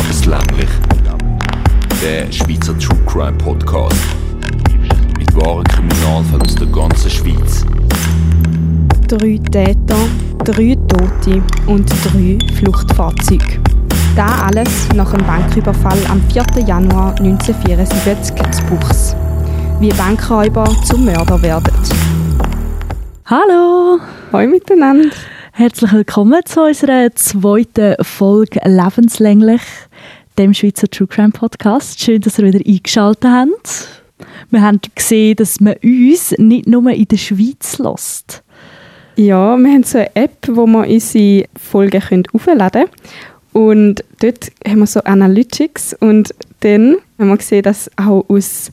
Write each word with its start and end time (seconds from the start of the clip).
Lebenslänglich. 0.00 0.68
Der 2.02 2.32
Schweizer 2.32 2.78
True 2.78 2.98
Crime 3.06 3.36
Podcast. 3.36 3.96
Mit 5.18 5.34
wahren 5.36 5.64
Kriminalfällen 5.64 6.42
aus 6.42 6.54
der 6.54 6.66
ganzen 6.68 7.10
Schweiz. 7.10 7.66
Drei 9.08 9.38
Täter, 9.50 9.96
drei 10.44 10.74
Tote 10.88 11.42
und 11.66 11.90
drei 12.04 12.38
Fluchtfahrzeuge. 12.54 13.60
Das 14.16 14.42
alles 14.42 14.88
nach 14.94 15.12
einem 15.12 15.26
Banküberfall 15.26 15.98
am 16.08 16.22
4. 16.32 16.44
Januar 16.66 17.14
1974 17.18 18.34
zu 18.52 18.64
Buchs. 18.66 19.14
Wie 19.80 19.90
Bankräuber 19.90 20.64
zum 20.84 21.04
Mörder 21.04 21.42
werden. 21.42 21.74
Hallo! 23.26 23.98
Hallo 24.32 24.48
miteinander! 24.48 25.10
Herzlich 25.52 25.92
willkommen 25.92 26.40
zu 26.46 26.62
unserer 26.62 27.14
zweiten 27.14 27.94
Folge 28.02 28.60
Lebenslänglich, 28.64 29.60
dem 30.40 30.54
Schweizer 30.54 30.88
True 30.88 31.06
Crime 31.06 31.32
Podcast. 31.32 32.00
Schön, 32.00 32.22
dass 32.22 32.38
ihr 32.38 32.46
wieder 32.46 32.66
eingeschaltet 32.66 33.30
habt. 33.30 33.88
Wir 34.50 34.62
haben 34.62 34.80
gesehen, 34.94 35.36
dass 35.36 35.60
man 35.60 35.74
uns 35.82 36.34
nicht 36.38 36.66
nur 36.66 36.90
in 36.90 37.04
der 37.06 37.18
Schweiz 37.18 37.76
lässt. 37.76 38.42
Ja, 39.16 39.58
wir 39.58 39.70
haben 39.70 39.82
so 39.82 39.98
eine 39.98 40.16
App, 40.16 40.48
wo 40.48 40.66
man 40.66 40.88
unsere 40.88 41.46
Folgen 41.58 42.22
aufladen 42.32 42.86
können. 42.86 42.90
Und 43.52 44.04
dort 44.20 44.50
haben 44.66 44.78
wir 44.78 44.86
so 44.86 45.00
Analytics 45.00 45.94
und 46.00 46.34
dann 46.60 46.96
haben 47.18 47.28
wir 47.28 47.36
gesehen, 47.36 47.62
dass 47.62 47.90
auch 47.96 48.24
aus 48.28 48.72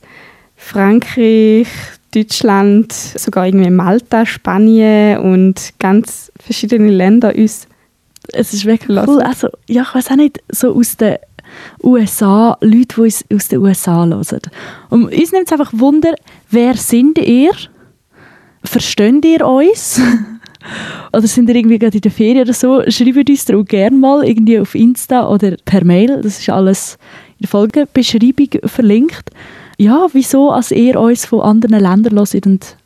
Frankreich, 0.56 1.68
Deutschland, 2.14 2.94
sogar 2.94 3.46
irgendwie 3.46 3.68
Malta, 3.68 4.24
Spanien 4.24 5.18
und 5.18 5.74
ganz 5.78 6.32
verschiedene 6.40 6.90
Länder 6.90 7.34
uns 7.34 7.66
Es 8.32 8.54
ist 8.54 8.64
wirklich 8.64 8.98
cool. 9.06 9.20
Also, 9.20 9.48
ja, 9.68 9.82
ich 9.82 9.94
weiß 9.94 10.10
auch 10.12 10.16
nicht, 10.16 10.40
so 10.50 10.74
aus 10.74 10.96
den 10.96 11.18
USA, 11.82 12.56
Leute, 12.60 12.94
die 12.96 13.00
uns 13.00 13.24
aus 13.32 13.48
den 13.48 13.60
USA 13.60 14.04
hören. 14.06 14.40
Und 14.90 15.04
uns 15.04 15.32
nimmt 15.32 15.46
es 15.46 15.52
einfach 15.52 15.72
Wunder, 15.72 16.14
wer 16.50 16.74
sind 16.74 17.18
ihr? 17.18 17.52
Versteht 18.64 19.24
ihr 19.24 19.46
uns? 19.46 20.00
oder 21.12 21.26
sind 21.26 21.48
ihr 21.48 21.56
irgendwie 21.56 21.78
gerade 21.78 21.96
in 21.96 22.02
der 22.02 22.10
Ferien 22.10 22.42
oder 22.42 22.52
so? 22.52 22.82
Schreibt 22.88 23.30
uns 23.30 23.50
auch 23.50 23.64
gerne 23.64 23.96
mal 23.96 24.26
irgendwie 24.26 24.58
auf 24.58 24.74
Insta 24.74 25.28
oder 25.28 25.56
per 25.64 25.84
Mail. 25.84 26.20
Das 26.22 26.38
ist 26.38 26.48
alles 26.48 26.98
in 27.38 27.42
der 27.42 27.48
Folgebeschreibung 27.48 28.48
verlinkt. 28.64 29.30
Ja, 29.78 30.08
wieso, 30.12 30.50
als 30.50 30.72
ihr 30.72 30.98
uns 30.98 31.24
von 31.24 31.40
anderen 31.40 31.80
Ländern 31.80 32.16
hört 32.18 32.46
und 32.46 32.76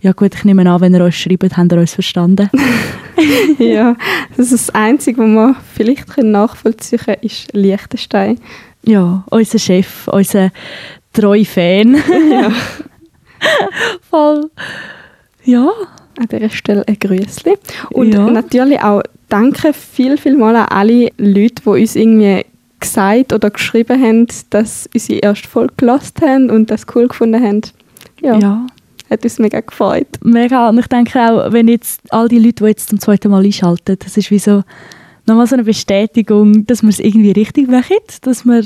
ja 0.00 0.12
gut, 0.12 0.34
ich 0.34 0.44
nehme 0.44 0.70
an, 0.70 0.80
wenn 0.80 0.94
ihr 0.94 1.04
uns 1.04 1.14
schreibt, 1.14 1.56
habt 1.56 1.72
ihr 1.72 1.78
uns 1.78 1.94
verstanden. 1.94 2.48
ja, 3.58 3.96
das 4.36 4.52
ist 4.52 4.68
das 4.68 4.74
Einzige, 4.74 5.20
was 5.20 5.28
wir 5.28 5.56
vielleicht 5.74 6.18
nachvollziehen 6.18 6.98
können, 6.98 7.18
ist 7.22 7.52
Liechtenstein. 7.52 8.38
Ja, 8.84 9.24
unser 9.30 9.58
Chef, 9.58 10.08
unser 10.08 10.50
treuer 11.12 11.44
Fan. 11.44 11.96
Ja. 12.30 12.52
Voll. 14.10 14.50
Ja. 15.44 15.70
An 16.18 16.26
dieser 16.30 16.50
Stelle 16.50 16.84
ein 16.86 16.98
Grüßchen. 16.98 17.54
Und 17.90 18.12
Ja. 18.14 18.26
natürlich 18.30 18.80
auch 18.80 19.02
danke 19.28 19.72
viel, 19.72 20.16
viel 20.16 20.36
mal 20.36 20.56
an 20.56 20.66
alle 20.68 21.10
Leute, 21.18 21.62
die 21.64 21.68
uns 21.68 21.96
irgendwie 21.96 22.44
gesagt 22.80 23.32
oder 23.32 23.50
geschrieben 23.50 24.00
haben, 24.02 24.26
dass 24.50 24.88
unsere 24.94 25.18
erste 25.20 25.48
Folge 25.48 25.74
gelost 25.76 26.20
haben 26.22 26.50
und 26.50 26.70
das 26.70 26.86
cool 26.94 27.08
gefunden 27.08 27.42
haben. 27.42 27.62
Ja, 28.22 28.38
ja. 28.38 28.66
Hat 29.10 29.24
uns 29.24 29.38
mega 29.38 29.60
gefreut. 29.60 30.08
Mega. 30.22 30.68
Und 30.68 30.78
ich 30.78 30.86
denke 30.86 31.18
auch, 31.20 31.52
wenn 31.52 31.68
jetzt 31.68 32.00
all 32.12 32.28
die 32.28 32.38
Leute, 32.38 32.64
die 32.64 32.70
jetzt 32.70 32.88
zum 32.88 33.00
zweiten 33.00 33.30
Mal 33.30 33.44
einschalten, 33.44 33.96
das 33.98 34.16
ist 34.16 34.30
wie 34.30 34.38
so 34.38 34.62
nochmal 35.26 35.46
so 35.46 35.54
eine 35.54 35.64
Bestätigung, 35.64 36.66
dass 36.66 36.82
wir 36.82 36.88
es 36.88 37.00
irgendwie 37.00 37.32
richtig 37.32 37.68
machen, 37.68 37.96
dass 38.22 38.44
wir 38.44 38.64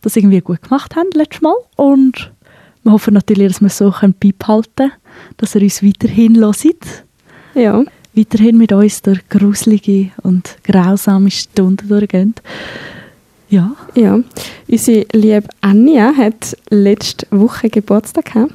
das 0.00 0.16
irgendwie 0.16 0.40
gut 0.40 0.62
gemacht 0.62 0.96
haben 0.96 1.10
letztes 1.14 1.42
Mal. 1.42 1.54
Und 1.76 2.32
wir 2.82 2.92
hoffen 2.92 3.14
natürlich, 3.14 3.48
dass 3.48 3.60
wir 3.60 3.68
es 3.68 3.78
so 3.78 3.90
können 3.90 4.14
beibehalten 4.18 4.72
können, 4.76 4.92
dass 5.36 5.54
ihr 5.54 5.62
uns 5.62 5.82
weiterhin 5.82 6.38
hört. 6.38 6.56
Ja, 7.54 7.84
Weiterhin 8.14 8.58
mit 8.58 8.72
uns 8.72 9.00
durch 9.00 9.26
gruselige 9.30 10.10
und 10.22 10.58
grausame 10.64 11.30
Stunden 11.30 11.88
durchgehen. 11.88 12.34
Ja. 13.48 13.74
ja. 13.94 14.18
Unsere 14.68 15.06
liebe 15.12 15.48
Anja 15.62 16.12
hat 16.14 16.56
letzte 16.68 17.26
Woche 17.30 17.70
Geburtstag 17.70 18.32
gehabt. 18.32 18.52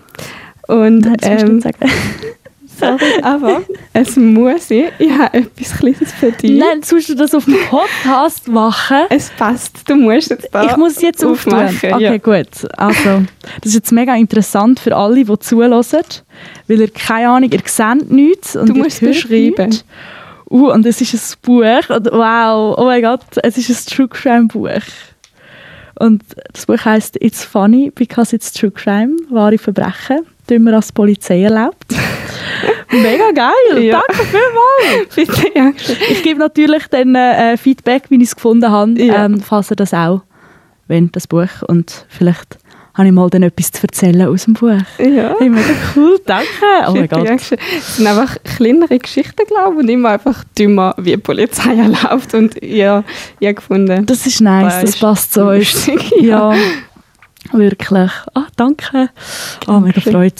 Und 0.68 1.00
Nein, 1.00 1.18
ähm, 1.22 1.62
sorry, 2.80 3.22
aber 3.22 3.62
es 3.94 4.16
muss 4.16 4.70
ich. 4.70 4.86
Ich 5.00 5.12
habe 5.12 5.38
etwas 5.38 5.78
Kleines 5.78 6.12
für 6.14 6.32
dich. 6.32 6.60
Nein, 6.60 6.84
sollst 6.84 7.10
du 7.10 7.16
das 7.16 7.34
auf 7.34 7.46
dem 7.46 7.58
Podcast 7.70 8.48
machen? 8.48 9.04
Es 9.10 9.30
passt, 9.32 9.90
du 9.90 9.96
musst 9.96 10.30
jetzt 10.30 10.50
da 10.52 10.66
ich 10.66 10.78
muss 10.78 10.98
es 10.98 11.02
jetzt 11.02 11.24
aufmachen. 11.26 11.68
aufmachen. 11.68 11.94
Okay, 11.94 12.04
ja. 12.04 12.18
gut. 12.18 12.70
Also, 12.78 13.24
das 13.62 13.70
ist 13.70 13.76
jetzt 13.76 13.92
mega 13.92 14.16
interessant 14.16 14.80
für 14.80 14.96
alle, 14.96 15.24
die 15.24 15.40
zuhören, 15.40 15.84
weil 16.68 16.80
ihr 16.82 16.92
keine 16.92 17.30
Ahnung, 17.30 17.50
ihr 17.52 17.62
seht 17.66 18.12
nichts 18.12 18.56
und 18.56 18.70
Du 18.70 18.74
ihr 18.76 18.84
musst 18.84 19.00
beschreiben. 19.02 19.70
nichts. 19.70 19.86
Uh, 20.50 20.72
und 20.72 20.86
es 20.86 21.02
ist 21.02 21.14
ein 21.14 21.40
Buch. 21.42 21.90
Und 21.90 22.06
wow, 22.12 22.76
oh 22.78 22.86
mein 22.86 23.02
Gott, 23.02 23.22
es 23.44 23.58
ist 23.58 23.70
ein 23.70 23.96
True 23.96 24.08
Crime 24.08 24.48
Buch. 24.48 24.70
Und 26.00 26.24
das 26.54 26.66
Buch 26.66 26.84
heißt 26.84 27.18
It's 27.22 27.44
funny 27.44 27.92
because 27.94 28.36
it's 28.36 28.52
true 28.54 28.72
crime, 28.72 29.16
wahre 29.30 29.58
Verbrechen, 29.58 30.20
die 30.50 30.60
man 30.60 30.74
als 30.74 30.92
Polizei 30.92 31.44
erlebt. 31.44 31.86
Mega 32.92 33.32
geil, 33.34 33.84
Ja. 33.84 34.02
danke 34.08 34.24
vielmals. 34.26 35.16
Bitte, 35.16 35.52
ja. 35.56 35.72
Ich 36.10 36.24
gebe 36.24 36.40
natürlich 36.40 36.88
dann 36.88 37.16
äh, 37.16 37.58
Feedback, 37.58 38.04
wie 38.10 38.16
ich 38.18 38.24
es 38.30 38.36
gefunden 38.36 38.70
habe, 38.72 38.92
Ja. 39.02 39.26
ähm, 39.26 39.42
falls 39.42 39.72
ihr 39.72 39.76
das 39.76 39.94
auch 39.94 40.22
wollt, 40.88 41.16
das 41.16 41.28
Buch. 41.28 41.50
Und 41.68 42.06
vielleicht 42.10 42.58
habe 42.96 43.10
ich 43.10 43.14
mal 43.14 43.30
dann 43.30 43.44
etwas 43.44 43.72
zu 43.72 43.84
erzählen 43.84 44.28
aus 44.28 44.46
dem 44.46 44.54
Buch. 44.56 44.72
Ja. 44.98 45.36
Hey, 45.38 45.50
mega 45.50 45.68
cool, 45.96 46.18
danke. 46.26 46.48
Oh 46.88 46.92
mein 46.94 47.08
Gott. 47.08 47.28
ja. 47.28 47.36
Es 47.36 47.98
sind 47.98 48.08
einfach 48.08 48.38
kleinere 48.44 48.98
Geschichten, 48.98 49.44
glaube 49.48 49.74
ich, 49.76 49.80
und 49.84 49.90
immer 49.90 50.10
einfach 50.12 50.44
dümmer, 50.58 50.96
wie 50.98 51.12
die 51.12 51.18
Polizei 51.18 51.76
erlaubt. 51.76 52.34
Und 52.34 52.56
ja, 52.64 53.04
ich 53.40 53.48
habe 53.48 53.56
gefunden. 53.56 54.06
Das 54.08 54.26
ist 54.26 54.42
nice, 54.42 54.82
Das 54.82 54.98
passt 54.98 55.34
zu 55.34 55.46
uns. 55.48 55.88
lustig, 55.88 56.12
Ja, 56.22 56.56
wirklich. 57.54 58.12
Ah, 58.34 58.46
danke. 58.56 59.10
Ah, 59.68 59.80
mega. 59.80 60.02
Freude. 60.02 60.36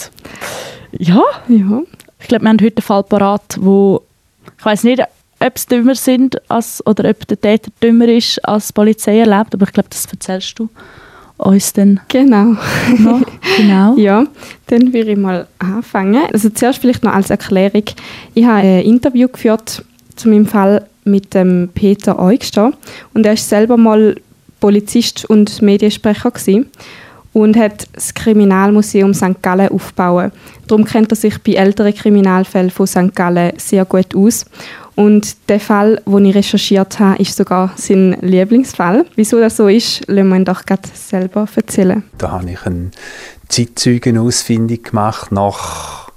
Ja, 0.92 1.22
Ja. 1.48 1.82
ich 2.20 2.28
glaube, 2.28 2.44
wir 2.44 2.48
haben 2.50 2.58
heute 2.62 2.76
einen 2.78 2.82
Fall 2.82 3.02
parat, 3.04 3.56
wo 3.60 4.02
ich 4.58 4.64
weiß 4.64 4.84
nicht, 4.84 5.00
ob 5.40 5.52
es 5.56 5.66
dümmer 5.66 5.94
sind 5.94 6.40
als, 6.50 6.84
oder 6.86 7.08
ob 7.10 7.26
der 7.28 7.40
Täter 7.40 7.70
dümmer 7.82 8.08
ist, 8.08 8.44
als 8.44 8.68
die 8.68 8.72
Polizei 8.72 9.18
erlebt, 9.20 9.54
aber 9.54 9.66
ich 9.66 9.72
glaube, 9.72 9.88
das 9.90 10.06
erzählst 10.06 10.58
du 10.58 10.68
uns 11.36 11.72
dann 11.74 12.00
Genau. 12.08 12.56
noch. 12.98 13.20
genau. 13.56 13.94
Ja, 13.96 14.24
dann 14.66 14.92
würde 14.92 15.12
ich 15.12 15.16
mal 15.16 15.46
anfangen. 15.60 16.22
Also 16.32 16.48
zuerst 16.50 16.80
vielleicht 16.80 17.04
noch 17.04 17.12
als 17.14 17.30
Erklärung. 17.30 17.84
Ich 18.34 18.44
habe 18.44 18.58
ein 18.66 18.82
Interview 18.82 19.28
geführt 19.28 19.84
zu 20.16 20.28
meinem 20.28 20.46
Fall 20.46 20.84
mit 21.04 21.34
dem 21.34 21.70
Peter 21.72 22.18
Eugster 22.18 22.72
und 23.14 23.24
er 23.24 23.34
ist 23.34 23.48
selber 23.48 23.76
mal 23.76 24.16
Polizist 24.60 25.24
und 25.24 25.62
Mediensprecher 25.62 26.30
gewesen 26.30 26.66
und 27.32 27.56
hat 27.56 27.86
das 27.92 28.14
Kriminalmuseum 28.14 29.14
St. 29.14 29.42
Gallen 29.42 29.68
aufgebaut. 29.68 30.32
Darum 30.66 30.84
kennt 30.84 31.12
er 31.12 31.16
sich 31.16 31.42
bei 31.42 31.52
älteren 31.52 31.94
Kriminalfällen 31.94 32.70
von 32.70 32.86
St. 32.86 33.14
Gallen 33.14 33.52
sehr 33.58 33.84
gut 33.84 34.14
aus. 34.14 34.44
Und 34.94 35.48
der 35.48 35.60
Fall, 35.60 36.02
den 36.06 36.24
ich 36.24 36.34
recherchiert 36.34 36.98
habe, 36.98 37.22
ist 37.22 37.36
sogar 37.36 37.72
sein 37.76 38.16
Lieblingsfall. 38.20 39.06
Wieso 39.14 39.38
das 39.38 39.56
so 39.56 39.68
ist, 39.68 40.02
lassen 40.08 40.28
wir 40.28 40.36
ihn 40.36 40.44
doch 40.44 40.64
gerade 40.64 40.88
selber 40.92 41.46
erzählen. 41.54 42.02
Da 42.18 42.32
habe 42.32 42.50
ich 42.50 42.66
eine 42.66 42.90
Zeitzeugen 43.48 44.18
ausfindig 44.18 44.90
gemacht 44.90 45.30
nach 45.30 46.10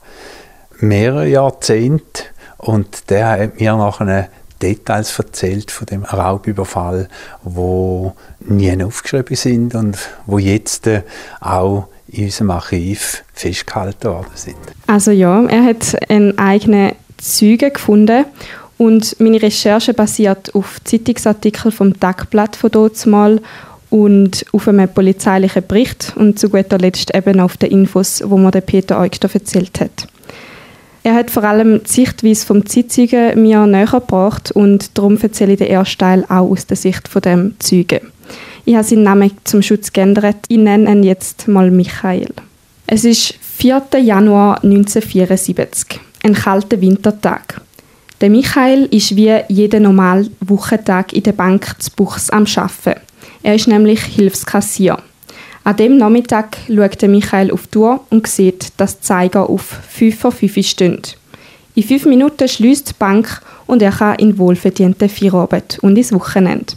mehreren 0.79 1.29
Jahrzehnten 1.29 2.23
und 2.57 3.09
der 3.11 3.29
hat 3.29 3.59
mir 3.59 3.75
nachher 3.75 4.29
Details 4.61 5.17
erzählt 5.17 5.71
von 5.71 5.85
dem 5.85 6.03
Raubüberfall, 6.03 7.07
wo 7.43 8.15
nie 8.45 8.83
aufgeschrieben 8.83 9.35
sind 9.35 9.75
und 9.75 9.97
wo 10.25 10.37
jetzt 10.37 10.87
äh, 10.87 11.03
auch 11.39 11.87
in 12.07 12.25
unserem 12.25 12.51
Archiv 12.51 13.23
festgehalten 13.33 14.09
worden 14.09 14.31
sind. 14.35 14.57
Also 14.87 15.11
ja, 15.11 15.43
er 15.45 15.63
hat 15.63 15.95
einen 16.09 16.37
eigenen 16.37 16.93
Zeugen 17.17 17.73
gefunden 17.73 18.25
und 18.77 19.19
meine 19.19 19.41
Recherche 19.41 19.93
basiert 19.93 20.53
auf 20.55 20.83
Zeitungsartikeln 20.83 21.71
vom 21.71 21.99
Tagblatt 21.99 22.55
von 22.55 22.71
mal 23.05 23.39
und 23.91 24.45
auf 24.53 24.67
einem 24.67 24.89
polizeilichen 24.89 25.67
Bericht 25.67 26.13
und 26.15 26.39
zu 26.39 26.49
guter 26.49 26.77
Letzt 26.77 27.13
eben 27.13 27.39
auf 27.39 27.57
den 27.57 27.71
Infos, 27.71 28.23
wo 28.25 28.37
mir 28.37 28.51
Peter 28.51 28.99
Eugster 28.99 29.29
erzählt 29.31 29.79
hat. 29.79 30.07
Er 31.03 31.15
hat 31.15 31.31
vor 31.31 31.43
allem 31.43 31.81
die 31.83 31.89
Sichtweise 31.89 32.45
vom 32.45 32.65
Zeitzeugen 32.65 33.41
mir 33.41 33.65
näher 33.65 33.87
gebracht 33.87 34.51
und 34.51 34.97
darum 34.97 35.17
erzähle 35.19 35.53
ich 35.53 35.57
den 35.57 35.67
ersten 35.67 35.97
Teil 35.97 36.25
auch 36.25 36.49
aus 36.49 36.67
der 36.67 36.77
Sicht 36.77 37.07
von 37.07 37.21
dem 37.23 37.55
Zeugen. 37.59 38.01
Ich 38.65 38.75
habe 38.75 38.83
seinen 38.83 39.03
Namen 39.03 39.31
zum 39.43 39.63
Schutz 39.63 39.91
geändert. 39.91 40.37
Ich 40.47 40.57
nenne 40.57 40.91
ihn 40.91 41.03
jetzt 41.03 41.47
mal 41.47 41.71
Michael. 41.71 42.29
Es 42.85 43.03
ist 43.03 43.33
4. 43.41 43.81
Januar 43.99 44.63
1974, 44.63 45.99
ein 46.23 46.33
kalter 46.33 46.79
Wintertag. 46.79 47.61
Der 48.19 48.29
Michael 48.29 48.85
ist 48.91 49.15
wie 49.15 49.35
jeden 49.47 49.83
normalen 49.83 50.35
Wochentag 50.41 51.13
in 51.13 51.23
der 51.23 51.31
Bank 51.31 51.75
zu 51.79 51.89
Buchs 51.95 52.29
am 52.29 52.45
Arbeiten. 52.55 53.01
Er 53.41 53.55
ist 53.55 53.67
nämlich 53.67 54.03
Hilfskassier. 54.03 54.97
An 55.63 55.77
dem 55.77 55.97
Nachmittag 55.97 56.57
schaut 56.67 57.01
Michael 57.03 57.51
auf 57.51 57.67
die 57.67 57.77
Uhr 57.77 57.99
und 58.09 58.25
sieht, 58.25 58.73
dass 58.77 58.99
die 58.99 59.05
Zeiger 59.05 59.49
auf 59.49 59.61
5 59.61 60.19
vor 60.19 60.31
5 60.31 60.65
stehen. 60.65 61.01
In 61.73 61.83
fünf 61.83 62.05
Minuten 62.05 62.47
schließt 62.47 62.89
die 62.89 62.93
Bank 62.99 63.41
und 63.65 63.81
er 63.81 63.91
kann 63.91 64.15
in 64.15 64.37
wohlverdienten 64.37 65.07
Feierabend 65.07 65.79
und 65.81 65.97
ins 65.97 66.11
Wochenende. 66.11 66.73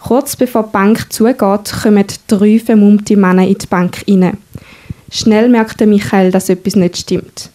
Kurz 0.00 0.36
bevor 0.36 0.64
die 0.64 0.72
Bank 0.72 1.12
zugeht, 1.12 1.72
kommen 1.82 2.04
drei 2.26 2.58
vermummte 2.58 3.16
Männer 3.16 3.46
in 3.46 3.56
die 3.56 3.66
Bank 3.66 4.04
rein. 4.06 4.36
Schnell 5.10 5.48
merkt 5.48 5.80
Michael, 5.80 6.30
dass 6.30 6.50
etwas 6.50 6.76
nicht 6.76 6.98
stimmt. 6.98 7.50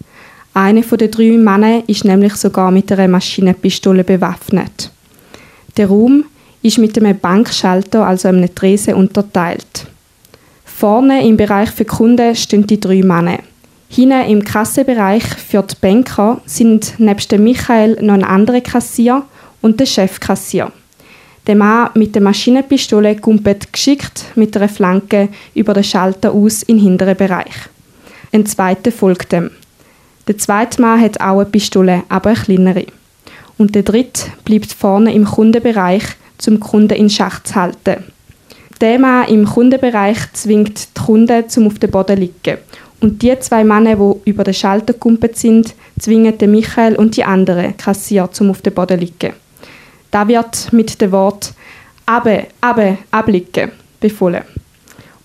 Einer 0.53 0.81
der 0.81 1.09
drei 1.09 1.37
Männer 1.37 1.83
ist 1.87 2.05
nämlich 2.05 2.33
sogar 2.35 2.71
mit 2.71 2.91
einer 2.91 3.07
Maschinenpistole 3.07 4.03
bewaffnet. 4.03 4.89
Der 5.75 5.87
Raum 5.87 6.25
ist 6.63 6.79
mit 6.79 6.97
einem 6.97 7.19
Bankschalter, 7.19 8.07
also 8.07 8.29
einem 8.29 8.53
Tresen, 8.55 8.95
unterteilt. 8.95 9.85
Vorne 10.79 11.27
im 11.27 11.37
Bereich 11.37 11.71
für 11.71 11.85
Kunden 11.85 12.35
stehen 12.35 12.67
die 12.67 12.79
drei 12.79 13.01
Männer. 13.01 13.39
Hinten 13.89 14.29
im 14.29 14.43
Kassenbereich 14.43 15.23
für 15.23 15.63
die 15.63 15.73
Banker 15.81 16.39
sind 16.45 16.99
nebst 16.99 17.31
Michael 17.31 17.97
noch 17.99 18.13
ein 18.13 18.23
anderer 18.23 18.61
Kassier 18.61 19.23
und 19.63 19.79
der 19.79 19.87
Chefkassier. 19.87 20.71
Der 21.47 21.55
Mann 21.55 21.89
mit 21.95 22.13
der 22.13 22.21
Maschinenpistole 22.21 23.15
kumpelt 23.15 23.73
geschickt 23.73 24.25
mit 24.35 24.55
einer 24.55 24.69
Flanke 24.69 25.29
über 25.55 25.73
den 25.73 25.83
Schalter 25.83 26.31
aus 26.31 26.61
in 26.61 26.77
den 26.77 26.83
hinteren 26.83 27.17
Bereich. 27.17 27.55
Ein 28.31 28.45
zweiter 28.45 28.91
folgt 28.91 29.31
dem. 29.31 29.49
Der 30.27 30.37
zweite 30.37 30.79
Mann 30.79 31.01
hat 31.01 31.19
auch 31.19 31.39
eine 31.39 31.45
Pistole, 31.45 32.03
aber 32.07 32.29
eine 32.29 32.39
kleinere. 32.39 32.85
Und 33.57 33.73
der 33.73 33.81
dritte 33.81 34.27
bleibt 34.45 34.71
vorne 34.73 35.11
im 35.11 35.25
Kundenbereich, 35.25 36.03
zum 36.37 36.59
Kunden 36.59 36.93
in 36.93 37.09
Schach 37.09 37.41
zu 37.41 37.55
halten. 37.55 38.03
Mann 38.81 39.27
im 39.27 39.45
Kundenbereich 39.45 40.17
zwingt 40.33 40.89
die 40.95 41.01
Kunden 41.01 41.49
zum 41.49 41.67
auf 41.67 41.79
den 41.79 41.91
Boden 41.91 42.15
zu 42.15 42.21
liegen 42.21 42.57
und 42.99 43.21
die 43.21 43.37
zwei 43.39 43.63
Männer, 43.63 43.95
die 43.95 44.29
über 44.29 44.43
den 44.43 44.53
Schalter 44.53 44.93
gekumpelt 44.93 45.37
sind, 45.37 45.75
zwingen 45.99 46.37
den 46.37 46.51
Michael 46.51 46.95
und 46.95 47.15
die 47.15 47.23
anderen 47.23 47.77
Kassier 47.77 48.29
zum 48.31 48.49
auf 48.51 48.61
den 48.61 48.73
Boden 48.73 48.99
liegen. 48.99 49.33
Da 50.11 50.27
wird 50.27 50.71
mit 50.71 50.99
dem 51.01 51.11
Wort 51.11 51.53
«Abe, 52.05 52.47
abe, 52.61 52.97
ablicken» 53.11 53.71
befohlen. 53.99 54.43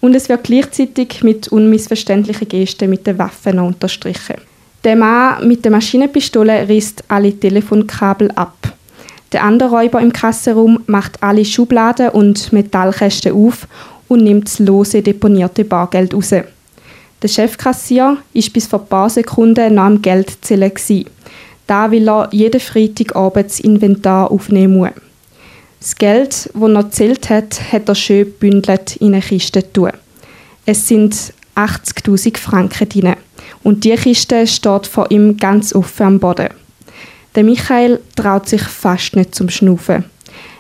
Und 0.01 0.15
es 0.15 0.29
wird 0.29 0.45
gleichzeitig 0.45 1.23
mit 1.23 1.49
unmissverständlichen 1.49 2.49
Gesten 2.49 2.91
mit 2.91 3.07
den 3.07 3.19
Waffen 3.19 3.61
unterstrichen. 3.61 4.37
Der 4.83 4.97
Mann 4.97 5.47
mit 5.47 5.65
der 5.65 5.71
Maschinenpistole 5.71 6.69
reißt 6.69 7.05
alle 7.07 7.39
Telefonkabel 7.39 8.33
ab. 8.33 8.57
Der 9.33 9.45
andere 9.45 9.71
Räuber 9.71 10.01
im 10.01 10.13
Kassenraum 10.13 10.83
macht 10.87 11.23
alle 11.23 11.45
Schubladen 11.45 12.11
und 12.11 12.53
Metallkästen 12.53 13.33
auf 13.33 13.67
und 14.09 14.25
nimmt 14.25 14.47
das 14.47 14.59
lose 14.59 15.03
deponierte 15.03 15.65
Bargeld 15.65 16.13
raus. 16.13 16.35
Der 17.23 17.29
Chefkassier 17.29 18.19
ist 18.35 18.53
bis 18.53 18.67
vor 18.67 18.81
ein 18.81 18.89
paar 18.89 19.09
Sekunden 19.09 19.75
noch 19.77 19.85
am 19.85 20.03
Geldzählen. 20.03 20.73
Da 21.67 21.91
will 21.91 22.09
er 22.09 22.29
jeden 22.33 22.61
Freitagabend 22.61 23.47
das 23.47 23.61
Inventar 23.61 24.31
aufnehmen 24.31 24.77
muss. 24.77 24.91
Das 25.81 25.97
Geld, 25.97 26.51
das 26.53 26.63
er 26.63 26.83
gezählt 26.83 27.31
hat, 27.31 27.73
hat 27.73 27.89
er 27.89 27.95
schön 27.95 28.25
gebündelt 28.25 28.97
in 28.97 29.15
eine 29.15 29.23
Kiste 29.23 29.73
tun. 29.73 29.91
Es 30.67 30.87
sind 30.87 31.15
80.000 31.57 32.37
Franken 32.37 32.89
drin. 32.89 33.15
Und 33.63 33.85
die 33.85 33.95
Kiste 33.95 34.47
steht 34.47 34.87
vor 34.87 35.11
ihm 35.11 35.37
ganz 35.37 35.75
offen 35.75 36.07
am 36.07 36.21
Boden. 36.21 36.49
Der 37.35 37.45
Michael 37.45 38.01
traut 38.15 38.49
sich 38.49 38.63
fast 38.63 39.17
nicht 39.17 39.35
zum 39.35 39.49
Schnaufen. 39.49 40.05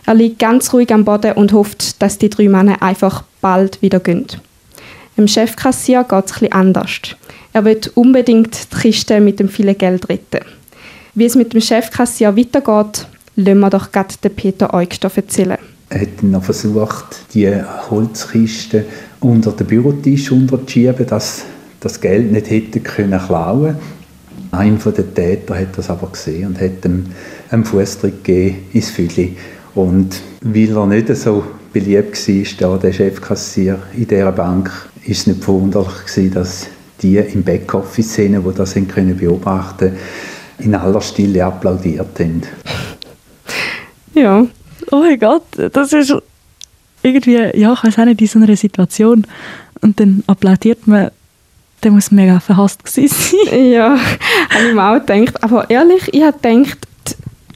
Er 0.07 0.15
liegt 0.15 0.39
ganz 0.39 0.73
ruhig 0.73 0.93
am 0.93 1.05
Boden 1.05 1.33
und 1.33 1.53
hofft, 1.53 2.03
dass 2.03 2.19
die 2.19 2.31
drei 2.31 2.49
Männer 2.49 2.83
einfach 2.83 3.25
bald 3.41 3.81
wieder 3.83 4.01
gehen. 4.01 4.27
Dem 5.17 5.29
Chefkassier 5.29 6.05
geht 6.05 6.25
es 6.25 6.37
etwas 6.37 6.53
anders. 6.53 7.01
Er 7.53 7.65
will 7.65 7.81
unbedingt 7.95 8.73
die 8.73 8.77
Kiste 8.77 9.21
mit 9.21 9.39
dem 9.39 9.49
vielen 9.49 9.77
Geld 9.77 10.09
retten. 10.09 10.45
Wie 11.15 11.27
es 11.27 11.35
mit 11.35 11.53
dem 11.53 11.61
Chefkassier 11.61 12.35
weitergeht, 12.37 13.07
lassen 13.37 13.61
wir 13.61 13.71
doch 13.71 13.93
gerade 13.93 14.15
den 14.25 14.35
Peter 14.35 14.73
Eugster 14.73 15.11
erzählen. 15.15 15.59
Er 15.91 16.01
hat 16.01 16.23
noch 16.23 16.43
versucht, 16.43 17.35
die 17.35 17.53
Holzkiste 17.91 18.87
unter 19.21 19.53
den 19.53 19.67
Bürotisch 19.67 20.33
unterzuschieben, 20.33 21.07
dass 21.07 21.45
das 21.81 22.01
Geld 22.01 22.33
nicht 22.33 22.49
hätte 22.49 22.81
können 22.81 23.21
klauen 23.21 23.77
Ein 23.77 23.77
von 24.53 24.95
den 24.95 25.15
Tätern 25.15 25.59
hat 25.59 25.79
das 25.79 25.89
aber 25.89 26.09
gesehen 26.09 26.49
und 26.49 26.61
hat 26.61 26.85
ihm 26.85 27.07
einen 27.51 27.65
Fußtritt 27.65 28.23
gegeben 28.23 28.67
ins 28.73 28.91
Füdli. 28.91 29.37
Und 29.75 30.21
weil 30.43 30.77
er 30.77 30.87
nicht 30.87 31.09
so 31.17 31.45
beliebt 31.73 32.29
war, 32.61 32.79
der 32.79 32.93
Chefkassier 32.93 33.79
in 33.97 34.07
dieser 34.07 34.33
Bank, 34.33 34.71
ist 35.05 35.21
es 35.21 35.27
nicht 35.27 35.43
verwunderlich 35.43 36.07
gewesen, 36.07 36.35
dass 36.35 36.67
die 37.01 37.17
im 37.17 37.43
Backoffice-Szene, 37.43 38.41
die 38.41 38.55
das 38.55 38.75
können 38.75 39.17
beobachten 39.17 39.93
in 40.59 40.75
aller 40.75 41.01
Stille 41.01 41.45
applaudiert 41.45 42.21
haben. 42.21 42.43
Ja. 44.15 44.47
Oh 44.91 45.01
mein 45.01 45.19
Gott, 45.19 45.45
das 45.73 45.93
ist 45.93 46.15
irgendwie, 47.03 47.37
ja, 47.59 47.73
ich 47.73 47.85
weiß 47.85 47.99
auch 47.99 48.05
nicht, 48.05 48.21
in 48.21 48.27
so 48.27 48.39
einer 48.39 48.55
Situation. 48.57 49.27
Und 49.81 49.99
dann 49.99 50.23
applaudiert 50.27 50.87
man, 50.87 51.11
der 51.83 51.91
muss 51.91 52.11
mega 52.11 52.41
verhasst 52.41 52.85
gewesen 52.85 53.09
sein. 53.09 53.71
ja, 53.71 53.99
habe 54.51 54.69
ich 54.69 54.75
mir 54.75 54.89
auch 54.89 55.05
gedacht. 55.05 55.43
Aber 55.43 55.69
ehrlich, 55.71 56.13
ich 56.13 56.23
habe 56.23 56.39
gedacht, 56.39 56.79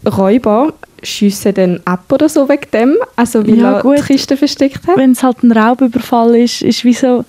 die 0.03 0.09
Räuber 0.09 0.73
schiessen 1.03 1.55
dann 1.55 1.81
ab 1.85 2.05
oder 2.11 2.29
so 2.29 2.49
wegen 2.49 2.71
dem, 2.73 2.97
also 3.17 3.47
weil 3.47 3.59
ja, 3.59 3.75
er 3.75 3.83
gut. 3.83 3.99
die 3.99 4.03
Kiste 4.03 4.37
versteckt 4.37 4.87
hat? 4.87 4.97
Wenn 4.97 5.13
es 5.13 5.23
halt 5.23 5.43
ein 5.43 5.53
Raubüberfall 5.53 6.37
ist, 6.37 6.63
ist 6.63 6.85
wie 6.85 6.95
so, 6.95 7.25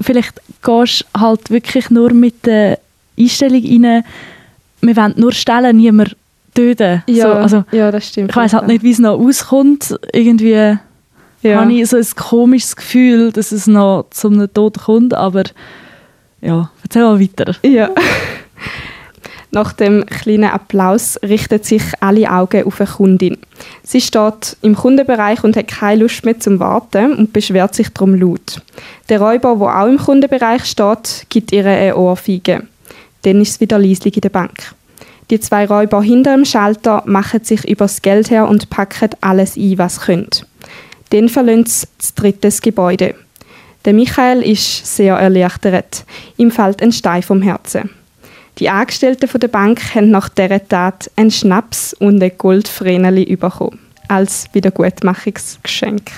vielleicht 0.00 0.40
gehst 0.62 1.06
du 1.12 1.20
halt 1.20 1.50
wirklich 1.50 1.90
nur 1.90 2.12
mit 2.12 2.46
der 2.46 2.78
Einstellung 3.18 3.62
rein, 3.62 4.04
wir 4.80 4.96
wollen 4.96 5.14
nur 5.16 5.32
stellen, 5.32 5.76
niemand 5.76 6.16
töten. 6.54 7.02
Ja, 7.06 7.24
so, 7.24 7.32
also, 7.32 7.64
ja 7.72 7.90
das 7.90 8.08
stimmt. 8.08 8.30
Ich 8.30 8.36
weiß 8.36 8.52
halt 8.52 8.66
nicht, 8.66 8.82
wie 8.82 8.90
es 8.90 8.98
noch 8.98 9.18
auskommt. 9.18 9.98
Irgendwie 10.12 10.78
ja. 11.42 11.60
habe 11.60 11.72
ich 11.72 11.88
so 11.88 11.96
ein 11.96 12.06
komisches 12.16 12.76
Gefühl, 12.76 13.32
dass 13.32 13.52
es 13.52 13.66
noch 13.66 14.06
zum 14.10 14.52
Tod 14.52 14.78
kommt, 14.78 15.14
aber 15.14 15.44
ja, 16.40 16.70
erzähl 16.82 17.02
mal 17.02 17.20
weiter. 17.20 17.54
Ja. 17.62 17.90
Nach 19.52 19.72
dem 19.72 20.04
kleinen 20.04 20.50
Applaus 20.50 21.18
richten 21.22 21.62
sich 21.62 21.82
alle 22.00 22.30
Augen 22.30 22.66
auf 22.66 22.80
eine 22.80 22.90
Kundin. 22.90 23.38
Sie 23.82 24.00
steht 24.00 24.56
im 24.60 24.74
Kundenbereich 24.74 25.44
und 25.44 25.56
hat 25.56 25.68
keine 25.68 26.02
Lust 26.02 26.24
mehr 26.24 26.38
zum 26.38 26.60
Warten 26.60 27.14
und 27.14 27.32
beschwert 27.32 27.74
sich 27.74 27.88
darum 27.88 28.14
laut. 28.14 28.60
Der 29.08 29.20
Räuber, 29.20 29.56
der 29.56 29.80
auch 29.80 29.86
im 29.86 29.98
Kundenbereich 29.98 30.64
steht, 30.64 31.26
gibt 31.30 31.52
ihr 31.52 31.64
eine 31.64 31.96
Ohrfeige. 31.96 32.64
Dann 33.22 33.40
ist 33.40 33.52
es 33.52 33.60
wieder 33.60 33.78
leislich 33.78 34.16
in 34.16 34.20
der 34.20 34.28
Bank. 34.28 34.74
Die 35.30 35.40
zwei 35.40 35.66
Räuber 35.66 36.02
hinter 36.02 36.34
dem 36.36 36.44
Schalter 36.44 37.02
machen 37.06 37.42
sich 37.42 37.66
übers 37.68 38.02
Geld 38.02 38.30
her 38.30 38.46
und 38.48 38.68
packen 38.68 39.10
alles 39.20 39.56
ein, 39.56 39.78
was 39.78 39.96
sie 39.96 40.00
können. 40.02 40.28
Dann 41.10 41.28
verlassen 41.28 41.66
sie 41.66 41.86
das 41.98 42.14
dritte 42.14 42.50
Gebäude. 42.60 43.14
Der 43.86 43.94
Michael 43.94 44.42
ist 44.42 44.96
sehr 44.96 45.14
erleichtert. 45.14 46.04
Ihm 46.36 46.50
fällt 46.50 46.82
ein 46.82 46.90
Stein 46.90 47.22
vom 47.22 47.40
Herzen. 47.40 47.88
Die 48.58 48.68
Angestellten 48.68 49.28
der 49.38 49.48
Bank 49.48 49.94
haben 49.94 50.10
nach 50.10 50.28
dieser 50.28 50.66
Tat 50.66 51.08
einen 51.14 51.30
Schnaps 51.30 51.94
und 51.94 52.20
ein 52.20 52.32
Goldvreneli 52.36 53.36
bekommen. 53.36 53.78
Als 54.08 54.46
Wiedergutmachungsgeschenk. 54.52 56.10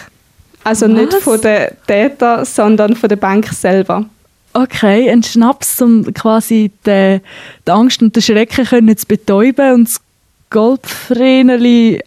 Also 0.64 0.86
Was? 0.86 0.92
nicht 0.92 1.14
von 1.14 1.40
den 1.40 1.68
Tätern, 1.86 2.44
sondern 2.46 2.96
von 2.96 3.08
der 3.08 3.16
Bank 3.16 3.48
selber. 3.52 4.06
Okay, 4.54 5.10
ein 5.10 5.22
Schnaps, 5.22 5.80
um 5.82 6.12
quasi 6.14 6.70
die, 6.86 7.20
die 7.66 7.70
Angst 7.70 8.00
und 8.02 8.16
den 8.16 8.22
Schrecken 8.22 8.64
können 8.64 8.96
zu 8.96 9.06
betäuben 9.06 9.74
und 9.74 9.88
das 9.88 10.00
Goldvreneli 10.50 12.00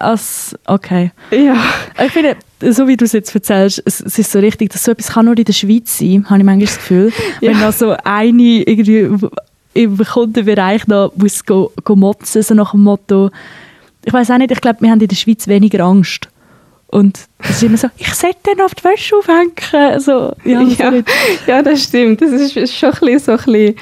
als... 0.00 0.56
Okay. 0.66 1.10
Ja. 1.30 1.56
Ich 2.04 2.12
finde, 2.12 2.36
so 2.60 2.88
wie 2.88 2.96
du 2.96 3.04
es 3.04 3.12
jetzt 3.12 3.34
erzählst, 3.34 3.82
es, 3.84 4.00
es, 4.00 4.18
ist 4.18 4.32
so 4.32 4.38
richtig, 4.38 4.70
dass 4.70 4.84
so 4.84 4.92
etwas 4.92 5.08
kann 5.08 5.26
nur 5.26 5.36
in 5.36 5.44
der 5.44 5.52
Schweiz 5.52 5.98
sein, 5.98 6.26
habe 6.28 6.38
ich 6.38 6.44
manchmal 6.44 6.58
das 6.60 6.76
Gefühl. 6.76 7.12
ja. 7.40 7.50
Wenn 7.50 7.60
da 7.60 7.72
so 7.72 7.96
eine 8.04 8.62
irgendwie 8.62 9.28
im 9.74 9.98
Kundenbereich 9.98 10.86
noch 10.86 11.12
muss 11.16 11.44
go, 11.44 11.72
go 11.84 11.96
motzen, 11.96 12.42
so 12.42 12.54
nach 12.54 12.72
dem 12.72 12.82
Motto, 12.82 13.30
ich 14.04 14.12
weiß 14.12 14.30
auch 14.30 14.38
nicht, 14.38 14.52
ich 14.52 14.60
glaube, 14.60 14.80
wir 14.80 14.90
haben 14.90 15.00
in 15.00 15.08
der 15.08 15.16
Schweiz 15.16 15.48
weniger 15.48 15.84
Angst. 15.84 16.28
Und 16.88 17.18
es 17.38 17.50
ist 17.50 17.62
immer 17.64 17.76
so, 17.76 17.88
ich 17.98 18.14
sollte 18.14 18.38
dann 18.44 18.60
auf 18.60 18.74
die 18.74 18.84
Wäsche 18.84 19.16
aufhängen. 19.16 20.00
So, 20.00 20.32
ja, 20.44 20.62
ja, 20.62 20.92
ja, 21.46 21.62
das 21.62 21.82
stimmt. 21.82 22.22
Das 22.22 22.30
ist 22.30 22.54
schon 22.72 22.92
ein 22.92 23.00
bisschen, 23.00 23.18
so 23.18 23.32
ein 23.32 23.38
bisschen 23.38 23.74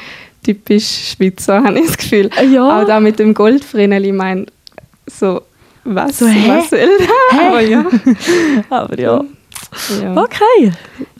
typisch 0.44 1.14
Schweizer, 1.16 1.62
habe 1.64 1.78
ich 1.78 1.86
das 1.86 1.98
Gefühl. 1.98 2.30
Ja. 2.50 2.80
Auch 2.80 2.86
da 2.86 3.00
mit 3.00 3.18
dem 3.18 3.34
Goldvreneli, 3.34 4.08
ich 4.08 4.14
meine, 4.14 4.46
so, 5.06 5.42
was, 5.84 6.18
so, 6.18 6.26
hä? 6.26 6.48
was 6.48 6.72
will? 6.72 6.88
Aber 7.30 7.60
ja. 7.60 7.84
Aber 8.70 8.98
ja. 8.98 9.24
ja. 10.02 10.16
Okay. 10.16 10.72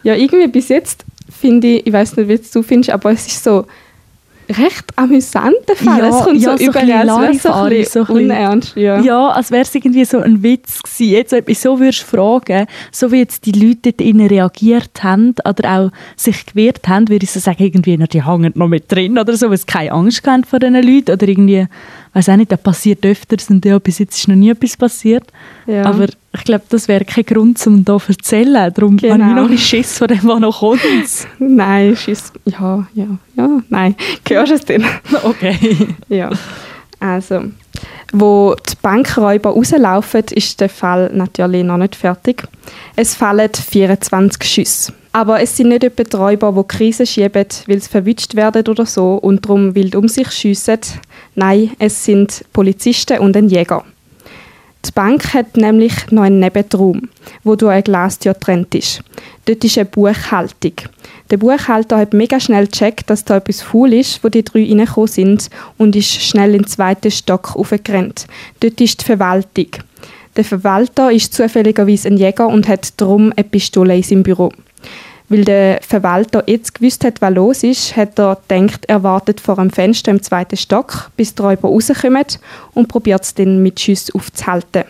Ja, 0.03 0.15
irgendwie 0.15 0.49
bis 0.49 0.69
jetzt 0.69 1.05
finde 1.41 1.67
ich, 1.69 1.87
ich 1.87 1.93
weiß 1.93 2.17
nicht, 2.17 2.29
wie 2.29 2.41
du 2.53 2.63
findest, 2.63 2.91
aber 2.91 3.13
es 3.13 3.27
ist 3.27 3.45
so, 3.45 3.67
recht 4.49 4.85
amüsanter 4.97 5.77
Fall. 5.77 5.99
Ja, 5.99 6.09
es 6.09 6.25
kommt 6.25 6.41
ja, 6.41 6.51
so 6.57 6.65
so 6.65 6.71
über, 6.71 6.81
ein 6.81 6.91
als 6.91 7.09
so 7.09 7.15
ein 7.17 7.31
bisschen 7.31 7.51
Larifari, 7.51 7.85
so 7.85 8.01
ein 8.01 8.07
bisschen. 8.07 8.17
unernst. 8.17 8.77
Ja. 8.77 9.01
Ja, 9.01 9.29
als 9.29 9.51
wäre 9.51 9.63
es 9.63 9.75
irgendwie 9.75 10.05
so 10.05 10.19
ein 10.19 10.43
Witz 10.43 10.83
gewesen. 10.83 11.13
Jetzt, 11.13 11.33
wenn 11.33 11.45
du 11.45 11.55
so 11.55 11.81
würdest 11.81 12.03
fragen, 12.03 12.67
so 12.93 13.13
wie 13.13 13.19
jetzt 13.19 13.47
die 13.47 13.53
Leute 13.53 13.93
dort 13.93 14.31
reagiert 14.31 15.03
haben 15.03 15.35
oder 15.49 15.79
auch 15.79 15.91
sich 16.17 16.47
gewehrt 16.47 16.87
haben, 16.89 17.09
würde 17.09 17.25
ich 17.25 17.31
so 17.31 17.41
sagen, 17.41 17.63
irgendwie, 17.63 17.97
die 17.97 18.25
hängen 18.25 18.53
noch 18.55 18.69
mit 18.69 18.91
drin 18.91 19.19
oder 19.19 19.37
so, 19.37 19.51
weil 19.51 19.59
sie 19.59 19.67
keine 19.67 19.93
Angst 19.93 20.27
haben 20.27 20.45
vor 20.45 20.59
diesen 20.59 20.75
Leuten 20.75 21.13
oder 21.13 21.29
irgendwie, 21.29 21.67
weiß 22.15 22.29
auch 22.31 22.37
nicht, 22.37 22.51
das 22.53 22.61
passiert 22.63 23.05
öfters 23.05 23.51
und 23.51 23.65
ja, 23.65 23.79
bis 23.79 23.99
jetzt 23.99 24.17
ist 24.17 24.29
noch 24.29 24.37
nie 24.37 24.51
etwas 24.51 24.77
passiert. 24.77 25.25
Ja. 25.67 25.85
Aber 25.85 26.07
ich 26.07 26.45
glaube, 26.45 26.65
das 26.69 26.89
wäre 26.89 27.05
kein 27.05 27.25
Grund, 27.25 27.65
um 27.67 27.85
da 27.85 27.99
zu 27.99 28.13
erzählen. 28.13 28.73
Darum 28.73 28.97
Genau. 28.97 29.13
habe 29.25 29.31
ich 29.31 29.37
noch 29.37 29.51
ein 29.51 29.59
Schiss 29.59 29.99
vor 29.99 30.07
dem, 30.09 30.21
was 30.23 30.41
noch 30.41 30.61
kommt. 30.61 30.81
Nein, 31.39 31.97
Schiss. 31.97 32.33
Ja, 32.45 32.87
ja, 32.95 33.07
ja, 33.37 33.49
nein. 33.69 33.95
Hörst 34.29 34.51
du 34.51 34.55
es 34.57 34.65
denn? 34.65 34.85
Okay. 35.23 35.89
Ja. 36.09 36.31
Also, 37.01 37.43
wo 38.13 38.55
die 38.55 38.75
Bankräuber 38.81 39.51
rauslaufen, 39.51 40.25
ist 40.31 40.61
der 40.61 40.69
Fall 40.69 41.11
natürlich 41.13 41.65
noch 41.65 41.77
nicht 41.77 41.97
fertig. 41.97 42.45
Es 42.97 43.15
fallen 43.15 43.51
24 43.53 44.43
Schüsse. 44.45 44.93
Aber 45.15 45.41
es 45.41 45.57
sind 45.57 45.69
nicht 45.69 45.85
etwa 45.85 46.03
die 46.33 46.37
die 46.37 46.53
die 46.53 46.67
Krise 46.67 47.07
schieben, 47.07 47.47
weil 47.69 47.81
sie 47.81 47.89
verwünscht 47.89 48.35
werden 48.35 48.67
oder 48.67 48.85
so 48.85 49.15
und 49.15 49.45
darum 49.45 49.77
wild 49.77 49.95
um 49.95 50.09
sich 50.09 50.29
schiessen. 50.33 50.81
Nein, 51.37 51.71
es 51.79 52.05
sind 52.05 52.45
Polizisten 52.53 53.21
und 53.21 53.37
ein 53.37 53.49
Jäger. 53.49 53.85
Die 54.85 54.91
Bank 54.91 55.33
hat 55.33 55.57
nämlich 55.57 56.11
noch 56.11 56.25
einen 56.25 56.41
Nebenraum, 56.41 57.03
wo 57.45 57.55
durch 57.55 57.71
eine 57.71 57.85
Glastür 57.85 58.35
getrennt 58.35 58.75
ist. 58.75 59.03
Dort 59.45 59.63
ist 59.63 59.79
eine 59.79 59.85
Buchhaltung. 59.85 60.73
Der 61.31 61.37
Buchhalter 61.37 61.99
hat 61.99 62.13
mega 62.13 62.41
schnell 62.41 62.67
gecheckt, 62.67 63.09
dass 63.09 63.25
da 63.25 63.37
etwas 63.37 63.63
faul 63.63 63.93
ist, 63.93 64.25
wo 64.25 64.29
die 64.29 64.43
drei 64.43 64.65
reingekommen 64.65 65.07
sind 65.07 65.49
und 65.79 65.95
ist 65.95 66.11
schnell 66.11 66.57
in 66.57 66.63
den 66.63 66.67
zweiten 66.67 67.13
Stock 67.13 67.55
aufgerannt. 67.55 68.27
Dort 68.59 68.81
ist 68.81 69.01
die 69.01 69.05
Verwaltung. 69.05 69.69
Der 70.37 70.45
Verwalter 70.45 71.13
ist 71.13 71.35
zufälligerweise 71.35 72.09
ein 72.09 72.17
Jäger 72.17 72.49
und 72.49 72.67
hat 72.67 73.01
darum 73.01 73.33
eine 73.37 73.45
Pistole 73.45 73.95
in 73.95 74.03
seinem 74.03 74.23
Büro. 74.25 74.51
Weil 75.29 75.45
der 75.45 75.81
Verwalter 75.81 76.45
jetzt 76.47 76.75
gewusst 76.75 77.03
hat, 77.05 77.23
was 77.23 77.35
los 77.35 77.63
ist, 77.63 77.97
hat 77.97 78.19
er 78.19 78.39
gedacht, 78.47 78.85
er 78.87 79.03
wartet 79.03 79.41
vor 79.41 79.59
einem 79.59 79.71
Fenster 79.71 80.11
im 80.11 80.23
zweiten 80.23 80.57
Stock, 80.57 81.11
bis 81.17 81.35
die 81.35 81.43
Räuber 81.43 81.69
rauskommen 81.69 82.27
und 82.75 82.89
probiert 82.89 83.23
es 83.23 83.35
dann 83.35 83.63
mit 83.63 83.81
Schüssen 83.81 84.15
aufzuhalten. 84.15 84.85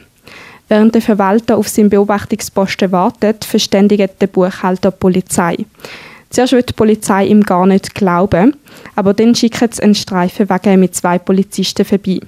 Während 0.69 0.95
der 0.95 1.03
Verwalter 1.03 1.57
auf 1.57 1.69
seinen 1.69 1.91
Beobachtungsposten 1.91 2.91
wartet, 2.91 3.45
verständigt 3.45 4.21
der 4.21 4.27
Buchhalter 4.27 4.91
die 4.91 4.97
Polizei. 4.99 5.57
Zuerst 6.31 6.53
wird 6.53 6.71
die 6.71 6.73
Polizei 6.73 7.27
ihm 7.27 7.43
gar 7.43 7.67
nicht 7.67 7.95
glauben, 7.95 8.57
aber 8.97 9.15
dann 9.15 9.37
schickt 9.37 9.75
sie 9.75 9.83
einen 9.83 9.95
Streifenwagen 9.95 10.81
mit 10.81 10.97
zwei 10.97 11.19
Polizisten 11.19 11.85
vorbei. 11.85 12.19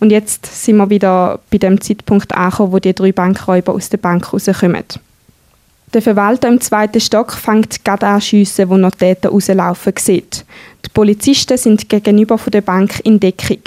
Und 0.00 0.10
jetzt 0.10 0.46
sind 0.64 0.76
wir 0.76 0.90
wieder 0.90 1.38
bei 1.50 1.58
dem 1.58 1.80
Zeitpunkt 1.80 2.34
angekommen, 2.34 2.72
wo 2.72 2.78
die 2.78 2.92
drei 2.92 3.12
Bankräuber 3.12 3.72
aus 3.72 3.88
der 3.88 3.98
Bank 3.98 4.32
rauskommen. 4.32 4.84
Der 5.94 6.00
Verwalter 6.00 6.48
im 6.48 6.58
zweiten 6.58 7.00
Stock 7.00 7.32
fängt 7.32 7.84
gerade 7.84 8.06
an 8.06 8.20
schiessen, 8.20 8.70
wo 8.70 8.78
noch 8.78 8.92
Täter 8.92 9.28
rauslaufen 9.28 9.92
sieht. 9.98 10.46
Die 10.86 10.88
Polizisten 10.88 11.58
sind 11.58 11.86
gegenüber 11.86 12.38
von 12.38 12.50
der 12.50 12.62
Bank 12.62 13.00
in 13.04 13.20
Deckung. 13.20 13.60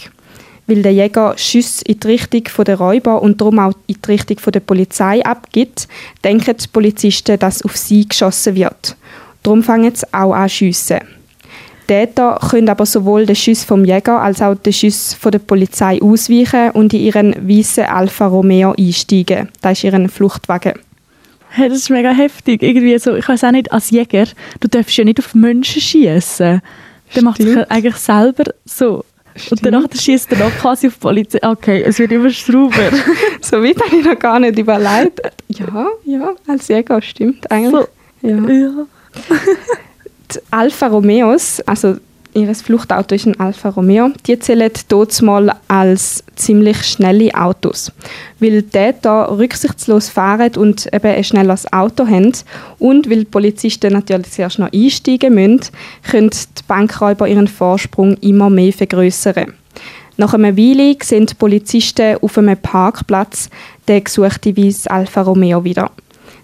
Weil 0.65 0.81
der 0.81 0.93
Jäger 0.93 1.37
Schüsse 1.37 1.85
in 1.85 1.99
die 1.99 2.07
Richtung 2.07 2.65
der 2.65 2.79
Räuber 2.79 3.21
und 3.21 3.39
darum 3.39 3.59
auch 3.59 3.73
in 3.85 3.97
die 4.03 4.11
Richtung 4.11 4.37
der 4.51 4.59
Polizei 4.59 5.23
abgibt, 5.23 5.87
denken 6.23 6.57
die 6.57 6.67
Polizisten, 6.67 7.37
dass 7.37 7.61
auf 7.61 7.77
sie 7.77 8.09
geschossen 8.09 8.55
wird. 8.55 8.95
Darum 9.43 9.61
fangen 9.61 9.93
sie 9.93 10.11
auch 10.11 10.33
an 10.33 10.49
schiessen. 10.49 11.01
Die 11.83 11.93
Täter 11.93 12.39
können 12.49 12.69
aber 12.69 12.87
sowohl 12.87 13.27
den 13.27 13.35
Schuss 13.35 13.63
vom 13.63 13.85
Jäger 13.85 14.19
als 14.19 14.41
auch 14.41 14.55
den 14.55 14.73
Schuss 14.73 15.15
der 15.23 15.37
Polizei 15.37 16.01
ausweichen 16.01 16.71
und 16.71 16.91
in 16.95 17.01
ihren 17.01 17.47
weißen 17.47 17.83
Alfa 17.83 18.25
Romeo 18.25 18.73
einsteigen. 18.75 19.49
Das 19.61 19.73
ist 19.73 19.83
ihren 19.83 20.09
Fluchtwagen. 20.09 20.73
Hey, 21.55 21.69
das 21.69 21.79
ist 21.79 21.89
mega 21.89 22.11
heftig. 22.11 22.61
Irgendwie 22.61 22.97
so, 22.99 23.15
ich 23.15 23.27
weiß 23.27 23.45
auch 23.45 23.51
nicht, 23.51 23.71
als 23.71 23.89
Jäger, 23.89 24.25
du 24.59 24.67
darfst 24.67 24.95
ja 24.97 25.03
nicht 25.03 25.19
auf 25.19 25.33
Menschen 25.33 25.81
schießen. 25.81 26.61
Der 27.15 27.23
macht 27.23 27.37
sich 27.37 27.51
Stimmt. 27.51 27.71
eigentlich 27.71 27.95
selber 27.95 28.43
so. 28.65 29.05
Und 29.51 29.65
danach 29.65 29.83
schießt 29.93 30.31
er 30.31 30.39
noch 30.39 30.51
quasi 30.57 30.87
auf 30.87 30.93
die 30.93 30.99
Polizei. 30.99 31.39
Okay, 31.41 31.83
es 31.83 31.99
wird 31.99 32.11
immer 32.11 32.29
strauber. 32.29 32.91
So 33.41 33.61
weit 33.61 33.79
habe 33.81 33.97
ich 33.97 34.05
noch 34.05 34.17
gar 34.17 34.39
nicht 34.39 34.57
überlegt. 34.57 35.21
Ja, 35.49 35.87
ja, 36.05 36.33
als 36.47 36.67
Jäger 36.67 37.01
stimmt 37.01 37.49
eigentlich. 37.51 37.85
So. 38.21 38.27
Ja. 38.27 38.49
ja. 38.49 38.85
Alfa 40.51 40.87
Romeos, 40.87 41.61
also 41.61 41.97
ihr 42.35 42.53
Fluchtauto 42.53 43.15
ist 43.15 43.25
ein 43.25 43.39
Alfa 43.39 43.69
Romeo, 43.69 44.09
die 44.27 44.37
zählen 44.37 44.71
dort 44.89 45.21
mal 45.21 45.55
als 45.67 46.23
ziemlich 46.35 46.83
schnelle 46.83 47.33
Autos. 47.33 47.91
Weil 48.39 48.61
die 48.61 48.69
Täter 48.69 49.37
rücksichtslos 49.37 50.09
fahren 50.09 50.51
und 50.57 50.93
eben 50.93 51.07
ein 51.07 51.23
schnelles 51.23 51.71
Auto 51.71 52.05
haben 52.05 52.33
und 52.77 53.09
weil 53.09 53.19
die 53.19 53.25
Polizisten 53.25 53.93
natürlich 53.93 54.31
zuerst 54.31 54.59
noch 54.59 54.71
einsteigen 54.71 55.33
müssen, 55.33 55.61
können 56.09 56.29
die 56.29 56.63
Bankräuber 56.67 57.27
ihren 57.27 57.47
Vorsprung 57.47 58.17
immer 58.17 58.49
mehr 58.49 58.73
vergrößern. 58.73 59.53
Nach 60.17 60.33
einer 60.33 60.57
Weile 60.57 60.95
sehen 61.01 61.25
die 61.25 61.33
Polizisten 61.33 62.17
auf 62.21 62.37
einem 62.37 62.57
Parkplatz 62.57 63.49
den 63.87 64.03
gesuchten 64.03 64.57
weißen 64.57 64.91
Alfa 64.91 65.21
Romeo 65.21 65.63
wieder. 65.63 65.91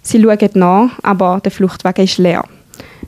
Sie 0.02 0.22
schauen 0.22 0.50
nach, 0.54 0.90
aber 1.02 1.40
der 1.44 1.52
Fluchtwagen 1.52 2.04
ist 2.04 2.18
leer. 2.18 2.44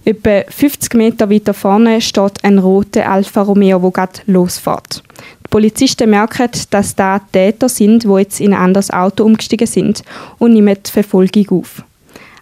Etwa 0.06 0.42
50 0.50 0.94
Meter 0.94 1.30
weiter 1.30 1.54
vorne 1.54 1.98
steht 2.02 2.44
ein 2.44 2.58
roter 2.58 3.10
Alfa 3.10 3.40
Romeo, 3.40 3.78
der 3.78 3.90
gerade 3.90 4.20
losfährt. 4.26 5.02
Die 5.44 5.48
Polizisten 5.48 6.10
merken, 6.10 6.50
dass 6.68 6.94
da 6.94 7.20
Täter 7.32 7.70
sind, 7.70 8.04
die 8.04 8.08
jetzt 8.08 8.38
in 8.38 8.52
ein 8.52 8.60
anderes 8.60 8.90
Auto 8.90 9.24
umgestiegen 9.24 9.66
sind 9.66 10.02
und 10.38 10.52
nehmen 10.52 10.76
die 10.84 10.90
Verfolgung 10.90 11.48
auf. 11.58 11.82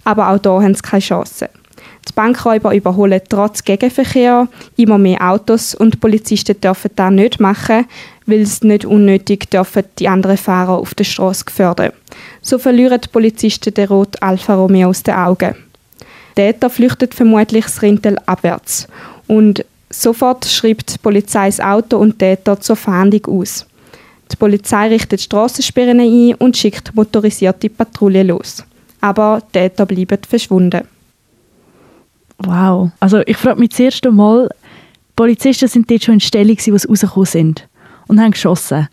Aber 0.03 0.31
auch 0.31 0.39
da 0.39 0.61
haben 0.61 0.75
sie 0.75 0.83
keine 0.83 1.03
Chance. 1.03 1.51
Die 2.09 2.13
Bankräuber 2.13 2.75
überholen 2.75 3.21
trotz 3.29 3.63
Gegenverkehr 3.63 4.49
immer 4.77 4.99
mehr 4.99 5.31
Autos 5.31 5.73
und 5.77 5.95
die 5.95 5.99
Polizisten 5.99 6.61
dürfen 6.61 6.91
das 6.97 7.13
nicht 7.13 7.39
machen, 7.39 7.87
weil 8.27 8.45
sie 8.45 8.67
nicht 8.67 8.85
unnötig 8.85 9.51
dürfen 9.51 9.85
die 10.01 10.09
anderen 10.09 10.37
Fahrer 10.37 10.79
auf 10.79 10.95
der 10.95 11.05
Straße 11.05 11.45
gefährden. 11.45 11.93
So 12.41 12.59
verlieren 12.59 13.01
die 13.01 13.09
Polizisten 13.09 13.73
den 13.73 13.87
roten 13.87 14.21
Alfa 14.21 14.57
Romeo 14.57 14.89
aus 14.89 15.05
den 15.05 15.15
Augen. 15.15 15.55
Täter 16.35 16.71
flüchten 16.71 17.11
vermutlich 17.11 17.65
das 17.65 17.83
Rintel 17.83 18.17
abwärts. 18.27 18.89
Und 19.27 19.65
sofort 19.91 20.45
schreibt 20.45 20.95
die 20.95 20.99
Polizei 20.99 21.47
das 21.47 21.61
Auto 21.61 21.99
und 21.99 22.19
Täter 22.19 22.61
zur 22.61 22.77
Fahndung 22.77 23.27
aus. 23.27 23.67
Die 24.31 24.37
Polizei 24.37 24.89
richtet 24.89 25.21
Strassensperren 25.21 26.01
ein 26.01 26.35
und 26.37 26.57
schickt 26.57 26.95
motorisierte 26.95 27.69
Patrouillen 27.69 28.29
los. 28.29 28.65
Aber 29.01 29.43
Täter 29.53 29.85
bleiben 29.85 30.19
verschwunden. 30.27 30.87
Wow. 32.39 32.91
Also 32.99 33.21
ich 33.27 33.37
frage 33.37 33.61
mich 33.61 33.71
das 33.71 33.81
erste 33.81 34.11
Mal, 34.11 34.49
die 34.49 35.13
Polizisten 35.17 35.69
sind 35.69 35.91
dort 35.91 36.05
schon 36.05 36.15
in 36.15 36.21
Stellung, 36.21 36.57
wo 36.57 36.79
sie 36.79 36.89
rausgekommen 36.89 37.27
sind 37.27 37.69
und 38.09 38.21
haben 38.21 38.31
geschossen. 38.33 38.89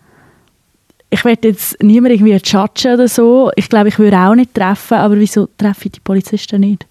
Ich 1.09 1.25
werde 1.25 1.47
jetzt 1.47 1.81
niemand 1.81 2.13
irgendwie 2.13 2.33
judgen 2.33 2.93
oder 2.93 3.07
so. 3.07 3.49
Ich 3.55 3.69
glaube, 3.69 3.87
ich 3.87 3.97
würde 3.97 4.17
auch 4.17 4.35
nicht 4.35 4.53
treffen, 4.53 4.97
aber 4.97 5.17
wieso 5.17 5.47
treffe 5.57 5.85
ich 5.85 5.93
die 5.93 5.99
Polizisten 6.01 6.61
nicht? 6.61 6.85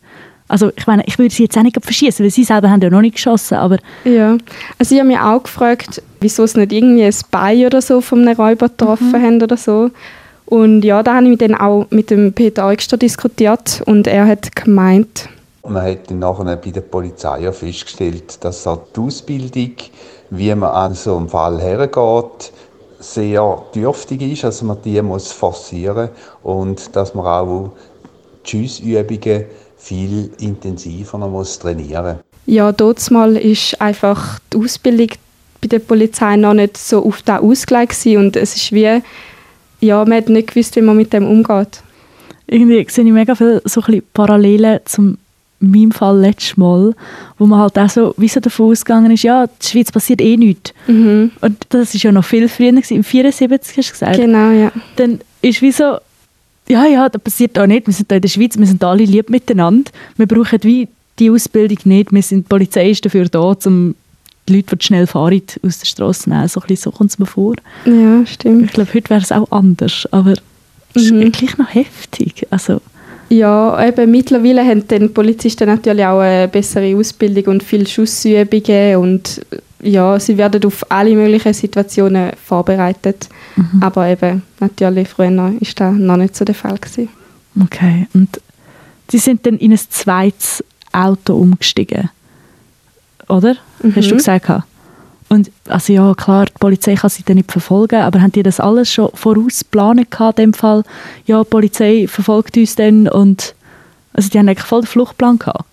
Also 0.49 0.71
ich 0.77 0.87
meine, 0.87 1.05
ich 1.07 1.19
würde 1.19 1.33
sie 1.33 1.45
jetzt 1.45 1.57
auch 1.59 1.63
nicht 1.63 1.79
verschießen, 1.81 2.25
weil 2.25 2.31
sie 2.31 2.45
selber 2.45 2.71
haben 2.71 2.81
ja 2.81 2.91
noch 2.91 3.03
nicht 3.03 3.17
geschossen, 3.17 3.55
aber 3.57 3.79
Ja, 4.05 4.37
also 4.79 4.95
ich 4.95 5.01
habe 5.01 5.09
mich 5.09 5.19
auch 5.19 5.43
gefragt, 5.43 6.03
wieso 6.21 6.45
es 6.45 6.57
nicht 6.57 6.73
irgendwie 6.73 7.05
ein 7.05 7.15
Bein 7.31 7.67
oder 7.67 7.83
so 7.83 8.01
von 8.01 8.27
einem 8.27 8.37
Räuber 8.37 8.69
getroffen 8.69 9.15
haben 9.23 9.43
oder 9.43 9.57
so. 9.57 9.91
Und 10.47 10.83
ja, 10.83 11.03
da 11.03 11.17
habe 11.17 11.29
ich 11.29 11.39
dann 11.39 11.55
auch 11.55 11.87
mit 11.91 12.11
dem 12.11 12.33
Peter 12.33 12.67
Eugster 12.67 12.97
diskutiert 12.97 13.83
und 13.85 14.07
er 14.07 14.27
hat 14.27 14.57
gemeint, 14.57 15.29
Man 15.69 15.85
hat 15.85 16.11
dann 16.11 16.21
nachher 16.21 16.57
bei 16.57 16.71
der 16.71 16.81
Polizei 16.81 17.47
auch 17.47 17.53
festgestellt, 17.55 18.43
dass 18.43 18.63
die 18.63 19.01
Ausbildung, 19.01 19.73
wie 20.31 20.55
man 20.55 20.71
an 20.71 20.95
so 20.95 21.19
einen 21.19 21.29
Fall 21.29 21.61
hergeht, 21.61 22.53
sehr 22.99 23.63
dürftig 23.75 24.23
ist, 24.23 24.45
also 24.47 24.65
man 24.65 24.79
die 24.83 25.01
muss 25.03 25.31
forcieren 25.31 26.09
und 26.43 26.97
dass 26.97 27.15
man 27.15 27.27
auch 27.27 27.73
die 28.47 28.67
Schussübungen 28.67 29.45
viel 29.79 30.31
intensiver 30.39 31.19
noch 31.19 31.31
muss 31.31 31.59
trainieren 31.59 32.19
ja, 32.49 32.73
dort 32.73 33.11
mal 33.11 33.37
ist 33.37 33.79
einfach 33.79 34.39
die 34.53 34.57
Ausbildung 34.57 35.09
bei 35.61 35.69
der 35.69 35.81
Polizei 35.81 36.37
noch 36.37 36.55
nicht 36.55 36.79
so 36.79 37.05
auf 37.05 37.21
den 37.21 37.37
ausgelegt 37.37 37.91
gewesen 37.91 38.17
und 38.17 38.37
es 38.37 38.57
ist 38.57 38.73
wie, 38.73 39.03
ja, 39.81 40.05
man 40.05 40.17
hat 40.17 40.31
nicht 40.31 40.49
gewusst, 40.49 40.75
wie 40.77 40.81
man 40.81 40.97
mit 40.97 41.13
dem 41.13 41.27
umgeht. 41.27 41.83
irgendwie 42.47 42.87
sehe 42.89 43.05
ich 43.05 43.13
mega 43.13 43.35
viele 43.35 43.61
so 43.65 43.81
ein 43.81 43.87
bisschen 43.87 44.03
Parallelen 44.15 44.81
zum 44.87 45.19
meinem 45.61 45.91
Fall 45.91 46.21
letztes 46.21 46.57
Mal, 46.57 46.95
wo 47.37 47.47
man 47.47 47.59
halt 47.59 47.79
auch 47.79 47.91
so, 47.91 48.15
wie 48.17 48.29
so 48.29 48.41
davon 48.41 48.71
ausgegangen 48.71 49.11
ist, 49.11 49.25
ja, 49.25 49.45
in 49.45 49.51
der 49.61 49.69
Schweiz 49.69 49.93
passiert 49.93 50.21
eh 50.21 50.37
nichts. 50.37 50.73
Mhm. 50.87 51.33
Und 51.41 51.67
das 51.71 51.95
ist 51.95 52.05
ja 52.05 52.13
noch 52.13 52.25
viel 52.25 52.49
früher, 52.49 52.71
gewesen, 52.71 52.97
im 52.97 53.05
74 53.05 53.77
hast 53.77 53.89
du 53.89 53.93
gesagt. 53.93 54.17
Genau, 54.17 54.51
ja. 54.51 54.73
Dann 54.97 55.21
ist 55.43 55.61
wie 55.61 55.73
so, 55.73 55.99
ja, 56.69 56.87
ja, 56.87 57.09
das 57.09 57.21
passiert 57.23 57.59
auch 57.59 57.67
nicht. 57.67 57.87
Wir 57.87 57.95
sind 57.95 58.11
da 58.11 58.17
in 58.17 58.23
der 58.23 58.29
Schweiz, 58.29 58.59
wir 58.59 58.67
sind 58.67 58.83
alle 58.85 59.05
lieb 59.05 59.31
miteinander. 59.31 59.91
Wir 60.17 60.27
brauchen 60.27 60.59
wie 60.63 60.89
die 61.19 61.31
Ausbildung 61.31 61.79
nicht. 61.85 62.13
Wir 62.13 62.23
sind, 62.23 62.45
die 62.47 62.49
Polizei 62.49 62.91
ist 62.91 63.05
dafür 63.05 63.27
da, 63.29 63.41
um 63.65 63.95
die 64.49 64.57
Leute, 64.57 64.77
die 64.77 64.85
schnell 64.85 65.07
fahren, 65.07 65.43
aus 65.65 65.79
der 65.79 65.87
Straße 65.87 66.29
nehmen. 66.31 66.49
So, 66.49 66.61
so 66.75 66.91
kommt 66.91 67.11
es 67.11 67.19
mir 67.19 67.27
vor. 67.27 67.55
Ja, 67.85 68.25
stimmt. 68.27 68.67
Ich 68.67 68.73
glaube, 68.73 68.95
heute 68.95 69.11
wäre 69.11 69.21
es 69.21 69.33
auch 69.33 69.51
anders, 69.51 70.07
aber 70.11 70.35
es 70.95 71.03
ist 71.05 71.13
Mhm. 71.13 71.33
gleich 71.33 71.59
noch 71.59 71.75
heftig. 71.75 72.47
Also, 72.51 72.81
Ja, 73.31 73.87
eben 73.87 74.11
mittlerweile 74.11 74.65
haben 74.65 74.89
die 74.89 75.09
Polizisten 75.09 75.67
natürlich 75.69 76.05
auch 76.07 76.21
eine 76.21 76.49
bessere 76.49 76.97
Ausbildung 76.97 77.45
und 77.55 77.63
viele 77.63 77.87
Schussübungen 77.87 78.97
und 78.97 79.43
ja, 79.81 80.19
sie 80.19 80.37
werden 80.39 80.65
auf 80.65 80.85
alle 80.91 81.15
möglichen 81.15 81.55
Situationen 81.55 82.33
vorbereitet. 82.45 83.29
Mhm. 83.57 83.83
Aber 83.83 84.07
eben, 84.09 84.43
natürlich, 84.61 85.09
früher 85.09 85.37
war 85.37 85.53
das 85.61 85.95
noch 85.95 86.17
nicht 86.17 86.37
so 86.37 86.45
der 86.45 86.55
Fall. 86.55 86.77
Gewesen. 86.79 87.09
okay. 87.63 88.07
Und 88.15 88.41
sie 89.11 89.19
sind 89.19 89.47
dann 89.47 89.57
in 89.59 89.73
ein 89.73 89.79
zweites 89.79 90.65
Auto 90.93 91.35
umgestiegen. 91.37 92.11
Oder? 93.29 93.57
Hast 93.95 94.09
du 94.11 94.15
Mhm. 94.15 94.19
gesagt? 94.19 94.51
Und 95.29 95.51
also 95.69 95.93
ja, 95.93 96.15
klar, 96.15 96.47
die 96.47 96.53
Polizei 96.59 96.95
kann 96.95 97.11
sie 97.11 97.23
dann 97.23 97.37
nicht 97.37 97.53
verfolgen, 97.53 98.01
aber 98.01 98.23
haben 98.23 98.33
die 98.33 98.43
das 98.43 98.61
alles 98.61 98.91
schon 98.91 99.11
voraus 99.13 99.61
geplant 99.61 100.11
gehabt, 100.11 100.39
in 100.39 100.53
dem 100.53 100.55
Fall? 100.55 100.83
Ja, 101.27 101.43
die 101.45 101.51
Polizei 101.51 102.07
verfolgt 102.09 102.57
uns 102.57 102.77
dann 102.77 103.09
und 103.09 103.55
also 104.15 104.31
die 104.31 104.39
haben 104.39 104.49
eigentlich 104.49 104.67
voll 104.67 104.81
den 104.81 104.87
Fluchtplan 104.87 105.39
gehabt. 105.39 105.65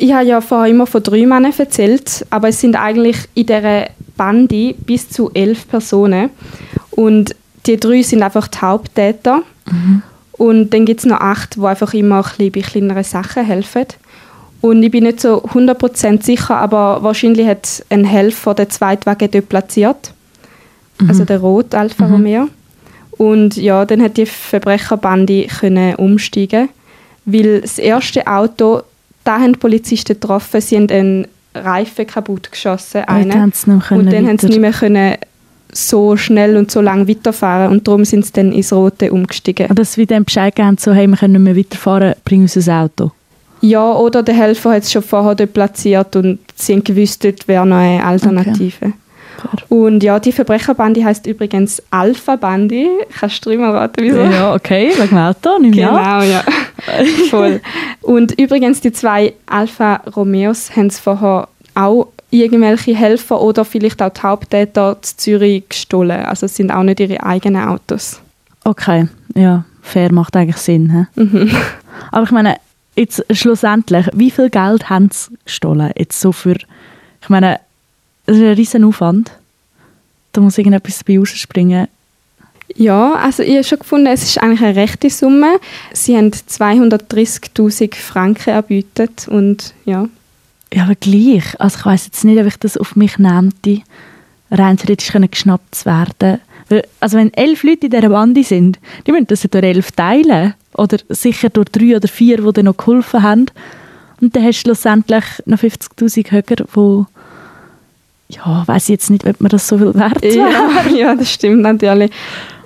Ich 0.00 0.12
habe 0.12 0.24
ja 0.24 0.40
vorher 0.40 0.70
immer 0.70 0.86
von 0.86 1.02
drei 1.02 1.26
Männern 1.26 1.52
erzählt, 1.56 2.24
aber 2.30 2.48
es 2.48 2.60
sind 2.60 2.76
eigentlich 2.76 3.16
in 3.34 3.46
dieser 3.46 3.88
Bande 4.16 4.74
bis 4.86 5.10
zu 5.10 5.30
elf 5.34 5.68
Personen. 5.68 6.30
Und 6.92 7.34
die 7.66 7.78
drei 7.78 8.02
sind 8.02 8.22
einfach 8.22 8.46
die 8.46 8.58
Haupttäter. 8.58 9.42
Und 10.32 10.70
dann 10.70 10.84
gibt 10.86 11.00
es 11.00 11.06
noch 11.06 11.20
acht, 11.20 11.56
die 11.56 11.64
einfach 11.64 11.92
immer 11.94 12.18
ein 12.18 12.22
bisschen 12.22 12.52
bei 12.52 12.60
kleineren 12.60 13.04
Sachen 13.04 13.44
helfen. 13.44 13.86
Und 14.60 14.82
ich 14.82 14.90
bin 14.90 15.04
nicht 15.04 15.20
so 15.20 15.42
100% 15.42 16.22
sicher, 16.22 16.56
aber 16.56 17.02
wahrscheinlich 17.02 17.46
hat 17.46 17.84
ein 17.90 18.04
Helfer 18.04 18.54
den 18.54 18.70
Zweitwagen 18.70 19.30
dort 19.30 19.48
platziert. 19.48 20.12
Also 21.08 21.24
der 21.24 21.38
Rot 21.38 21.74
Alfa 21.74 22.06
Romeo. 22.06 22.48
Und 23.12 23.56
ja, 23.56 23.84
dann 23.84 24.00
hat 24.00 24.16
die 24.16 24.26
Verbrecherbande 24.26 25.46
können 25.46 25.96
umsteigen, 25.96 26.68
weil 27.24 27.60
das 27.60 27.78
erste 27.78 28.26
Auto, 28.26 28.82
da 29.28 29.38
haben 29.38 29.52
die 29.52 29.58
Polizisten 29.58 30.14
getroffen, 30.14 30.60
sie 30.62 30.76
haben 30.76 30.88
einen 30.88 31.26
Reifen 31.54 32.06
kaputt 32.06 32.50
geschossen, 32.50 33.00
Und 33.00 33.08
dann 33.08 33.30
einen. 33.30 33.42
haben 33.42 33.52
sie 33.52 33.70
nicht 33.70 33.90
mehr 33.90 33.98
und 33.98 34.12
dann 34.12 34.26
haben 34.26 34.38
sie 34.38 34.46
nicht 34.46 34.60
mehr 34.60 34.72
können 34.72 35.16
so 35.70 36.16
schnell 36.16 36.56
und 36.56 36.70
so 36.70 36.80
lang 36.80 37.06
weiterfahren 37.06 37.70
und 37.70 37.86
darum 37.86 38.06
sind 38.06 38.24
sie 38.24 38.32
dann 38.32 38.52
ins 38.52 38.72
Rote 38.72 39.12
umgestiegen. 39.12 39.66
Und 39.66 39.78
dass 39.78 39.92
sie 39.92 40.06
dann 40.06 40.24
Bescheid 40.24 40.54
geben, 40.54 40.78
so, 40.78 40.94
hey, 40.94 41.06
wir 41.06 41.18
können 41.18 41.34
nicht 41.34 41.42
mehr 41.42 41.56
weiterfahren, 41.56 42.14
bring 42.24 42.42
uns 42.42 42.56
ein 42.56 42.74
Auto. 42.74 43.12
Ja, 43.60 43.92
oder 43.92 44.22
der 44.22 44.34
Helfer 44.34 44.70
hat 44.70 44.84
es 44.84 44.92
schon 44.92 45.02
vorher 45.02 45.34
dort 45.34 45.52
platziert 45.52 46.16
und 46.16 46.38
sie 46.56 46.72
haben 46.72 46.84
gewusst, 46.84 47.22
dort 47.22 47.46
wäre 47.48 47.66
noch 47.66 47.76
eine 47.76 48.02
Alternative. 48.02 48.94
Und 49.68 50.02
ja, 50.02 50.18
die 50.18 50.32
Verbrecherbande 50.32 51.04
heißt 51.04 51.26
übrigens 51.26 51.82
Alpha-Bande. 51.90 52.88
Kannst 53.18 53.44
du 53.44 53.50
drüber 53.50 53.74
raten, 53.74 54.02
wieso? 54.02 54.20
Ja, 54.20 54.54
okay, 54.54 54.92
wegen 54.96 55.08
dem 55.08 55.18
Auto, 55.18 55.58
nimm 55.60 55.72
Genau, 55.72 56.22
ja. 56.22 56.42
Voll. 57.30 57.60
Und 58.02 58.38
übrigens, 58.38 58.80
die 58.80 58.92
zwei 58.92 59.34
Alfa 59.46 59.96
Romeos 60.16 60.74
haben 60.74 60.86
es 60.86 60.98
vorher 60.98 61.48
auch 61.74 62.08
irgendwelche 62.30 62.94
Helfer 62.94 63.40
oder 63.40 63.64
vielleicht 63.64 64.02
auch 64.02 64.10
die 64.10 64.20
Haupttäter 64.22 64.98
zu 65.00 65.16
Zürich 65.16 65.68
gestohlen. 65.68 66.24
Also 66.24 66.46
es 66.46 66.56
sind 66.56 66.70
auch 66.70 66.82
nicht 66.82 67.00
ihre 67.00 67.22
eigenen 67.22 67.66
Autos. 67.66 68.20
Okay, 68.64 69.08
ja, 69.34 69.64
fair 69.82 70.12
macht 70.12 70.36
eigentlich 70.36 70.58
Sinn. 70.58 71.06
He? 71.14 71.22
Mhm. 71.22 71.50
Aber 72.12 72.24
ich 72.24 72.30
meine, 72.30 72.56
jetzt 72.96 73.24
schlussendlich, 73.30 74.06
wie 74.12 74.30
viel 74.30 74.50
Geld 74.50 74.90
haben 74.90 75.08
sie 75.10 75.30
gestohlen? 75.44 75.90
Jetzt 75.96 76.20
so 76.20 76.32
für, 76.32 76.56
ich 76.56 77.28
meine, 77.28 77.60
das 78.28 78.36
ist 78.36 78.42
ein 78.42 78.52
riesen 78.52 78.84
Aufwand. 78.84 79.30
Da 80.32 80.42
muss 80.42 80.58
irgendetwas 80.58 80.98
dabei 80.98 81.18
rausspringen. 81.18 81.88
Ja, 82.76 83.14
also 83.14 83.42
ich 83.42 83.54
habe 83.54 83.64
schon 83.64 83.78
gefunden, 83.78 84.06
es 84.08 84.22
ist 84.22 84.38
eigentlich 84.38 84.60
eine 84.60 84.76
rechte 84.76 85.08
Summe. 85.08 85.58
Sie 85.94 86.14
haben 86.14 86.30
230'000 86.30 87.94
Franken 87.94 88.50
erbietet 88.50 89.28
und 89.28 89.72
ja. 89.86 90.06
Ja, 90.74 90.84
aber 90.84 90.94
gleich. 90.94 91.58
Also 91.58 91.78
ich 91.78 91.86
weiß 91.86 92.04
jetzt 92.04 92.24
nicht, 92.24 92.38
ob 92.38 92.46
ich 92.46 92.58
das 92.58 92.76
auf 92.76 92.96
mich 92.96 93.16
nehme, 93.16 93.50
rein 94.50 94.76
theoretisch 94.76 95.10
geschnappt 95.10 95.74
zu 95.74 95.86
werden. 95.86 96.40
Also 97.00 97.16
wenn 97.16 97.32
elf 97.32 97.62
Leute 97.62 97.86
in 97.86 97.92
dieser 97.92 98.10
Bande 98.10 98.44
sind, 98.44 98.78
die 99.06 99.12
müssen 99.12 99.28
das 99.28 99.42
ja 99.42 99.48
durch 99.50 99.64
elf 99.64 99.92
teilen. 99.92 100.52
Oder 100.74 100.98
sicher 101.08 101.48
durch 101.48 101.70
drei 101.70 101.96
oder 101.96 102.08
vier, 102.08 102.42
die 102.42 102.52
dann 102.52 102.66
noch 102.66 102.76
geholfen 102.76 103.22
haben. 103.22 103.46
Und 104.20 104.36
dann 104.36 104.44
hast 104.44 104.58
du 104.58 104.68
schlussendlich 104.68 105.24
noch 105.46 105.58
50'000 105.58 106.30
Höcker, 106.30 106.66
wo 106.74 107.06
ja, 108.28 108.62
weiß 108.66 108.88
jetzt 108.88 109.10
nicht, 109.10 109.26
ob 109.26 109.40
mir 109.40 109.48
das 109.48 109.66
so 109.68 109.78
viel 109.78 109.94
wert 109.94 110.22
wäre. 110.22 110.36
Ja, 110.50 110.70
ja, 110.96 111.14
das 111.14 111.30
stimmt 111.32 111.62
natürlich. 111.62 112.10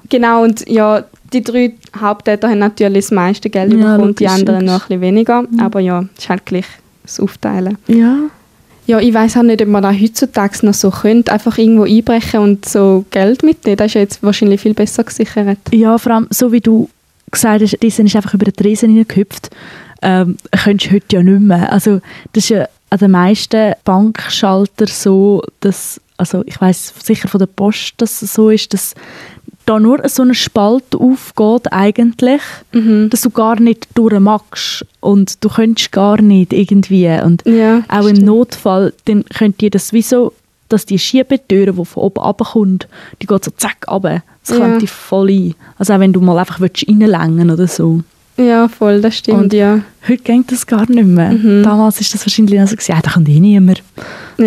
Genau, 0.08 0.42
und 0.42 0.68
ja, 0.68 1.04
die 1.32 1.42
drei 1.42 1.72
Haupttäter 1.98 2.48
haben 2.48 2.58
natürlich 2.58 3.04
das 3.06 3.10
meiste 3.12 3.48
Geld 3.48 3.72
Ja, 3.72 3.96
bekommen, 3.96 4.14
die 4.14 4.24
logisch, 4.24 4.38
anderen 4.40 4.60
logisch. 4.66 4.72
noch 4.72 4.82
ein 4.82 4.88
bisschen 4.88 5.00
weniger. 5.00 5.44
Aber 5.58 5.80
ja, 5.80 6.04
es 6.16 6.24
ist 6.24 6.28
halt 6.28 6.44
gleich 6.44 6.66
das 7.04 7.20
Aufteilen. 7.20 7.78
Ja. 7.86 8.16
Ja, 8.86 8.98
ich 8.98 9.14
weiß 9.14 9.36
auch 9.36 9.42
nicht, 9.44 9.62
ob 9.62 9.68
man 9.68 9.82
da 9.84 9.92
heutzutage 9.92 10.66
noch 10.66 10.74
so 10.74 10.90
könnte, 10.90 11.32
einfach 11.32 11.56
irgendwo 11.56 11.84
einbrechen 11.84 12.40
und 12.40 12.68
so 12.68 13.04
Geld 13.12 13.44
mitnehmen. 13.44 13.76
Das 13.76 13.86
ist 13.86 13.94
ja 13.94 14.00
jetzt 14.00 14.22
wahrscheinlich 14.24 14.60
viel 14.60 14.74
besser 14.74 15.04
gesichert. 15.04 15.58
Ja, 15.70 15.96
vor 15.98 16.12
allem, 16.12 16.26
so 16.30 16.50
wie 16.50 16.60
du 16.60 16.90
gesagt 17.30 17.62
hast, 17.62 17.78
dieser 17.80 18.04
ist 18.04 18.16
einfach 18.16 18.34
über 18.34 18.44
den 18.44 18.54
Tresen 18.54 18.90
hineingehüpft, 18.90 19.50
ähm, 20.02 20.36
könntest 20.64 20.90
du 20.90 20.94
heute 20.96 21.16
ja 21.16 21.22
nicht 21.22 21.40
mehr. 21.40 21.72
Also 21.72 22.00
das 22.32 22.44
ist 22.44 22.48
ja 22.50 22.66
an 22.92 22.98
den 22.98 23.10
meisten 23.12 23.72
Bankschalter 23.84 24.86
so, 24.86 25.42
dass, 25.60 25.98
also 26.18 26.42
ich 26.44 26.60
weiß 26.60 26.92
sicher 27.02 27.26
von 27.26 27.38
der 27.38 27.46
Post, 27.46 27.94
dass 27.96 28.20
es 28.20 28.34
so 28.34 28.50
ist, 28.50 28.74
dass 28.74 28.94
da 29.64 29.78
nur 29.80 30.06
so 30.08 30.22
ein 30.22 30.34
Spalt 30.34 30.94
aufgeht 30.94 31.72
eigentlich, 31.72 32.42
Mhm. 32.72 33.08
dass 33.08 33.22
du 33.22 33.30
gar 33.30 33.58
nicht 33.58 33.86
durch 33.94 34.18
magst 34.20 34.84
und 35.00 35.42
du 35.42 35.48
könntest 35.48 35.90
gar 35.92 36.20
nicht 36.20 36.52
irgendwie 36.52 37.08
und 37.24 37.44
Ja, 37.46 37.82
auch 37.88 38.00
im 38.06 38.16
stimmt. 38.16 38.26
Notfall, 38.26 38.92
dann 39.06 39.24
könnt 39.24 39.62
ihr 39.62 39.70
das 39.70 39.92
wie 39.94 40.02
so, 40.02 40.32
dass 40.68 40.84
die 40.84 40.98
Schiebetüre, 40.98 41.72
die 41.72 41.84
von 41.84 42.02
oben 42.02 42.18
runterkommt, 42.22 42.88
die 43.22 43.26
geht 43.26 43.44
so 43.44 43.52
zack 43.56 43.86
runter. 43.88 44.22
Das 44.46 44.58
Ja. 44.58 44.64
könnte 44.66 44.86
voll 44.86 45.30
ein. 45.30 45.54
Also 45.78 45.94
auch 45.94 46.00
wenn 46.00 46.12
du 46.12 46.20
mal 46.20 46.38
einfach 46.38 46.60
reinlängen 46.60 47.50
oder 47.50 47.68
so. 47.68 48.00
Ja, 48.38 48.66
voll, 48.68 49.00
das 49.02 49.16
stimmt, 49.16 49.38
Und- 49.44 49.52
ja. 49.52 49.80
Heute 50.08 50.22
geht 50.22 50.50
das 50.50 50.66
gar 50.66 50.88
nicht 50.90 51.04
mehr. 51.06 51.32
Mhm. 51.32 51.62
Damals 51.62 52.00
ist 52.00 52.12
das 52.14 52.24
wahrscheinlich 52.26 52.58
so, 52.68 52.74
gewesen, 52.74 52.92
ja, 52.92 53.00
da 53.02 53.10
kommt 53.10 53.28
eh 53.28 53.38
niemand. 53.38 53.82
Ja. 54.38 54.46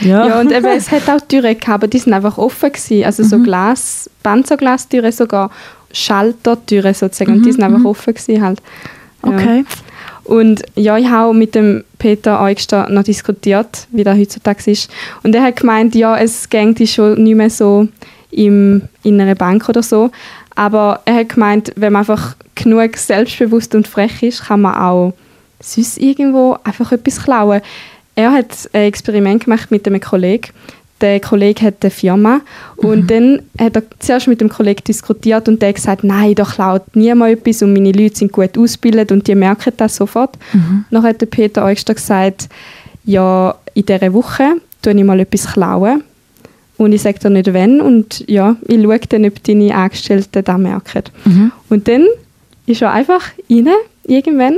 So, 0.00 0.08
ja. 0.08 0.26
Ja, 0.28 0.40
und 0.40 0.52
eben, 0.52 0.66
es 0.66 0.90
hat 0.90 1.08
auch 1.10 1.20
Türen 1.26 1.58
gehabt, 1.58 1.68
aber 1.68 1.88
die 1.88 1.98
sind 1.98 2.12
einfach 2.14 2.38
offen 2.38 2.70
gewesen. 2.72 3.04
Also 3.04 3.22
Mhm. 3.24 3.28
so 3.28 3.38
Glas, 3.40 4.10
Panzerglastüren 4.22 5.12
sogar, 5.12 5.50
Schaltertüren 5.92 6.94
sozusagen, 6.94 7.32
und 7.32 7.42
die 7.46 7.52
sind 7.52 7.62
einfach 7.64 7.84
offen 7.84 8.14
gewesen 8.14 8.42
halt. 8.42 8.60
Ja. 9.24 9.30
Mhm, 9.32 9.36
okay. 9.38 9.64
Und 10.24 10.62
ja, 10.74 10.96
ich 10.98 11.08
habe 11.08 11.34
mit 11.34 11.54
dem 11.54 11.84
Peter 11.98 12.40
Eugster 12.40 12.88
noch 12.88 13.02
diskutiert, 13.04 13.86
wie 13.92 14.02
das 14.04 14.16
heutzutage 14.18 14.70
ist. 14.70 14.90
Und 15.22 15.34
er 15.34 15.42
hat 15.42 15.56
gemeint, 15.56 15.94
ja, 15.94 16.16
es 16.16 16.48
gängt 16.48 16.80
schon 16.88 17.22
nicht 17.22 17.36
mehr 17.36 17.50
so 17.50 17.86
im, 18.30 18.82
in 19.02 19.20
einer 19.20 19.34
Bank 19.36 19.68
oder 19.68 19.82
so. 19.82 20.10
Aber 20.56 21.00
er 21.04 21.16
hat 21.16 21.28
gemeint, 21.28 21.72
wenn 21.76 21.92
man 21.92 22.00
einfach 22.00 22.34
genug 22.54 22.96
selbstbewusst 22.96 23.74
und 23.74 23.86
frech 23.86 24.22
ist, 24.22 24.46
kann 24.46 24.62
man 24.62 24.74
auch 24.74 25.12
sonst 25.60 25.98
irgendwo 25.98 26.56
einfach 26.64 26.90
etwas 26.90 27.22
klauen. 27.22 27.60
Er 28.14 28.32
hat 28.32 28.68
ein 28.72 28.82
Experiment 28.82 29.44
gemacht 29.44 29.70
mit 29.70 29.86
einem 29.86 30.00
Kollegen. 30.00 30.48
Der 31.02 31.20
Kollege 31.20 31.66
hat 31.66 31.74
eine 31.82 31.90
Firma 31.90 32.40
und 32.76 33.10
dann 33.10 33.42
hat 33.60 33.76
er 33.76 33.82
zuerst 33.98 34.28
mit 34.28 34.40
dem 34.40 34.48
Kollegen 34.48 34.82
diskutiert 34.82 35.46
und 35.46 35.60
der 35.60 35.68
hat 35.68 35.76
gesagt, 35.76 36.04
nein, 36.04 36.34
da 36.34 36.44
klaut 36.44 36.96
niemand 36.96 37.32
etwas 37.38 37.60
und 37.60 37.74
meine 37.74 37.92
Leute 37.92 38.16
sind 38.16 38.32
gut 38.32 38.56
ausgebildet 38.56 39.12
und 39.12 39.28
die 39.28 39.34
merken 39.34 39.74
das 39.76 39.96
sofort. 39.96 40.38
Dann 40.90 41.02
hat 41.02 41.20
der 41.20 41.26
Peter 41.26 41.66
Eugster 41.66 41.92
gesagt, 41.92 42.48
ja, 43.04 43.54
in 43.74 43.84
dieser 43.84 44.14
Woche 44.14 44.54
tue 44.80 44.94
ich 44.94 45.04
mal 45.04 45.20
etwas 45.20 45.52
klauen 45.52 46.02
und 46.78 46.92
ich 46.92 47.02
sage 47.02 47.18
dir 47.18 47.30
nicht 47.30 47.52
wann 47.54 47.80
und 47.80 48.24
ja, 48.28 48.56
ich 48.66 48.82
schaue 48.82 48.98
dann, 49.08 49.24
ob 49.24 49.42
deine 49.44 49.74
Angestellten 49.74 50.44
das 50.44 50.58
merken. 50.58 51.02
Mhm. 51.24 51.52
Und 51.70 51.88
dann 51.88 52.06
ist 52.66 52.82
er 52.82 52.92
einfach 52.92 53.22
rein, 53.50 53.68
irgendwann, 54.06 54.56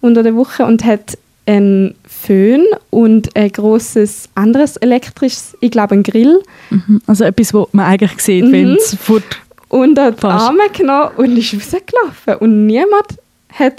unter 0.00 0.22
der 0.22 0.34
Woche 0.34 0.64
und 0.64 0.84
hat 0.84 1.16
einen 1.46 1.94
Föhn 2.06 2.64
und 2.90 3.36
ein 3.36 3.52
grosses 3.52 4.28
anderes 4.34 4.76
elektrisches, 4.78 5.56
ich 5.60 5.70
glaube 5.70 5.94
ein 5.94 6.02
Grill, 6.02 6.40
Mhm. 6.70 7.02
Also 7.06 7.24
etwas, 7.24 7.52
was 7.52 7.66
man 7.72 7.86
eigentlich 7.86 8.18
sieht, 8.20 8.46
Mhm. 8.46 8.52
wenn 8.52 8.74
es 8.74 8.94
fort... 8.96 9.22
unter 9.68 10.12
die. 10.12 10.24
Arme 10.24 10.62
genommen 10.72 11.10
und 11.16 11.36
ist 11.36 11.52
rausgelaufen. 11.54 12.36
Und 12.40 12.66
niemand 12.66 13.06
hat 13.52 13.74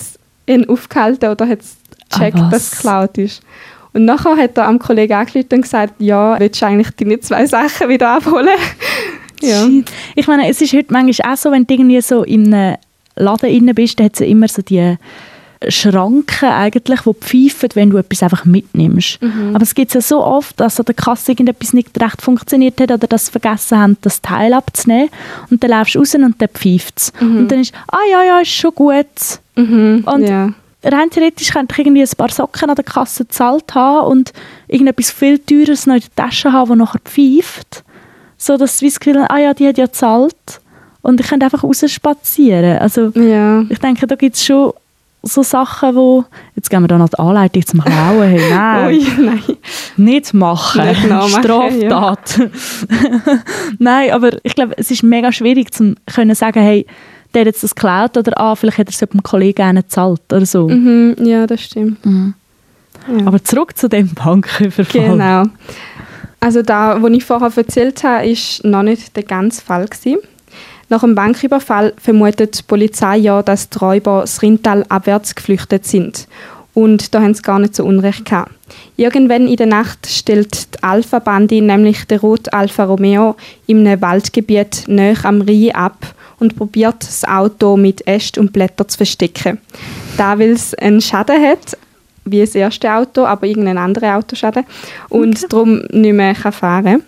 ihn 0.46 0.70
aufgehalten 0.70 1.30
oder 1.30 1.48
hat 1.48 1.60
gecheckt, 2.12 2.38
Ah, 2.38 2.50
dass 2.52 2.64
es 2.64 2.72
geklaut 2.72 3.18
ist. 3.18 3.42
Und 3.96 4.04
nachher 4.04 4.36
hat 4.36 4.58
er 4.58 4.68
am 4.68 4.78
Kollegen 4.78 5.14
angerufen 5.14 5.48
und 5.54 5.62
gesagt, 5.62 5.94
ja, 6.00 6.38
willst 6.38 6.62
du 6.62 6.66
eigentlich 6.66 6.90
deine 6.98 7.18
zwei 7.22 7.46
Sachen 7.46 7.88
wieder 7.88 8.10
abholen? 8.10 8.50
ja. 9.42 9.66
Ich 10.16 10.28
meine, 10.28 10.50
es 10.50 10.60
ist 10.60 10.74
heute 10.74 10.92
manchmal 10.92 11.34
auch 11.34 11.38
so, 11.38 11.50
wenn 11.50 11.66
du 11.66 11.74
irgendwie 11.74 12.02
so 12.02 12.24
in 12.24 12.54
einem 12.54 12.76
Laden 13.16 13.50
innen 13.50 13.74
bist, 13.74 13.98
dann 13.98 14.08
hat 14.08 14.16
es 14.16 14.20
ja 14.20 14.26
immer 14.26 14.50
so 14.50 14.62
die 14.62 14.98
Schranken 15.70 16.50
eigentlich, 16.50 17.00
die 17.04 17.14
pfeifen, 17.14 17.70
wenn 17.76 17.90
du 17.90 17.98
etwas 17.98 18.22
einfach 18.22 18.44
mitnimmst. 18.44 19.22
Mhm. 19.22 19.56
Aber 19.56 19.64
es 19.64 19.74
gibt 19.74 19.94
ja 19.94 20.02
so 20.02 20.22
oft, 20.22 20.60
dass 20.60 20.78
an 20.78 20.88
der 20.88 20.96
Kasse 20.96 21.32
irgendetwas 21.32 21.72
nicht 21.72 21.90
recht 22.02 22.22
funktioniert 22.22 22.82
hat 22.82 22.92
oder 22.92 23.08
dass 23.08 23.28
sie 23.28 23.32
vergessen 23.32 23.80
haben, 23.80 23.98
das 24.02 24.22
Teil 24.22 24.54
abzunehmen 24.54 25.10
und 25.50 25.64
dann 25.64 25.72
läufst 25.72 25.96
du 25.96 26.00
raus 26.00 26.14
und 26.16 26.36
dann 26.38 26.50
pfeift 26.50 26.98
es. 26.98 27.14
Und 27.22 27.48
dann 27.48 27.62
ist, 27.62 27.74
ah 27.88 27.98
ja, 28.12 28.24
ja, 28.26 28.40
ist 28.42 28.52
schon 28.52 28.76
gut. 28.76 29.06
Mhm. 29.56 30.04
Und 30.06 30.28
ja. 30.28 30.54
Rein 30.86 31.10
theoretisch 31.10 31.52
könnte 31.52 31.74
ich 31.74 31.80
irgendwie 31.80 32.02
ein 32.04 32.18
paar 32.18 32.30
Socken 32.30 32.70
an 32.70 32.76
der 32.76 32.86
Kasse 32.86 33.26
gezahlt 33.26 33.74
haben 33.74 34.08
und 34.08 34.34
irgendetwas 34.68 35.12
viel 35.12 35.40
Teures 35.40 35.86
noch 35.86 35.96
in 35.96 36.02
der 36.02 36.26
Tasche 36.26 36.52
haben, 36.52 36.70
das 36.70 36.78
nachher 36.78 37.00
pfeift. 37.00 37.84
So, 38.38 38.58
dass 38.58 38.82
haben, 38.82 39.26
ah 39.30 39.40
ja, 39.40 39.54
die 39.54 39.68
hat 39.68 39.78
ja 39.78 39.86
gezahlt. 39.86 40.62
Und 41.02 41.20
ich 41.20 41.28
könnte 41.28 41.46
einfach 41.46 41.64
rausspazieren. 41.64 42.80
Also, 42.80 43.10
ja. 43.10 43.62
ich 43.70 43.80
denke, 43.80 44.08
da 44.08 44.16
gibt 44.16 44.36
es 44.36 44.46
schon 44.46 44.74
so 45.22 45.44
Sachen, 45.44 45.96
wo... 45.96 46.26
Jetzt 46.56 46.70
gehen 46.70 46.82
wir 46.82 46.88
da 46.88 46.98
noch 46.98 47.10
die 47.10 47.20
Anleitung 47.20 47.66
zum 47.66 47.82
Klauen. 47.82 48.28
Hey, 48.28 48.50
nein, 48.50 48.88
Ui, 48.88 49.08
nein. 49.18 49.42
nicht 49.98 50.34
machen. 50.34 50.86
Nicht 50.86 51.30
Straftat. 51.30 52.50
nein, 53.80 54.12
aber 54.12 54.32
ich 54.44 54.56
glaube, 54.56 54.74
es 54.78 54.92
ist 54.92 55.04
mega 55.04 55.32
schwierig, 55.32 55.74
zu 55.74 55.96
können 56.06 56.36
sagen, 56.36 56.62
hey, 56.62 56.86
der 57.36 57.46
jetzt 57.46 57.64
das 57.64 57.76
geklaut 57.76 58.18
oder 58.18 58.40
ah, 58.40 58.56
vielleicht 58.56 58.80
hat 58.80 58.88
er 58.88 58.94
es 58.94 59.00
jemandem 59.00 59.24
Kollegen 59.24 59.56
gerne 59.56 59.84
gezahlt 59.84 60.22
oder 60.32 60.46
so. 60.46 60.68
Mhm. 60.68 61.16
Ja, 61.20 61.46
das 61.46 61.62
stimmt. 61.62 62.00
Ja. 62.06 63.28
Aber 63.28 63.44
zurück 63.44 63.78
zu 63.78 63.88
dem 63.88 64.14
Banküberfall. 64.14 65.10
Genau. 65.10 65.44
Also 66.40 66.62
da, 66.62 67.02
was 67.02 67.12
ich 67.12 67.24
vorher 67.24 67.52
erzählt 67.56 68.04
habe, 68.04 68.28
ist 68.28 68.64
noch 68.64 68.84
nicht 68.84 69.16
der 69.16 69.24
ganze 69.24 69.62
Fall 69.62 69.86
gewesen. 69.86 70.20
Nach 70.90 71.02
dem 71.02 71.16
Banküberfall 71.16 71.94
vermutet 71.98 72.60
die 72.60 72.64
Polizei 72.64 73.18
ja, 73.18 73.42
dass 73.42 73.70
die 73.70 73.80
Räuber 73.80 74.22
das 74.22 74.42
Rintal 74.42 74.86
abwärts 74.90 75.34
geflüchtet 75.34 75.86
sind. 75.86 76.28
Und 76.76 77.16
da 77.16 77.22
haben 77.22 77.34
sie 77.34 77.42
gar 77.42 77.58
nicht 77.58 77.76
so 77.76 77.86
Unrecht 77.86 78.26
gehabt. 78.26 78.52
Irgendwann 78.98 79.48
in 79.48 79.56
der 79.56 79.66
Nacht 79.66 80.06
stellt 80.08 80.76
die 80.76 80.84
Alpha-Bande 80.84 81.62
nämlich 81.62 82.06
den 82.06 82.20
Rot 82.20 82.54
Alfa 82.54 82.84
Romeo 82.84 83.36
einem 83.68 84.02
Waldgebiet 84.02 84.84
nahe 84.88 85.16
am 85.24 85.42
Rhein 85.42 85.74
ab 85.74 86.14
und 86.40 86.56
probiert 86.56 86.98
das 87.00 87.24
Auto 87.24 87.78
mit 87.78 88.08
Ästen 88.08 88.42
und 88.42 88.54
Blättern 88.54 88.90
zu 88.90 88.98
verstecken. 88.98 89.60
Da, 90.18 90.38
weil 90.40 90.52
es 90.52 90.74
einen 90.76 91.02
Schaden 91.02 91.42
hat, 91.42 91.78
wie 92.26 92.42
das 92.42 92.56
erste 92.56 92.94
Auto, 92.94 93.26
aber 93.26 93.48
irgendein 93.48 93.78
anderer 93.78 94.18
Autoschaden 94.18 94.66
und 95.10 95.52
darum 95.52 95.84
nicht 95.92 96.14
mehr 96.14 96.34
kann 96.34 96.52
fahren 96.52 96.84
kann. 96.86 97.04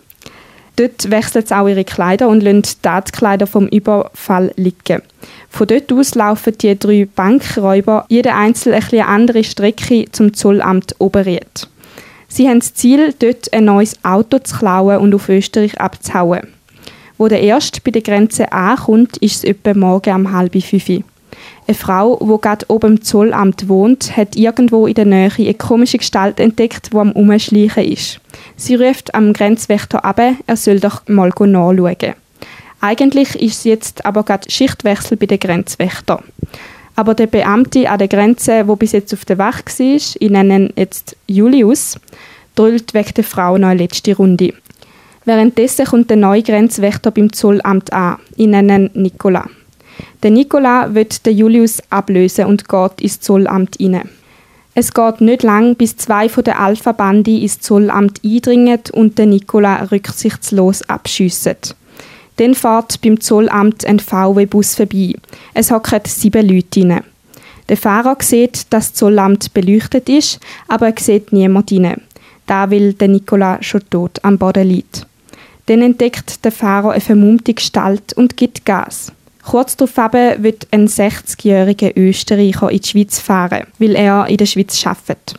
Dort 0.76 1.10
wechseln 1.10 1.44
sie 1.44 1.56
auch 1.56 1.66
ihre 1.66 1.84
Kleider 1.84 2.28
und 2.28 2.40
lassen 2.40 2.62
die 2.62 2.82
Tatkleider 2.82 3.48
vom 3.48 3.66
Überfall 3.66 4.52
liegen. 4.54 5.02
Von 5.50 5.66
dort 5.66 5.92
aus 5.92 6.14
laufen 6.14 6.56
die 6.56 6.78
drei 6.78 7.08
Bankräuber 7.12 8.06
jeder 8.08 8.36
einzeln 8.36 8.80
eine 8.80 9.06
andere 9.06 9.42
Strecke 9.42 10.04
zum 10.12 10.34
Zollamt 10.34 10.94
Oberried. 10.98 11.68
Sie 12.28 12.48
haben 12.48 12.60
das 12.60 12.74
Ziel, 12.74 13.12
dort 13.18 13.52
ein 13.52 13.64
neues 13.64 13.96
Auto 14.04 14.38
zu 14.38 14.56
klauen 14.56 14.98
und 14.98 15.14
auf 15.14 15.28
Österreich 15.28 15.80
abzuhauen. 15.80 16.46
Wo 17.18 17.26
der 17.26 17.42
erste 17.42 17.80
bei 17.80 17.90
der 17.90 18.02
Grenze 18.02 18.52
ankommt, 18.52 19.16
ist 19.18 19.38
es 19.38 19.44
etwa 19.44 19.74
morgen 19.74 20.14
um 20.14 20.32
halb 20.32 20.52
fünf. 20.62 20.88
Eine 21.66 21.74
Frau, 21.74 22.16
die 22.16 22.40
gerade 22.40 22.64
oben 22.68 22.92
im 22.92 23.02
Zollamt 23.02 23.68
wohnt, 23.68 24.16
hat 24.16 24.36
irgendwo 24.36 24.86
in 24.86 24.94
der 24.94 25.04
Nähe 25.04 25.30
eine 25.36 25.54
komische 25.54 25.98
Gestalt 25.98 26.40
entdeckt, 26.40 26.92
die 26.92 26.96
am 26.96 27.12
Umschleichen 27.12 27.84
ist. 27.84 28.20
Sie 28.56 28.76
ruft 28.76 29.14
am 29.14 29.32
Grenzwächter 29.32 30.04
ab, 30.04 30.20
er 30.46 30.56
soll 30.56 30.80
doch 30.80 31.06
mal 31.08 31.28
nachschauen. 31.28 32.14
Eigentlich 32.80 33.34
ist 33.34 33.58
es 33.58 33.64
jetzt 33.64 34.06
aber 34.06 34.22
gerade 34.22 34.50
Schichtwechsel 34.50 35.16
bei 35.16 35.26
den 35.26 35.40
Grenzwächter. 35.40 36.22
Aber 36.94 37.14
der 37.14 37.26
Beamte 37.26 37.90
an 37.90 37.98
der 37.98 38.08
Grenze, 38.08 38.66
wo 38.66 38.76
bis 38.76 38.92
jetzt 38.92 39.12
auf 39.12 39.24
der 39.24 39.38
Wache 39.38 39.64
war, 39.66 39.94
ich 39.96 40.30
nenne 40.30 40.56
ihn 40.56 40.72
jetzt 40.76 41.16
Julius, 41.26 41.98
drüllt 42.54 42.94
wegen 42.94 43.14
der 43.14 43.24
Frau 43.24 43.58
noch 43.58 43.68
eine 43.68 43.82
letzte 43.82 44.16
Runde. 44.16 44.54
Währenddessen 45.28 45.84
kommt 45.84 46.08
der 46.08 46.16
neue 46.16 46.42
Grenzwächter 46.42 47.10
beim 47.10 47.30
Zollamt 47.34 47.92
an. 47.92 48.16
Ich 48.36 48.46
nenne 48.46 48.76
ihn 48.78 48.90
Nicola. 48.94 49.44
Der 50.22 50.30
Nicola 50.30 50.94
wird 50.94 51.26
den 51.26 51.36
Julius 51.36 51.82
ablösen 51.90 52.46
und 52.46 52.66
geht 52.66 53.02
ins 53.02 53.20
Zollamt 53.20 53.76
hinein. 53.76 54.08
Es 54.74 54.94
geht 54.94 55.20
nicht 55.20 55.42
lang, 55.42 55.74
bis 55.74 55.98
zwei 55.98 56.30
von 56.30 56.44
der 56.44 56.58
Alpha-Bande 56.58 57.40
ins 57.40 57.60
Zollamt 57.60 58.22
eindringen 58.24 58.80
und 58.92 59.18
der 59.18 59.26
Nicola 59.26 59.82
rücksichtslos 59.92 60.80
abschiessen. 60.88 61.56
Dann 62.36 62.54
fährt 62.54 62.98
beim 63.02 63.20
Zollamt 63.20 63.84
ein 63.84 64.00
VW-Bus 64.00 64.76
vorbei. 64.76 65.12
Es 65.52 65.70
hocken 65.70 66.00
sieben 66.06 66.48
Leute 66.48 66.88
rein. 66.88 67.04
Der 67.68 67.76
Fahrer 67.76 68.16
sieht, 68.20 68.72
dass 68.72 68.92
das 68.92 68.94
Zollamt 68.94 69.52
beleuchtet 69.52 70.08
ist, 70.08 70.40
aber 70.68 70.86
er 70.86 70.94
sieht 70.98 71.34
niemand 71.34 71.70
rein. 71.70 72.00
Da 72.46 72.70
weil 72.70 72.94
der 72.94 73.08
Nicola 73.08 73.62
schon 73.62 73.82
tot 73.90 74.20
am 74.22 74.38
Boden 74.38 74.66
liegt. 74.66 75.07
Dann 75.68 75.82
entdeckt 75.82 76.46
der 76.46 76.52
Fahrer 76.52 76.92
eine 76.92 77.00
vermummte 77.02 77.52
Gestalt 77.52 78.14
und 78.14 78.38
gibt 78.38 78.64
Gas. 78.64 79.12
Kurz 79.44 79.76
darauf 79.76 79.96
wird 80.38 80.66
ein 80.70 80.88
60-jähriger 80.88 81.92
Österreicher 81.94 82.70
in 82.70 82.78
die 82.78 82.88
Schweiz 82.88 83.18
fahren, 83.18 83.66
weil 83.78 83.94
er 83.94 84.26
in 84.28 84.38
der 84.38 84.46
Schweiz 84.46 84.86
arbeitet. 84.86 85.34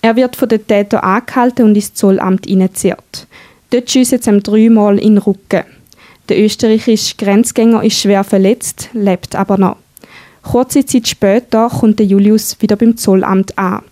Er 0.00 0.16
wird 0.16 0.36
von 0.36 0.48
den 0.48 0.66
Tätern 0.66 1.00
angehalten 1.00 1.66
und 1.66 1.74
ins 1.74 1.92
Zollamt 1.92 2.46
hineingezogen. 2.46 2.96
Dort 3.70 3.90
schiessen 3.90 4.22
sie 4.22 4.30
ihm 4.30 4.42
dreimal 4.42 4.98
in 4.98 5.16
den 5.16 5.18
Rücken. 5.18 5.64
Der 6.30 6.42
österreichische 6.42 7.16
Grenzgänger 7.16 7.84
ist 7.84 8.00
schwer 8.00 8.24
verletzt, 8.24 8.88
lebt 8.94 9.36
aber 9.36 9.58
noch. 9.58 9.76
Kurze 10.42 10.86
Zeit 10.86 11.08
später 11.08 11.68
kommt 11.68 12.00
Julius 12.00 12.56
wieder 12.60 12.76
beim 12.76 12.96
Zollamt 12.96 13.58
an. 13.58 13.82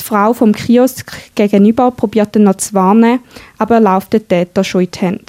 Die 0.00 0.04
Frau 0.04 0.32
vom 0.32 0.52
Kiosk 0.52 1.12
gegenüber 1.34 1.90
probiert 1.90 2.34
ihn 2.34 2.44
noch 2.44 2.56
zu 2.56 2.72
warnen, 2.74 3.20
aber 3.58 3.76
er 3.76 3.80
läuft 3.80 4.12
den 4.14 4.26
Täter 4.26 4.64
schon 4.64 4.82
in 4.82 4.90
die 4.90 4.98
Hände. 4.98 5.24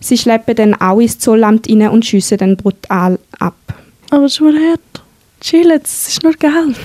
Sie 0.00 0.18
schleppen 0.18 0.56
dann 0.56 0.74
auch 0.74 0.98
ins 0.98 1.18
Zollamt 1.18 1.68
rein 1.68 1.88
und 1.88 2.04
schiessen 2.04 2.38
dann 2.38 2.56
brutal 2.56 3.18
ab. 3.38 3.54
Aber 4.10 4.28
schon 4.28 4.54
hart. 4.54 4.80
Chill, 5.40 5.70
es 5.70 6.08
ist 6.08 6.22
nur 6.22 6.32
Geld. 6.32 6.78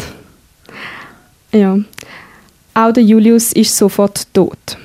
Ja. 1.51 1.79
Auch 2.73 2.91
der 2.91 3.03
Julius 3.03 3.53
ist 3.53 3.75
sofort 3.75 4.27
tot. 4.33 4.77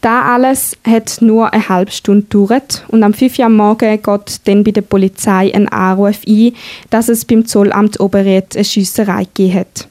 Da 0.00 0.34
alles 0.34 0.76
hat 0.86 1.18
nur 1.20 1.52
eine 1.52 1.68
halbe 1.68 1.92
Stunde 1.92 2.26
gedauert 2.28 2.84
und 2.88 3.02
am 3.02 3.14
5 3.14 3.38
Uhr 3.38 3.46
am 3.46 3.56
Morgen 3.56 4.02
geht 4.02 4.40
dann 4.44 4.64
bei 4.64 4.70
der 4.70 4.82
Polizei 4.82 5.54
ein 5.54 5.68
Anruf 5.68 6.20
ein, 6.26 6.52
dass 6.90 7.08
es 7.08 7.24
beim 7.24 7.46
Zollamt 7.46 8.00
Oberried 8.00 8.54
eine 8.54 8.64
Schiesserei 8.64 9.24
gegeben 9.24 9.60
hat. 9.60 9.88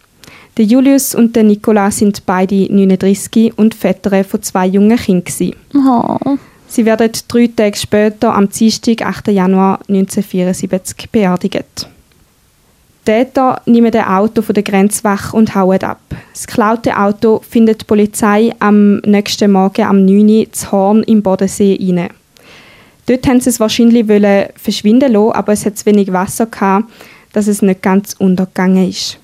Der 0.56 0.66
Julius 0.66 1.16
und 1.16 1.36
der 1.36 1.44
Nicola 1.44 1.90
sind 1.90 2.28
beide 2.28 2.72
39 2.72 3.58
und 3.58 3.74
Väter 3.74 4.24
von 4.24 4.44
zwei 4.44 4.68
jungen 4.68 4.98
Kindern. 4.98 5.54
Oh. 5.74 6.38
Sie 6.68 6.86
werden 6.86 7.12
drei 7.28 7.48
Tage 7.48 7.76
später, 7.76 8.36
am 8.36 8.50
Dienstag, 8.50 9.02
8. 9.02 9.30
Januar 9.30 9.80
1974, 9.90 11.10
beerdigt. 11.12 11.88
Die 13.06 13.12
Täter 13.12 13.62
nehmen 13.66 13.92
das 13.92 14.06
Auto 14.06 14.44
von 14.44 14.54
der 14.54 14.64
Grenzwache 14.64 15.36
und 15.36 15.56
hauen 15.56 15.82
ab. 15.82 16.00
Das 16.34 16.46
geklaute 16.46 16.98
Auto 16.98 17.42
findet 17.48 17.82
die 17.82 17.86
Polizei 17.86 18.54
am 18.60 18.98
nächsten 19.00 19.52
Morgen 19.52 19.86
am 19.86 20.06
9. 20.06 20.30
Uhr 20.30 20.52
zu 20.52 20.72
Horn 20.72 21.04
im 21.04 21.24
Bodensee 21.24 21.80
rein. 21.82 22.10
Dort 23.08 23.28
haben 23.28 23.42
sie 23.42 23.50
es 23.50 23.60
wahrscheinlich 23.60 24.06
verschwinden 24.56 25.12
lassen, 25.12 25.32
aber 25.32 25.54
es 25.54 25.66
hat 25.66 25.80
zu 25.80 25.88
wenig 25.88 26.14
Wasser 26.14 26.46
gehabt, 26.46 26.92
dass 27.34 27.48
es 27.48 27.64
nicht 27.64 27.82
ganz 27.82 28.16
untergegangen 28.20 28.90
ist. 28.90 29.20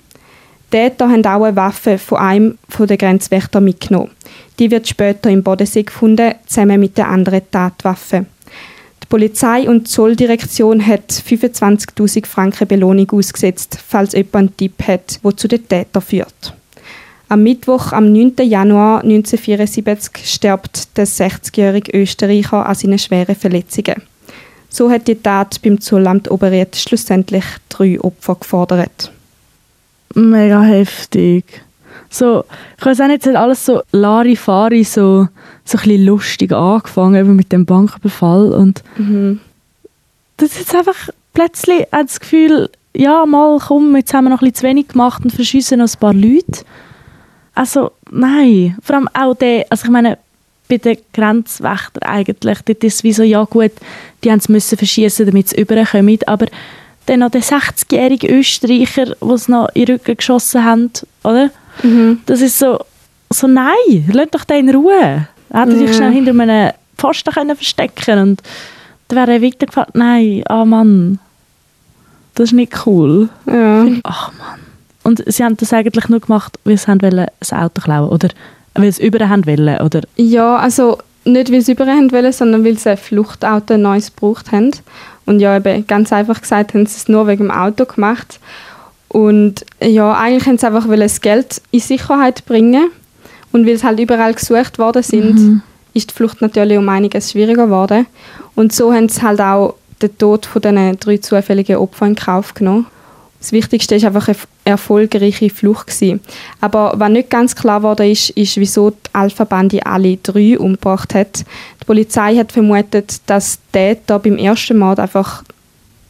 Täter 0.70 1.10
haben 1.10 1.26
auch 1.26 1.44
eine 1.44 1.56
Waffe 1.56 1.98
von 1.98 2.18
einem 2.18 2.58
der 2.78 2.98
Grenzwächter 2.98 3.62
mitgenommen. 3.62 4.12
Die 4.60 4.72
wird 4.72 4.88
später 4.88 5.30
im 5.30 5.44
Bodensee 5.44 5.84
gefunden, 5.84 6.36
zusammen 6.46 6.80
mit 6.80 6.98
der 6.98 7.08
anderen 7.08 7.42
Tatwaffe. 7.50 8.26
Die 9.02 9.08
Polizei 9.08 9.68
und 9.70 9.88
die 9.88 9.92
Zolldirektion 9.92 10.86
hat 10.86 11.12
25.000 11.12 12.26
Franken 12.26 12.68
Belohnung 12.68 13.10
ausgesetzt, 13.12 13.80
falls 13.86 14.14
jemand 14.14 14.36
einen 14.36 14.58
Tipp 14.58 14.88
hat, 14.88 15.24
der 15.24 15.38
zu 15.38 15.48
den 15.48 15.68
Tätern 15.68 16.02
führt. 16.02 16.54
Am 17.30 17.44
Mittwoch, 17.44 17.92
am 17.92 18.12
9. 18.12 18.34
Januar 18.42 19.04
1974, 19.04 20.26
stirbt 20.26 20.98
der 20.98 21.06
60-jährige 21.06 21.96
Österreicher 21.96 22.66
an 22.66 22.76
seinen 22.76 22.98
schweren 22.98 23.36
Verletzungen. 23.36 24.02
So 24.70 24.90
hat 24.90 25.08
die 25.08 25.16
Tat 25.16 25.62
beim 25.62 25.80
Zollamt 25.80 26.30
Oberried 26.30 26.76
schlussendlich 26.76 27.46
drei 27.70 28.00
Opfer 28.02 28.36
gefordert. 28.36 29.12
Mega 30.16 30.62
heftig. 30.62 31.46
So, 32.10 32.44
ich 32.78 32.86
weiß 32.86 33.02
auch 33.02 33.08
nicht, 33.08 33.22
es 33.22 33.28
hat 33.28 33.36
alles 33.36 33.66
so 33.66 33.82
Larifari, 33.92 34.84
so, 34.84 35.28
so 35.64 35.78
ein 35.78 35.84
bisschen 35.84 36.06
lustig 36.06 36.52
angefangen, 36.52 37.16
eben 37.16 37.36
mit 37.36 37.52
dem 37.52 37.66
Banküberfall. 37.66 38.52
Und 38.54 38.82
Mhm. 38.98 39.40
das 40.38 40.52
ist 40.52 40.60
jetzt 40.60 40.76
einfach 40.76 41.10
plötzlich 41.34 41.82
hat 41.92 42.08
das 42.08 42.20
Gefühl, 42.20 42.70
ja, 42.96 43.26
mal 43.26 43.60
komm, 43.60 43.96
jetzt 43.96 44.14
haben 44.14 44.26
wir 44.26 44.30
noch 44.32 44.42
ein 44.42 44.50
bisschen 44.50 44.56
zu 44.56 44.64
wenig 44.68 44.88
gemacht 44.90 45.24
und 45.24 45.32
verschiessen 45.32 45.78
noch 45.80 45.88
ein 45.94 46.00
paar 46.00 46.14
Leute. 46.14 46.64
Also, 47.54 47.92
nein. 48.10 48.76
Vor 48.82 48.96
allem 48.96 49.10
auch 49.14 49.36
der, 49.36 49.68
also 49.70 49.86
ich 49.86 49.92
meine, 49.92 50.18
bei 50.68 50.78
den 50.78 50.98
Grenzwächtern 51.14 52.04
eigentlich, 52.04 52.60
dort 52.66 52.84
ist 52.84 52.96
es 52.96 53.04
wie 53.04 53.14
so, 53.14 53.24
ja 53.24 53.44
gut, 53.44 53.72
die 54.24 54.32
haben 54.32 54.40
es 54.40 54.50
müssen 54.50 54.78
verschießen, 54.78 55.26
damit 55.26 55.50
sie 55.50 55.62
überkommen, 55.62 56.20
aber 56.26 56.48
dann 57.10 57.20
noch 57.20 57.32
der 57.32 57.42
60-jährige 57.42 58.28
Österreicher, 58.28 59.06
der 59.22 59.30
es 59.32 59.48
noch 59.48 59.70
in 59.74 59.86
den 59.86 59.96
Rücken 59.96 60.18
geschossen 60.18 60.64
hat, 60.64 61.06
oder? 61.24 61.50
Mhm. 61.84 62.20
Das 62.26 62.42
ist 62.42 62.60
so, 62.60 62.80
so 63.32 63.48
nein, 63.48 64.10
lass 64.12 64.30
doch 64.32 64.44
den 64.44 64.68
in 64.70 64.76
Ruhe. 64.76 65.28
Er 65.50 65.60
hätte 65.62 65.72
Ja. 65.74 65.78
sich 65.88 65.96
schnell 65.96 66.12
hinter 66.12 66.32
einem 66.32 66.72
Pfosten 66.98 67.34
können 67.34 67.56
verstecken 67.56 68.20
und 68.20 68.42
dann 69.08 69.18
wäre 69.28 69.34
er 69.38 69.42
weitergefahren. 69.42 69.92
Nein, 69.94 70.44
ah 70.48 70.66
Mann, 70.66 71.20
das 72.36 72.50
ist 72.50 72.54
nicht 72.54 72.86
cool. 72.86 73.30
Ja. 73.48 73.86
Ach 74.04 74.32
Mann. 74.38 74.60
Und 75.04 75.24
sie 75.26 75.44
haben 75.44 75.58
das 75.58 75.74
eigentlich 75.74 76.10
nur 76.10 76.20
gemacht, 76.20 76.60
weil 76.66 76.78
sie 76.78 76.88
haben 76.88 77.02
wollen, 77.02 77.26
ein 77.52 77.58
Auto 77.60 77.82
klauen 77.82 78.10
oder 78.10 78.30
weil 78.76 78.92
sie 78.92 79.06
über 79.06 79.28
haben 79.28 79.46
wollen, 79.48 79.80
oder? 79.82 80.02
Ja, 80.18 80.58
also 80.58 81.00
nicht, 81.26 81.52
weil 81.52 81.62
sie 81.62 81.72
überhand 81.72 82.12
wollen, 82.12 82.32
sondern 82.32 82.64
weil 82.64 82.78
sie 82.78 82.92
ein 82.92 82.98
Fluchtauto 82.98 83.74
ein 83.74 83.82
neues 83.82 84.14
gebraucht 84.14 84.52
haben. 84.52 84.72
Und 85.30 85.42
ja, 85.42 85.56
eben 85.56 85.86
ganz 85.86 86.12
einfach 86.12 86.42
gesagt, 86.42 86.74
haben 86.74 86.88
sie 86.88 86.98
es 86.98 87.08
nur 87.08 87.28
wegen 87.28 87.44
dem 87.44 87.52
Auto 87.52 87.86
gemacht. 87.86 88.40
Und 89.10 89.64
ja, 89.80 90.12
eigentlich 90.14 90.48
haben 90.48 90.58
sie 90.58 90.66
einfach 90.66 90.88
das 90.88 91.22
Geld 91.22 91.62
in 91.70 91.82
Sicherheit 91.82 92.48
bringen. 92.48 92.90
Und 93.52 93.68
weil 93.68 93.76
es 93.76 93.84
halt 93.84 94.00
überall 94.00 94.34
gesucht 94.34 94.80
worden 94.80 95.04
sind, 95.04 95.62
ist 95.94 96.10
die 96.10 96.16
Flucht 96.16 96.42
natürlich 96.42 96.80
um 96.80 96.90
einiges 96.90 97.30
schwieriger 97.30 97.66
geworden. 97.66 98.08
Und 98.56 98.74
so 98.74 98.92
haben 98.92 99.08
sie 99.08 99.22
halt 99.22 99.40
auch 99.40 99.76
den 100.02 100.18
Tod 100.18 100.48
von 100.48 100.64
diesen 100.64 101.00
drei 101.00 101.18
zufälligen 101.18 101.76
Opfern 101.78 102.10
in 102.10 102.16
Kauf 102.16 102.56
genommen. 102.56 102.88
Das 103.40 103.54
Wichtigste 103.54 103.96
ist 103.96 104.04
einfach 104.04 104.28
eine 104.28 104.38
erfolgreiche 104.66 105.50
Flucht 105.50 105.88
gewesen. 105.88 106.20
Aber 106.60 106.94
was 106.98 107.10
nicht 107.10 107.30
ganz 107.30 107.56
klar 107.56 107.84
wurde, 107.84 108.10
ist, 108.10 108.32
ist, 108.32 108.58
wieso 108.58 108.90
die 108.90 108.98
Alpha-Bande 109.14 109.86
alle 109.86 110.18
drei 110.18 110.60
umgebracht 110.60 111.16
hat. 111.16 111.46
Die 111.82 111.86
Polizei 111.86 112.36
hat 112.36 112.52
vermutet, 112.52 113.22
dass 113.28 113.60
der 113.74 113.96
Täter 113.96 114.20
beim 114.20 114.38
ersten 114.38 114.78
Mord 114.78 115.00
einfach 115.00 115.44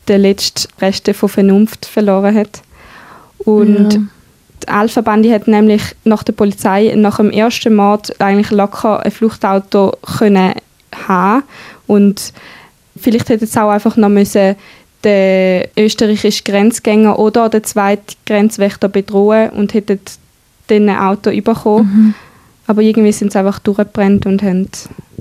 den 0.08 0.22
letzten 0.22 0.68
Reste 0.82 1.14
von 1.14 1.30
Vernunft 1.30 1.86
verloren 1.86 2.36
hat. 2.36 2.62
Und 3.40 3.94
Ja. 3.94 4.00
die 4.64 4.68
Alpha-Bande 4.68 5.32
hat 5.32 5.48
nämlich 5.48 5.84
nach 6.04 6.24
der 6.24 6.34
Polizei 6.34 6.94
nach 6.96 7.18
dem 7.18 7.30
ersten 7.30 7.76
Mord 7.76 8.20
eigentlich 8.20 8.50
locker 8.50 9.06
ein 9.06 9.12
Fluchtauto 9.12 9.94
können 10.18 10.54
haben 11.08 11.44
und 11.86 12.34
vielleicht 12.98 13.30
hätte 13.30 13.46
es 13.46 13.56
auch 13.56 13.70
einfach 13.70 13.96
noch 13.96 14.10
müssen 14.10 14.56
den 15.04 15.66
österreichischen 15.78 16.44
Grenzgänger 16.44 17.18
oder 17.20 17.50
den 17.50 17.64
zweiten 17.64 18.16
Grenzwächter 18.26 18.90
bedrohen 18.90 19.50
und 19.52 19.74
hätten 19.74 20.00
dann 20.68 20.90
ein 20.90 20.98
Auto 20.98 21.32
bekommen. 21.42 22.16
Aber 22.68 22.82
irgendwie 22.82 23.12
sind 23.12 23.32
sie 23.32 23.40
einfach 23.40 23.60
durchgebrannt 23.60 24.26
und 24.26 24.44
haben 24.44 24.68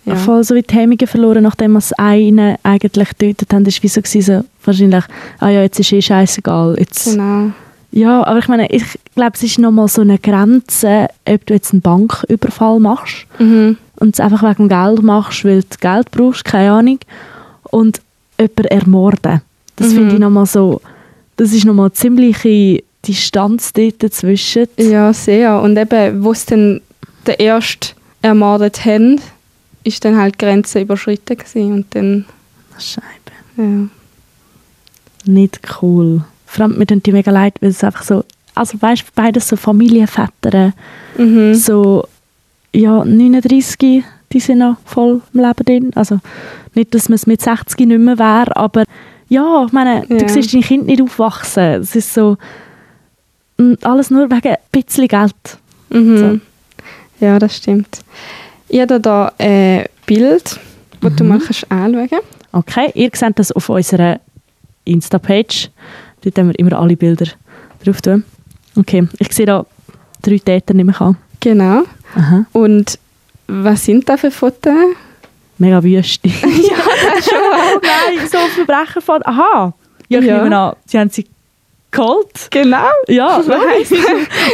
ja. 0.05 0.17
Voll 0.17 0.43
so 0.43 0.55
wie 0.55 0.63
die 0.63 0.75
Hemmungen 0.75 1.07
verloren, 1.07 1.43
nachdem 1.43 1.79
sie 1.81 1.99
einen 1.99 2.57
eigentlich 2.63 3.09
getötet 3.11 3.53
haben. 3.53 3.65
Das 3.65 3.83
war 3.83 3.91
so, 3.91 4.01
gewesen, 4.01 4.23
so 4.43 4.45
wahrscheinlich, 4.65 5.05
ah 5.39 5.49
ja, 5.51 5.61
jetzt 5.63 5.79
ist 5.81 5.93
eh 5.93 6.01
scheißegal. 6.01 6.77
Jetzt, 6.79 7.13
Genau. 7.13 7.51
Ja, 7.91 8.27
aber 8.27 8.39
ich 8.39 8.49
meine, 8.49 8.71
ich 8.71 8.85
glaube, 9.15 9.33
es 9.35 9.43
ist 9.43 9.59
nochmal 9.59 9.89
so 9.89 10.01
eine 10.03 10.19
Grenze, 10.19 11.09
ob 11.27 11.45
du 11.47 11.55
jetzt 11.55 11.73
einen 11.73 11.83
Banküberfall 11.83 12.81
machst 12.81 13.27
Mhm. 13.39 13.77
und 13.97 14.15
es 14.15 14.21
einfach 14.21 14.43
wegen 14.43 14.69
dem 14.69 14.71
Geld 14.71 15.03
machst, 15.03 15.45
weil 15.45 15.63
du 15.63 15.77
Geld 15.81 16.11
brauchst, 16.11 16.45
keine 16.45 16.73
Ahnung, 16.73 16.99
und 17.71 18.01
jemanden 18.39 18.65
ermorden. 18.67 19.41
Das 19.79 19.89
Mhm. 19.89 19.95
finde 19.95 20.15
ich 20.15 20.21
nochmal 20.21 20.47
so, 20.47 20.81
das 21.37 21.53
ist 21.53 21.65
nochmal 21.65 21.87
eine 21.87 21.93
ziemliche 21.93 22.83
Distanz 23.07 23.73
dort 23.73 24.03
dazwischen. 24.03 24.67
Ja, 24.77 25.13
sehr. 25.13 25.61
Und 25.63 25.77
eben, 25.79 26.23
wo 26.25 26.35
sie 26.35 26.47
dann 26.47 26.81
den 27.27 27.35
ersten 27.39 27.95
ermordet 28.23 28.85
haben, 28.85 29.21
ist 29.85 30.05
dann 30.05 30.17
halt 30.19 30.35
die 30.35 30.45
Grenze 30.45 30.81
überschritten 30.81 31.37
gewesen. 31.39 31.73
und 31.73 31.87
dann, 31.95 32.25
Scheibe. 32.79 33.05
ja. 33.57 33.89
Nicht 35.25 35.61
cool. 35.83 36.25
Vor 36.47 36.65
allem, 36.65 36.79
mir 36.79 36.87
tun 36.87 37.03
die 37.03 37.13
mega 37.13 37.31
leid, 37.31 37.55
weil 37.61 37.71
es 37.71 37.85
einfach 37.85 38.03
so, 38.03 38.25
also 38.55 38.81
weißt 38.81 39.03
du, 39.03 39.07
beides 39.15 39.49
so 39.49 39.57
Familienväter, 39.57 40.73
Mhm. 41.17 41.55
so, 41.55 42.07
ja, 42.75 43.05
39, 43.05 44.05
die 44.33 44.41
sind 44.41 44.59
noch 44.59 44.77
voll 44.85 45.21
im 45.35 45.41
Leben 45.41 45.65
drin. 45.65 45.91
Also 45.95 46.19
nicht, 46.75 46.95
dass 46.95 47.09
man 47.09 47.17
es 47.17 47.27
mit 47.27 47.41
60 47.43 47.87
nicht 47.87 47.99
mehr 48.01 48.19
wäre, 48.19 48.57
aber 48.57 48.85
ja, 49.29 49.65
ich 49.67 49.73
meine, 49.73 50.05
Ja. 50.09 50.17
du 50.19 50.29
siehst 50.29 50.55
dein 50.55 50.63
Kind 50.63 50.87
nicht 50.87 51.03
aufwachsen. 51.03 51.83
Es 51.83 51.95
ist 51.97 52.13
so, 52.15 52.37
mm, 53.59 53.75
alles 53.83 54.11
nur 54.11 54.31
wegen 54.31 54.49
ein 54.49 54.57
bisschen 54.73 55.09
Geld. 55.09 55.35
Mhm. 55.91 56.41
Ja, 57.21 57.39
das 57.39 57.57
stimmt. 57.57 58.01
Ich 58.69 58.81
habe 58.81 59.01
da 59.01 59.33
ein 59.39 59.87
Bild, 60.07 60.59
das 61.01 61.17
du 61.17 61.25
mal 61.25 61.39
kannst 61.39 61.71
anschauen 61.71 62.09
kannst. 62.09 62.27
Okay, 62.53 62.91
ihr 62.95 63.11
seht 63.15 63.39
das 63.39 63.53
auf 63.53 63.69
unserer 63.69 64.21
Insta-Page. 64.85 65.71
Dort 66.23 66.39
haben 66.39 66.49
wir 66.49 66.59
immer 66.59 66.79
alle 66.79 66.97
Bilder 66.97 67.27
drauf 67.85 68.01
tun. 68.03 68.25
Okay, 68.77 69.07
ich 69.19 69.33
sehe 69.33 69.47
da 69.47 69.65
drei 70.23 70.39
Täter 70.39 70.75
nicht 70.75 70.87
mehr 70.87 71.01
an. 71.01 71.17
Genau. 71.41 71.83
Aha. 72.15 72.47
Und 72.53 72.99
was 73.47 73.85
sind 73.85 74.09
das 74.09 74.21
für 74.21 74.31
Fotos? 74.31 74.73
Mega 75.59 75.83
wüste. 75.83 76.29
ja, 76.29 76.33
Nein, 77.83 78.29
so 78.31 78.39
Verbrechen 78.55 79.03
von... 79.03 79.21
Aha! 79.25 79.73
Ja, 80.09 80.21
ich 80.21 80.27
Ja. 80.27 80.43
nehme 80.43 80.57
an, 80.57 80.77
sie 80.87 80.99
haben 80.99 81.11
sie 81.11 81.27
geholt. 81.91 82.49
Genau. 82.51 82.89
Ja, 83.09 83.39
Nice. 83.47 83.93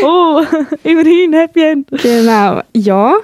oh, 0.02 0.42
immerhin, 0.82 1.32
Happy 1.32 1.62
End. 1.62 1.88
Genau, 1.90 2.60
ja. 2.74 3.14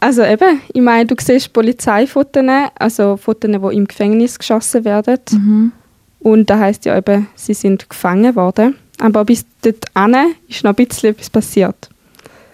Also 0.00 0.22
eben, 0.22 0.60
ich 0.72 0.80
meine, 0.80 1.06
du 1.06 1.14
siehst 1.18 1.52
Polizeifotos, 1.52 2.44
also 2.78 3.16
Fotos, 3.16 3.50
die 3.50 3.76
im 3.76 3.86
Gefängnis 3.88 4.38
geschossen 4.38 4.84
werden. 4.84 5.18
Mhm. 5.32 5.72
Und 6.20 6.50
das 6.50 6.58
heisst 6.58 6.84
ja 6.84 6.96
eben, 6.96 7.28
sie 7.34 7.54
sind 7.54 7.88
gefangen 7.88 8.36
worden. 8.36 8.76
Aber 9.00 9.24
bis 9.24 9.44
dorthin 9.62 10.34
ist 10.48 10.62
noch 10.64 10.76
ein 10.76 10.86
bisschen 10.86 11.10
etwas 11.10 11.30
passiert. 11.30 11.88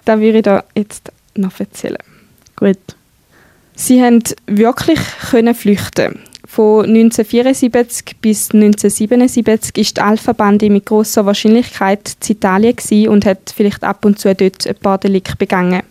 Das 0.04 0.20
würde 0.20 0.38
ich 0.38 0.44
da 0.44 0.64
jetzt 0.74 1.10
noch 1.34 1.58
erzählen. 1.58 1.98
Gut. 2.56 2.78
Sie 3.74 4.02
haben 4.02 4.22
wirklich 4.46 5.00
können 5.30 5.54
flüchten. 5.54 6.20
Von 6.54 6.84
1974 6.84 8.18
bis 8.20 8.52
1977 8.52 9.76
ist 9.76 9.96
die 9.96 10.00
Alpha-Bande 10.00 10.70
mit 10.70 10.86
großer 10.86 11.26
Wahrscheinlichkeit 11.26 12.16
in 12.28 12.36
Italien 12.36 13.08
und 13.08 13.26
hat 13.26 13.52
vielleicht 13.52 13.82
ab 13.82 14.04
und 14.04 14.20
zu 14.20 14.32
dort 14.36 14.64
ein 14.64 14.76
paar 14.76 14.98
Delikte 14.98 15.34
begangen. 15.34 15.82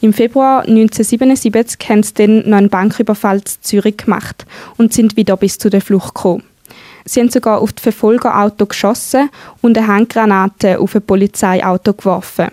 Im 0.00 0.12
Februar 0.12 0.60
1977 0.60 1.88
haben 1.88 2.04
sie 2.04 2.14
dann 2.14 2.48
noch 2.48 2.58
einen 2.58 2.68
Banküberfall 2.68 3.38
in 3.38 3.44
Zürich 3.60 3.96
gemacht 3.96 4.46
und 4.76 4.92
sind 4.92 5.16
wieder 5.16 5.36
bis 5.36 5.58
zu 5.58 5.68
der 5.68 5.80
Flucht 5.80 6.14
gekommen. 6.14 6.44
Sie 7.04 7.18
haben 7.18 7.30
sogar 7.30 7.60
auf 7.60 7.72
das 7.72 7.82
Verfolgerauto 7.82 8.66
geschossen 8.66 9.30
und 9.62 9.76
eine 9.76 9.88
Handgranate 9.88 10.78
auf 10.78 10.94
ein 10.94 11.02
Polizeiauto 11.02 11.94
geworfen. 11.94 12.52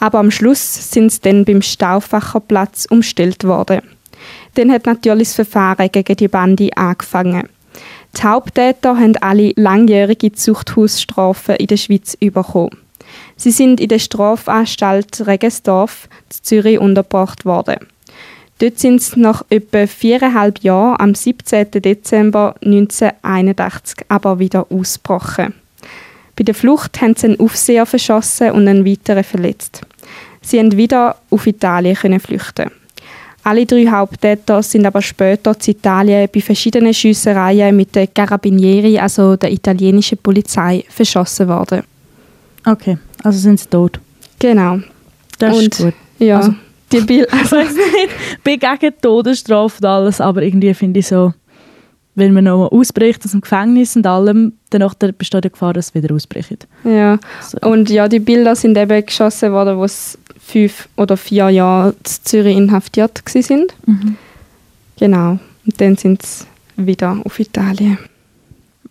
Aber 0.00 0.18
am 0.18 0.32
Schluss 0.32 0.90
sind 0.90 1.12
sie 1.12 1.20
dann 1.20 1.44
beim 1.44 1.62
Stauffacherplatz 1.62 2.88
umstellt 2.90 3.44
worden. 3.44 3.82
Dann 4.54 4.72
hat 4.72 4.86
natürlich 4.86 5.28
das 5.28 5.36
Verfahren 5.36 5.90
gegen 5.90 6.16
die 6.16 6.28
Bande 6.28 6.76
angefangen. 6.76 7.48
Die 8.16 8.22
Haupttäter 8.22 8.96
haben 8.96 9.16
alle 9.18 9.52
langjährige 9.56 10.32
Zuchthausstrafen 10.32 11.56
in 11.56 11.68
der 11.68 11.76
Schweiz 11.76 12.16
bekommen. 12.16 12.76
Sie 13.36 13.50
sind 13.50 13.80
in 13.80 13.88
der 13.88 13.98
Strafanstalt 13.98 15.26
Regensdorf 15.26 16.08
in 16.28 16.44
Zürich 16.44 16.78
untergebracht 16.78 17.44
worden. 17.44 17.78
Dort 18.58 18.78
sind 18.78 19.00
sie 19.00 19.18
nach 19.18 19.42
etwa 19.48 19.86
viereinhalb 19.86 20.58
Jahren 20.58 21.00
am 21.00 21.14
17. 21.14 21.70
Dezember 21.70 22.54
1981 22.62 24.04
aber 24.08 24.38
wieder 24.38 24.66
ausgebrochen. 24.70 25.54
Bei 26.36 26.44
der 26.44 26.54
Flucht 26.54 27.00
haben 27.00 27.16
sie 27.16 27.28
einen 27.28 27.40
Aufseher 27.40 27.86
verschossen 27.86 28.50
und 28.50 28.68
einen 28.68 28.84
weiteren 28.84 29.24
verletzt. 29.24 29.82
Sie 30.42 30.58
haben 30.58 30.76
wieder 30.76 31.16
auf 31.30 31.46
Italien 31.46 32.20
flüchten. 32.20 32.70
Alle 33.50 33.66
drei 33.66 33.84
Haupttäter 33.90 34.62
sind 34.62 34.86
aber 34.86 35.02
später 35.02 35.50
in 35.66 35.72
Italien 35.72 36.28
bei 36.32 36.40
verschiedenen 36.40 36.94
Schiessereien 36.94 37.74
mit 37.74 37.92
den 37.96 38.06
Carabinieri, 38.14 38.96
also 38.96 39.34
der 39.34 39.50
italienischen 39.50 40.18
Polizei, 40.18 40.84
verschossen 40.88 41.48
worden. 41.48 41.82
Okay, 42.64 42.96
also 43.24 43.38
sind 43.40 43.58
sie 43.58 43.68
tot. 43.68 43.98
Genau. 44.38 44.78
Das 45.40 45.56
Und- 45.56 45.62
ist 45.74 45.82
gut. 45.82 45.94
Ja, 46.20 46.36
Also- 46.36 46.54
die 46.92 47.00
Bild 47.00 47.28
nicht, 47.32 48.44
bin 48.44 48.60
gegen 48.60 48.94
Todesstrafe 49.02 49.78
und 49.80 49.84
alles, 49.84 50.20
aber 50.20 50.42
irgendwie 50.42 50.72
finde 50.72 51.00
ich 51.00 51.08
so, 51.08 51.34
wenn 52.14 52.32
man 52.32 52.44
noch 52.44 52.70
ausbricht 52.72 53.24
aus 53.24 53.30
dem 53.30 53.40
Gefängnis 53.40 53.96
und 53.96 54.06
allem, 54.06 54.54
danach 54.70 54.94
besteht 54.94 55.44
die 55.44 55.50
Gefahr, 55.50 55.72
dass 55.72 55.88
es 55.88 55.94
wieder 55.94 56.14
ausbricht. 56.14 56.66
Ja. 56.84 57.18
So. 57.40 57.58
Und 57.68 57.88
ja, 57.90 58.08
die 58.08 58.18
Bilder 58.18 58.56
sind 58.56 58.76
eben 58.76 59.04
geschossen 59.04 59.52
worden, 59.52 59.78
wo 59.78 59.86
sie 59.86 60.18
fünf 60.38 60.88
oder 60.96 61.16
vier 61.16 61.48
Jahre 61.50 61.90
in 61.90 62.04
Zürich 62.04 62.56
inhaftiert 62.56 63.22
sind. 63.26 63.74
Mhm. 63.86 64.16
Genau. 64.98 65.38
Und 65.64 65.80
dann 65.80 65.96
sind 65.96 66.22
sie 66.22 66.44
wieder 66.76 67.20
auf 67.24 67.38
Italien. 67.38 67.98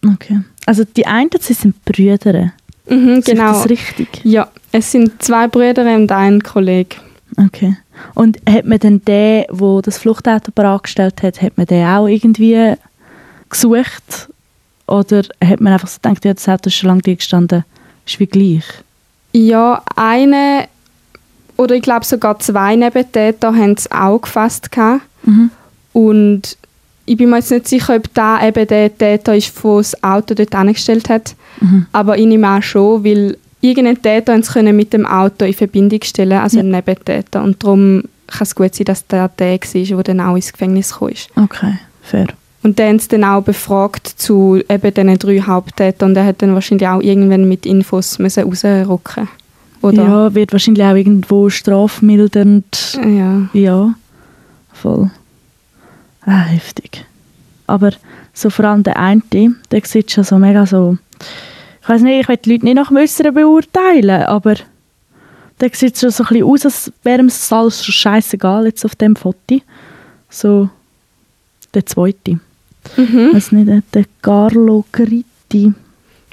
Okay. 0.06 0.40
Also 0.66 0.84
die 0.84 1.06
einen, 1.06 1.30
sie 1.40 1.54
sind 1.54 1.84
Brüder. 1.84 2.54
Mhm, 2.88 3.22
genau. 3.22 3.52
Ich 3.52 3.58
das 3.58 3.70
richtig? 3.70 4.08
Ja, 4.24 4.50
es 4.72 4.92
sind 4.92 5.22
zwei 5.22 5.48
Brüder 5.48 5.96
und 5.96 6.12
ein 6.12 6.42
Kollege. 6.42 6.96
Okay. 7.38 7.76
Und 8.16 8.38
hat 8.48 8.66
man 8.66 8.80
dann 8.80 9.04
den, 9.04 9.46
der 9.52 9.82
das 9.82 9.98
Fluchtauto 9.98 10.52
angestellt 10.62 11.22
hat, 11.22 11.42
hat 11.42 11.58
man 11.58 11.68
den 11.68 11.86
auch 11.86 12.08
irgendwie 12.08 12.74
gesucht? 13.50 14.30
Oder 14.88 15.24
hat 15.44 15.62
man 15.62 15.74
einfach 15.74 15.88
so 15.88 16.00
gedacht, 16.02 16.26
ja, 16.26 16.34
das 16.34 16.48
Auto 16.50 16.68
ist 16.68 16.76
schon 16.76 16.88
lange 16.90 17.02
gestanden, 17.02 17.64
ist 18.06 18.20
wie 18.20 18.26
gleich? 18.26 18.64
Ja, 19.34 19.84
eine 19.96 20.68
oder 21.58 21.76
ich 21.76 21.82
glaube 21.82 22.06
sogar 22.06 22.40
zwei 22.40 22.76
Nebentäter 22.76 23.54
haben 23.54 23.74
es 23.74 23.92
auch 23.92 24.20
gefasst. 24.20 24.70
Mhm. 25.24 25.52
Und 25.94 26.58
ich 27.06 27.18
bin 27.18 27.30
mir 27.30 27.38
jetzt 27.38 27.52
nicht 27.52 27.68
sicher, 27.68 27.96
ob 27.96 28.14
da 28.14 28.46
eben 28.48 28.66
der 28.68 28.96
Täter 28.98 29.36
ist, 29.36 29.54
der 29.64 29.78
das 29.78 30.04
Auto 30.04 30.34
dort 30.36 30.56
angestellt 30.56 31.10
hat. 31.10 31.36
Mhm. 31.60 31.88
Aber 31.92 32.18
ich 32.18 32.26
nehme 32.26 32.50
auch 32.58 32.64
schon, 32.64 33.04
weil 33.04 33.38
irgendein 33.62 34.02
Täter 34.02 34.34
uns 34.34 34.54
können 34.54 34.76
mit 34.76 34.94
dem 34.94 35.06
Auto 35.06 35.44
in 35.46 35.54
Verbindung 35.54 36.00
stellen, 36.04 36.38
also 36.40 36.58
Ja. 36.58 36.64
ein 36.64 36.70
Nebentäter. 36.72 37.44
Und 37.44 37.62
darum 37.64 38.04
kann 38.28 38.44
es 38.44 38.56
gut 38.56 38.74
sein, 38.74 38.86
dass 38.86 39.06
der 39.08 39.28
der 39.28 39.60
war, 39.60 40.04
der 40.04 40.04
dann 40.04 40.22
auch 40.22 40.36
ins 40.36 40.52
Gefängnis 40.54 40.94
kam. 40.98 41.10
Okay, 41.36 41.74
fair. 42.04 42.28
Und 42.62 42.78
der 42.78 42.90
haben 42.90 43.00
sie 43.00 43.08
dann 43.08 43.24
auch 43.24 43.42
befragt 43.42 44.08
zu 44.08 44.62
eben 44.68 44.94
diesen 44.94 45.20
drei 45.20 45.40
Haupttätern. 45.40 46.10
Und 46.10 46.16
der 46.16 46.26
hat 46.26 46.42
dann 46.42 46.54
wahrscheinlich 46.54 46.88
auch 46.88 47.02
irgendwann 47.02 47.48
mit 47.48 47.66
Infos 47.66 48.20
müssen 48.20 48.44
rausrücken 48.44 49.30
Oder? 49.82 50.04
Ja, 50.04 50.36
wird 50.36 50.52
wahrscheinlich 50.52 50.84
auch 50.84 50.96
irgendwo 50.96 51.50
strafmildernd. 51.50 53.00
Ja. 53.06 53.50
Ja, 53.54 53.94
voll. 54.74 55.10
Ah, 56.26 56.42
heftig. 56.42 57.06
Aber 57.66 57.92
so 58.34 58.50
vor 58.50 58.66
allem 58.66 58.84
der 58.84 58.98
eine, 58.98 59.22
der 59.72 59.82
sieht 59.86 60.12
schon 60.12 60.24
so 60.24 60.38
mega 60.38 60.66
so... 60.66 60.98
Ich 61.82 61.90
weiß 61.90 62.02
nicht, 62.02 62.22
ich 62.22 62.28
will 62.28 62.38
die 62.38 62.52
Leute 62.52 62.66
nicht 62.66 62.76
nach 62.76 62.90
dem 62.90 62.98
Äußeren 62.98 63.34
beurteilen, 63.34 64.24
aber 64.24 64.56
der 65.60 65.70
sieht 65.74 65.98
schon 65.98 66.12
so 66.12 66.24
ein 66.24 66.28
bisschen 66.28 66.46
aus, 66.46 66.66
als 66.66 66.92
wäre 67.04 67.20
ihm 67.20 67.32
alles 67.50 67.84
schon 67.84 67.94
scheissegal 67.94 68.66
jetzt 68.66 68.86
auf 68.86 68.96
dem 68.96 69.16
Foto. 69.16 69.62
So 70.30 70.70
der 71.74 71.86
zweite. 71.86 72.40
Mhm. 72.98 73.34
Weiß 73.34 73.52
nicht, 73.52 73.68
der- 73.68 73.84
der 73.94 74.06
Carlo 74.22 74.86
Gritti. 74.92 75.74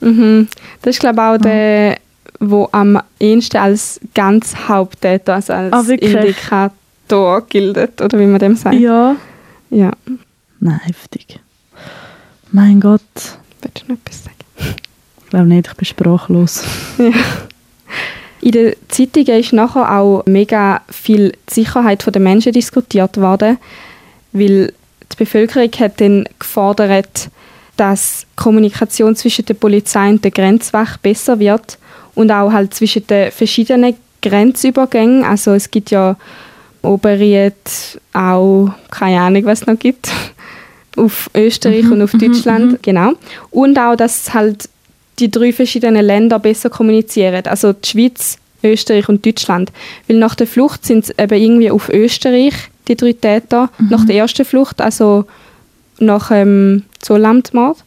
Mhm. 0.01 0.49
Das 0.83 0.97
ist, 0.97 1.01
glaube 1.01 1.17
ich, 1.17 1.21
auch 1.23 1.39
der, 1.39 1.97
der 2.41 2.69
am 2.73 3.01
ehesten 3.21 3.57
als 3.59 4.01
ganz 4.15 4.55
Haupttäter, 4.69 5.35
also 5.35 5.53
als 5.53 5.73
Ah? 5.73 5.93
Indikator 5.93 7.43
gilt, 7.49 8.01
oder 8.01 8.19
wie 8.19 8.27
man 8.27 8.39
dem 8.39 8.57
sagt. 8.57 8.77
Ja. 8.79 9.17
ja. 9.71 9.91
Nein, 10.61 10.81
heftig. 10.85 11.39
Mein 12.53 12.81
Gott. 12.81 13.01
Willst 13.63 13.85
du 13.89 13.93
noch 13.93 13.99
etwas 14.05 14.25
sagen? 14.25 14.37
Ich 15.25 15.31
glaube 15.31 15.47
nicht, 15.47 15.67
ich 15.69 15.75
bin 15.75 15.85
sprachlos. 15.85 16.63
In 18.41 18.53
den 18.53 18.75
Zeitungen 18.89 19.41
ist 19.41 19.53
nachher 19.53 19.91
auch 19.99 20.23
mega 20.27 20.81
viel 20.89 21.33
die 21.51 21.55
Sicherheit 21.55 22.07
der 22.15 22.21
Menschen 22.23 22.53
diskutiert 22.53 23.17
worden, 23.17 23.59
weil 24.33 24.73
die 25.13 25.17
Bevölkerung 25.17 25.71
hat 25.79 26.01
dann 26.01 26.29
gefordert, 26.39 27.29
dass 27.77 28.23
die 28.23 28.37
Kommunikation 28.37 29.17
zwischen 29.17 29.45
der 29.45 29.55
Polizei 29.55 30.09
und 30.09 30.25
der 30.25 30.31
Grenzwacht 30.31 31.03
besser 31.03 31.39
wird 31.39 31.79
und 32.15 32.31
auch 32.31 32.53
halt 32.53 32.75
zwischen 32.75 33.07
den 33.07 33.31
verschiedenen 33.31 33.95
Grenzübergängen. 34.23 35.25
Also 35.25 35.53
es 35.53 35.71
gibt 35.71 35.91
ja 35.91 36.17
Oberried, 36.83 37.55
auch 38.13 38.71
keine 38.91 39.21
Ahnung, 39.21 39.45
was 39.45 39.63
es 39.63 39.67
noch 39.67 39.79
gibt, 39.79 40.11
auf 40.97 41.31
Österreich 41.35 41.91
und 41.91 42.01
auf 42.01 42.13
Deutschland, 42.13 42.83
genau. 42.83 43.13
Und 43.51 43.79
auch, 43.79 43.97
dass 43.97 44.33
halt 44.33 44.69
die 45.19 45.31
drei 45.31 45.53
verschiedenen 45.53 46.05
Länder 46.05 46.39
besser 46.39 46.71
kommunizieren. 46.71 47.47
Also 47.47 47.73
die 47.73 47.89
Schweiz, 47.89 48.39
Österreich 48.63 49.09
und 49.09 49.25
Deutschland. 49.25 49.73
Weil 50.07 50.19
nach 50.19 50.35
der 50.35 50.47
Flucht 50.47 50.85
sind 50.85 51.05
es 51.05 51.11
eben 51.19 51.43
irgendwie 51.43 51.71
auf 51.71 51.89
Österreich, 51.89 52.55
die 52.89 52.97
drei 52.97 53.13
Täter, 53.13 53.71
nach 53.91 54.05
der 54.05 54.17
ersten 54.17 54.45
Flucht, 54.45 54.81
also 54.81 55.25
nach 55.99 56.29
dem 56.29 56.85
Zollamtmord. 57.01 57.79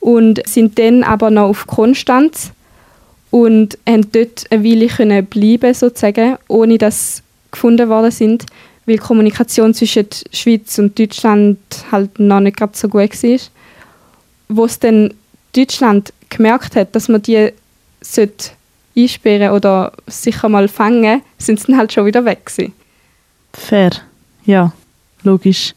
Und 0.00 0.46
sind 0.48 0.78
dann 0.78 1.04
aber 1.04 1.30
noch 1.30 1.48
auf 1.48 1.66
Konstanz 1.68 2.50
und 3.30 3.78
haben 3.88 4.10
dort 4.10 4.44
eine 4.50 4.64
Weile 4.64 4.88
können 4.88 5.26
bleiben 5.26 5.72
sozusagen, 5.74 6.36
ohne 6.48 6.76
dass 6.76 7.16
sie 7.18 7.22
gefunden 7.52 7.88
worden 7.88 8.10
sind, 8.10 8.44
weil 8.84 8.96
die 8.96 9.02
Kommunikation 9.02 9.74
zwischen 9.74 10.08
der 10.08 10.36
Schweiz 10.36 10.78
und 10.78 10.98
Deutschland 10.98 11.58
halt 11.90 12.18
noch 12.18 12.40
nicht 12.40 12.56
gerade 12.56 12.76
so 12.76 12.88
gut 12.88 13.22
war. 13.22 13.38
Wo 14.48 14.64
es 14.64 14.78
dann 14.80 15.14
Deutschland 15.54 16.12
gemerkt 16.28 16.76
hat, 16.76 16.94
dass 16.94 17.08
man 17.08 17.22
die 17.22 17.52
sollte 18.00 18.50
einsperren 18.96 19.52
oder 19.52 19.92
sicher 20.06 20.48
mal 20.48 20.68
fangen, 20.68 21.22
sind 21.38 21.60
sie 21.60 21.68
dann 21.68 21.78
halt 21.78 21.92
schon 21.92 22.06
wieder 22.06 22.24
weg 22.24 22.44
gewesen. 22.46 22.72
Fair. 23.52 23.92
Ja, 24.44 24.72
logisch. 25.22 25.74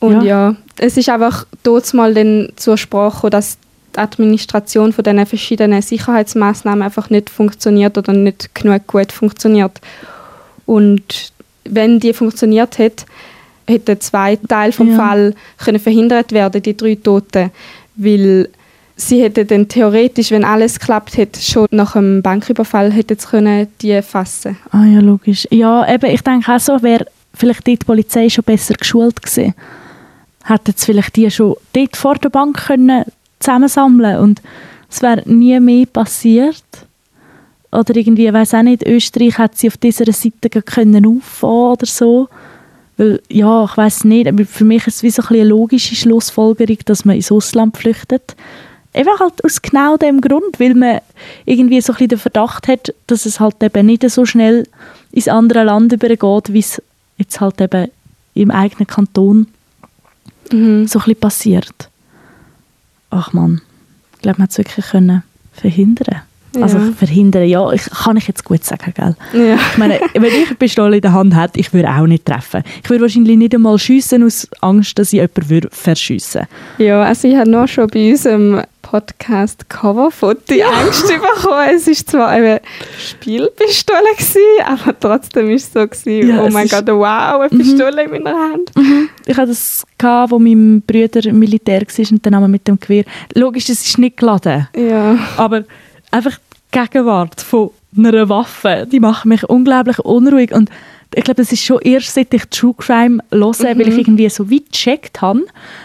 Und 0.00 0.22
Ja. 0.22 0.50
ja, 0.50 0.56
es 0.78 0.96
ist 0.96 1.08
einfach 1.08 1.46
dort 1.62 1.92
mal 1.94 2.12
dann 2.14 2.50
zur 2.56 2.76
Sprache 2.76 3.14
gekommen, 3.16 3.30
dass 3.30 3.58
die 3.94 3.98
Administration 3.98 4.92
von 4.92 5.04
diesen 5.04 5.24
verschiedenen 5.26 5.80
Sicherheitsmaßnahmen 5.80 6.82
einfach 6.82 7.08
nicht 7.10 7.30
funktioniert 7.30 7.96
oder 7.96 8.12
nicht 8.12 8.54
genug 8.54 8.86
gut 8.86 9.10
funktioniert. 9.12 9.80
Und 10.66 11.32
wenn 11.64 11.98
die 11.98 12.12
funktioniert 12.12 12.78
hätte, 12.78 13.06
hätte 13.66 13.98
zwei 13.98 14.36
Teil 14.36 14.72
vom 14.72 14.90
Ja. 14.90 14.96
Fall 14.96 15.34
können 15.64 15.80
verhindert 15.80 16.32
werden, 16.32 16.62
die 16.62 16.76
drei 16.76 16.94
Toten, 16.96 17.50
weil 17.96 18.48
sie 18.96 19.22
hätte 19.22 19.44
dann 19.44 19.68
theoretisch, 19.68 20.30
wenn 20.30 20.44
alles 20.44 20.78
geklappt 20.78 21.16
hätte, 21.16 21.40
schon 21.40 21.66
nach 21.70 21.96
einem 21.96 22.22
Banküberfall 22.22 22.92
hätte 22.92 23.16
können 23.16 23.68
die 23.80 24.00
fassen. 24.02 24.56
Ah 24.70 24.84
ja, 24.84 25.00
logisch. 25.00 25.48
Ja, 25.50 25.86
eben, 25.92 26.10
ich 26.10 26.22
denke 26.22 26.52
auch 26.54 26.60
so, 26.60 26.82
wäre 26.82 27.06
vielleicht 27.36 27.66
die 27.66 27.76
Polizei 27.76 28.28
schon 28.28 28.44
besser 28.44 28.74
geschult 28.74 29.22
gewesen. 29.22 29.54
Hätten 30.44 30.74
sie 30.76 30.86
vielleicht 30.86 31.16
die 31.16 31.30
schon 31.30 31.56
dort 31.72 31.96
vor 31.96 32.14
der 32.16 32.30
Bank 32.30 32.66
können 32.66 33.04
zusammensammeln 33.38 34.18
und 34.18 34.42
es 34.90 35.02
wäre 35.02 35.22
nie 35.26 35.58
mehr 35.60 35.86
passiert. 35.86 36.64
Oder 37.72 37.96
irgendwie, 37.96 38.26
ich 38.26 38.32
weiß 38.32 38.54
auch 38.54 38.62
nicht, 38.62 38.86
Österreich 38.86 39.38
hat 39.38 39.58
sie 39.58 39.68
auf 39.68 39.76
dieser 39.76 40.10
Seite 40.12 40.48
können 40.62 41.04
auffahren 41.04 41.72
oder 41.72 41.86
so. 41.86 42.28
Weil, 42.96 43.20
ja, 43.28 43.64
ich 43.64 43.76
weiß 43.76 44.04
nicht, 44.04 44.26
aber 44.26 44.44
für 44.46 44.64
mich 44.64 44.86
ist 44.86 44.96
es 44.96 45.02
wie 45.02 45.10
so 45.10 45.22
eine 45.28 45.44
logische 45.44 45.94
Schlussfolgerung, 45.94 46.78
dass 46.86 47.04
man 47.04 47.16
ins 47.16 47.30
Ausland 47.30 47.76
flüchtet. 47.76 48.36
Einfach 48.94 49.20
halt 49.20 49.44
aus 49.44 49.60
genau 49.60 49.98
dem 49.98 50.22
Grund, 50.22 50.58
weil 50.58 50.74
man 50.74 51.00
irgendwie 51.44 51.82
so 51.82 51.92
ein 51.92 51.96
bisschen 51.96 52.08
den 52.08 52.18
Verdacht 52.18 52.68
hat, 52.68 52.94
dass 53.06 53.26
es 53.26 53.40
halt 53.40 53.62
eben 53.62 53.84
nicht 53.84 54.08
so 54.08 54.24
schnell 54.24 54.66
ins 55.12 55.28
andere 55.28 55.64
Land 55.64 55.92
übergeht, 55.92 56.52
wie 56.54 56.60
es 56.60 56.80
jetzt 57.18 57.40
halt 57.40 57.60
eben 57.60 57.90
im 58.34 58.50
eigenen 58.50 58.86
Kanton 58.86 59.46
Mhm. 60.52 60.86
so 60.86 60.98
ein 61.00 61.04
bisschen 61.06 61.20
passiert. 61.20 61.90
Ach 63.10 63.32
man, 63.32 63.60
ich 64.14 64.22
glaube, 64.22 64.38
man 64.38 64.44
hat 64.44 64.50
es 64.52 64.58
wirklich 64.58 64.86
können 64.86 65.22
verhindern. 65.52 66.22
Also 66.60 66.78
Ja. 66.78 66.92
verhindern, 66.92 67.46
ja, 67.48 67.70
ich, 67.72 67.82
kann 67.90 68.16
ich 68.16 68.28
jetzt 68.28 68.44
gut 68.44 68.64
sagen, 68.64 68.94
gell? 68.94 69.14
Ja. 69.34 69.56
Ich 69.56 69.76
meine, 69.76 70.00
wenn 70.14 70.24
ich 70.24 70.46
eine 70.46 70.54
Pistole 70.54 70.96
in 70.96 71.02
der 71.02 71.12
Hand 71.12 71.36
hätte, 71.36 71.58
ich 71.60 71.72
würde 71.74 71.90
auch 71.90 72.06
nicht 72.06 72.24
treffen. 72.24 72.62
Ich 72.82 72.88
würde 72.88 73.02
wahrscheinlich 73.02 73.36
nicht 73.36 73.54
einmal 73.54 73.78
schiessen 73.78 74.22
aus 74.22 74.48
Angst, 74.62 74.98
dass 74.98 75.08
ich 75.08 75.14
jemanden 75.20 75.50
würde 75.50 75.68
verschiessen 75.70 76.46
Ja, 76.78 77.02
also 77.02 77.28
ich 77.28 77.36
habe 77.36 77.50
nur 77.50 77.66
schon 77.68 77.88
bei 77.88 78.10
unserem 78.10 78.62
Podcast 78.90 79.68
Coverfoto 79.68 80.54
Angst 80.54 81.08
bekommen. 81.08 81.68
Es 81.74 81.86
war 81.88 81.94
zwar 81.94 82.28
eine 82.28 82.60
Spielpistole, 82.98 83.98
gewesen, 84.16 84.40
aber 84.64 84.98
trotzdem 84.98 85.48
war 85.48 85.54
es 85.54 85.72
so, 85.72 85.86
gewesen, 85.86 86.28
Ja, 86.28 86.42
oh 86.44 86.48
mein 86.50 86.66
ist- 86.66 86.72
Mhm. 86.72 86.86
Gott, 86.86 86.94
wow, 86.94 87.40
eine 87.40 87.48
Pistole 87.48 88.02
in 88.04 88.10
meiner 88.10 88.38
Hand. 88.38 88.70
Ich 89.26 89.36
hatte 89.36 89.48
das, 89.48 89.84
gehabt, 89.98 90.30
wo 90.30 90.38
mein 90.38 90.82
Bruder 90.86 91.32
Militär 91.32 91.80
war 91.82 92.06
und 92.12 92.24
dann 92.24 92.34
haben 92.36 92.42
wir 92.44 92.48
mit 92.48 92.68
dem 92.68 92.78
Gewehr... 92.78 93.04
Logisch, 93.34 93.68
es 93.68 93.84
ist 93.84 93.98
nicht 93.98 94.16
geladen, 94.18 94.68
Ja, 94.76 95.18
aber 95.36 95.64
einfach 96.12 96.38
die 96.72 96.78
Gegenwart 96.78 97.40
von 97.40 97.70
einer 97.96 98.28
Waffe, 98.28 98.86
die 98.90 99.00
macht 99.00 99.24
mich 99.24 99.42
unglaublich 99.48 99.98
unruhig 100.00 100.52
und 100.52 100.70
ich 101.14 101.24
glaube, 101.24 101.42
es 101.42 101.52
ist 101.52 101.62
schon 101.62 101.80
erst 101.82 102.12
seit 102.14 102.34
ich 102.34 102.44
True 102.46 102.74
Crime 102.76 103.22
höre, 103.30 103.52
weil 103.78 103.88
ich 103.88 103.98
irgendwie 103.98 104.28
so 104.28 104.50
weit 104.50 104.70
gecheckt 104.72 105.22
habe, 105.22 105.44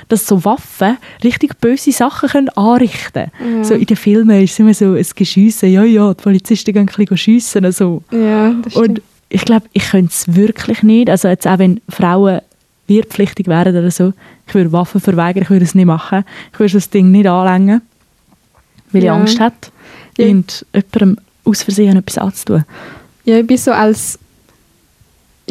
dass 0.09 0.27
so 0.27 0.43
Waffen 0.43 0.97
richtig 1.23 1.57
böse 1.59 1.91
Sachen 1.91 2.29
können 2.29 2.49
anrichten 2.49 3.31
können. 3.37 3.63
So 3.63 3.75
in 3.75 3.85
den 3.85 3.97
Filmen 3.97 4.43
ist 4.43 4.53
es 4.53 4.59
immer 4.59 4.73
so 4.73 4.93
ein 4.93 5.05
Geschiessen, 5.15 5.71
ja, 5.71 5.83
ja, 5.83 6.13
die 6.13 6.21
Polizisten 6.21 6.73
gehen 6.73 6.81
ein 6.89 6.95
bisschen 6.95 7.17
schiessen, 7.17 7.65
also. 7.65 8.03
ja, 8.11 8.51
das 8.63 8.73
stimmt. 8.73 8.87
Und 8.89 9.01
ich 9.29 9.45
glaube, 9.45 9.65
ich 9.73 9.89
könnte 9.91 10.11
es 10.11 10.35
wirklich 10.35 10.83
nicht. 10.83 11.09
Also 11.09 11.27
jetzt 11.29 11.47
auch 11.47 11.59
wenn 11.59 11.79
Frauen 11.87 12.41
wehrpflichtig 12.87 13.47
wären 13.47 13.75
oder 13.77 13.91
so, 13.91 14.11
ich 14.47 14.53
würde 14.53 14.71
Waffen 14.73 14.99
verweigern, 14.99 15.43
ich 15.43 15.49
würde 15.49 15.63
es 15.63 15.75
nicht 15.75 15.85
machen. 15.85 16.25
Ich 16.51 16.59
würde 16.59 16.73
das 16.73 16.89
Ding 16.89 17.09
nicht 17.11 17.27
anlängen, 17.27 17.81
weil 18.91 19.03
Ja. 19.03 19.13
ich 19.15 19.19
Angst 19.21 19.39
hätte, 19.39 19.71
Ja. 20.17 20.25
irgendjemandem 20.25 21.17
aus 21.45 21.63
Versehen 21.63 21.95
etwas 21.95 22.17
anzutun. 22.17 22.65
Ja, 23.23 23.37
ich 23.39 23.47
bin 23.47 23.55
so 23.57 23.71
als, 23.71 24.19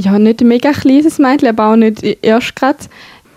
ja, 0.00 0.18
nicht 0.18 0.40
ein 0.40 0.48
mega 0.48 0.72
kleines 0.72 1.18
Mädchen, 1.18 1.48
aber 1.48 1.66
auch 1.72 1.76
nicht 1.76 2.02
erst 2.22 2.56
gerade, 2.56 2.78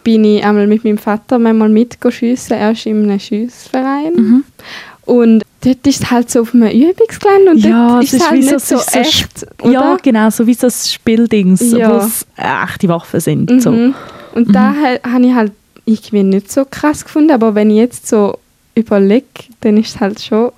bin 0.03 0.24
ich 0.26 0.43
einmal 0.43 0.68
mit 0.68 0.84
meinem 0.84 0.97
Vater 0.97 1.39
manchmal 1.39 1.70
mitgeschiessen, 1.70 2.57
erst 2.57 2.86
in 2.86 3.03
einem 3.03 3.20
Schiessverein. 3.20 4.14
Mhm. 4.16 4.43
Und 5.05 5.43
dort 5.64 5.86
ist 5.88 6.03
es 6.03 6.11
halt 6.11 6.30
so 6.32 6.41
auf 6.41 6.53
einem 6.53 6.70
Übungsgelände 6.72 7.51
und 7.51 7.57
Ja, 7.59 7.88
dort 7.89 8.03
ist 8.03 8.14
es 8.14 8.20
ist 8.22 8.30
halt 8.30 8.43
so- 8.43 8.51
nicht 8.53 8.66
so, 8.66 8.76
ist 8.76 8.91
so 8.91 8.99
echt, 8.99 9.45
oder? 9.61 9.72
Ja, 9.72 9.97
genau, 10.01 10.30
so 10.30 10.45
wie 10.47 10.53
so 10.53 10.70
Spieldings, 10.70 11.72
Ja. 11.72 11.91
wo 11.93 11.97
es 12.05 12.26
echte 12.38 12.88
Waffen 12.89 13.20
sind. 13.20 13.61
So. 13.61 13.72
Mhm. 13.72 13.93
Und 14.36 14.53
da 14.55 14.74
ha- 14.74 15.09
habe 15.11 15.26
ich 15.26 15.34
halt 15.34 15.51
irgendwie 15.86 16.24
nicht 16.24 16.51
so 16.51 16.64
krass 16.66 17.03
gefunden, 17.03 17.32
aber 17.32 17.53
wenn 17.55 17.70
ich 17.70 17.78
jetzt 17.78 18.07
so 18.07 18.38
überlege, 18.76 19.26
dann 19.61 19.78
ist 19.78 19.95
es 19.95 19.99
halt 19.99 20.22
schon, 20.22 20.51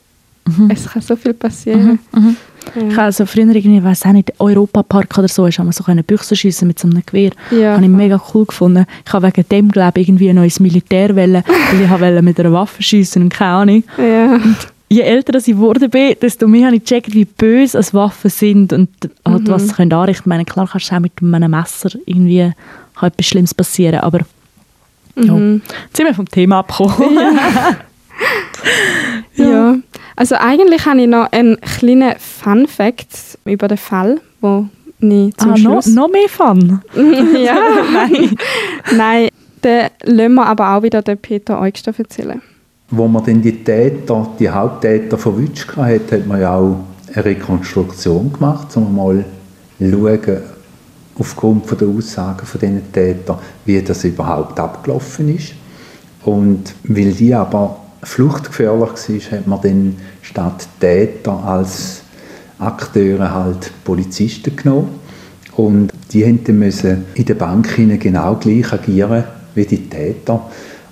Mhm. 0.47 0.69
es 0.71 0.85
kann 0.87 1.01
so 1.01 1.15
viel 1.15 1.33
passieren. 1.33 1.97
Mhm. 2.13 2.35
Ja. 2.75 2.81
Ich 2.87 2.93
habe 2.93 3.01
also 3.03 3.25
früher 3.25 3.53
irgendwie, 3.53 3.83
weiß 3.83 4.05
auch 4.05 4.11
nicht, 4.11 4.33
Europapark 4.39 5.17
oder 5.17 5.27
so, 5.27 5.45
ist 5.45 5.59
wir 5.59 5.71
so 5.71 5.83
können 5.83 6.03
Büchse 6.03 6.35
schiessen 6.35 6.67
mit 6.67 6.79
so 6.79 6.87
einem 6.87 7.03
Gewehr. 7.05 7.31
Ja. 7.51 7.73
Habe 7.75 7.83
ich 7.83 7.89
mega 7.89 8.21
cool 8.33 8.45
gefunden. 8.45 8.85
Ich 9.05 9.13
habe 9.13 9.27
wegen 9.27 9.47
dem, 9.49 9.71
glaube 9.71 9.99
ich, 10.01 10.07
irgendwie 10.07 10.29
ein 10.29 10.35
neues 10.35 10.59
Militär 10.59 11.15
wollen, 11.15 11.43
weil 11.45 11.81
ich 11.81 11.89
wollte 12.01 12.21
mit 12.21 12.39
einer 12.39 12.51
Waffe 12.53 12.81
schiessen 12.81 13.23
und 13.23 13.33
keine 13.33 13.51
Ahnung. 13.51 13.83
Ja. 13.97 14.39
Je 14.87 15.01
älter 15.01 15.37
ich 15.39 15.45
geworden 15.45 15.89
bin, 15.89 16.15
desto 16.21 16.47
mehr 16.47 16.67
habe 16.67 16.75
ich 16.75 16.83
gecheckt, 16.83 17.13
wie 17.13 17.25
böse 17.25 17.77
als 17.77 17.93
Waffen 17.93 18.29
sind 18.29 18.71
und 18.71 18.89
halt, 19.27 19.43
Mhm. 19.43 19.47
was 19.49 19.67
sie 19.67 19.73
können 19.73 19.91
anrichten. 19.93 20.23
Ich 20.23 20.27
meine, 20.27 20.45
klar 20.45 20.69
kannst 20.71 20.91
du 20.91 20.95
auch 20.95 20.99
mit 20.99 21.13
einem 21.21 21.51
Messer 21.51 21.89
irgendwie 22.05 22.51
kann 22.95 23.07
etwas 23.09 23.25
Schlimmes 23.25 23.53
passieren, 23.53 23.99
aber 24.01 24.19
ja. 25.17 25.33
Mhm. 25.33 25.61
Jetzt 25.85 25.97
sind 25.97 26.05
wir 26.05 26.13
vom 26.13 26.29
Thema 26.29 26.59
abgekommen. 26.59 27.17
Ja. 29.35 29.75
Also 30.15 30.35
eigentlich 30.35 30.85
habe 30.85 31.01
ich 31.01 31.07
noch 31.07 31.31
einen 31.31 31.59
kleinen 31.59 32.13
Fun-Fact 32.17 33.39
über 33.45 33.67
den 33.67 33.77
Fall, 33.77 34.21
wo 34.39 34.67
ich 34.99 35.35
zum 35.35 35.51
ah, 35.51 35.53
noch, 35.53 35.57
Schluss... 35.57 35.87
noch 35.87 36.09
mehr 36.09 36.29
Fun? 36.29 36.81
ja. 37.35 37.55
Nein. 37.93 38.35
Nein, 38.95 39.29
den 39.63 39.89
lassen 40.03 40.33
wir 40.35 40.45
aber 40.45 40.75
auch 40.75 40.83
wieder 40.83 41.01
den 41.01 41.17
Peter 41.17 41.59
Eugster 41.59 41.93
erzählen. 41.97 42.41
Wo 42.89 43.07
man 43.07 43.25
dann 43.25 43.41
die 43.41 43.63
Täter, 43.63 44.27
die 44.39 44.49
Haupttäter 44.49 45.17
verwünscht 45.17 45.75
hat, 45.75 46.11
hat 46.11 46.27
man 46.27 46.39
ja 46.39 46.55
auch 46.55 46.77
eine 47.13 47.25
Rekonstruktion 47.25 48.31
gemacht, 48.31 48.67
um 48.77 48.95
mal 48.95 49.25
zu 49.79 49.91
schauen, 49.91 50.41
aufgrund 51.17 51.65
von 51.65 51.77
der 51.77 51.87
Aussagen 51.87 52.45
von 52.45 52.59
diesen 52.59 52.91
Tätern, 52.91 53.39
wie 53.65 53.81
das 53.81 54.03
überhaupt 54.03 54.59
abgelaufen 54.59 55.35
ist. 55.35 55.53
Und 56.23 56.73
weil 56.83 57.11
die 57.11 57.33
aber 57.33 57.84
fluchtgefährlich 58.05 59.31
war, 59.31 59.37
hat 59.39 59.47
man 59.47 59.61
dann 59.61 59.97
statt 60.21 60.67
Täter 60.79 61.43
als 61.43 62.01
Akteure 62.59 63.33
halt 63.33 63.71
Polizisten 63.83 64.55
genommen. 64.55 64.99
Und 65.55 65.91
die 66.11 66.23
dann 66.23 66.59
müssen 66.59 67.05
in 67.13 67.25
der 67.25 67.35
Bank 67.35 67.75
genau 67.99 68.35
gleich 68.35 68.71
agieren 68.73 69.23
wie 69.55 69.65
die 69.65 69.89
Täter. 69.89 70.49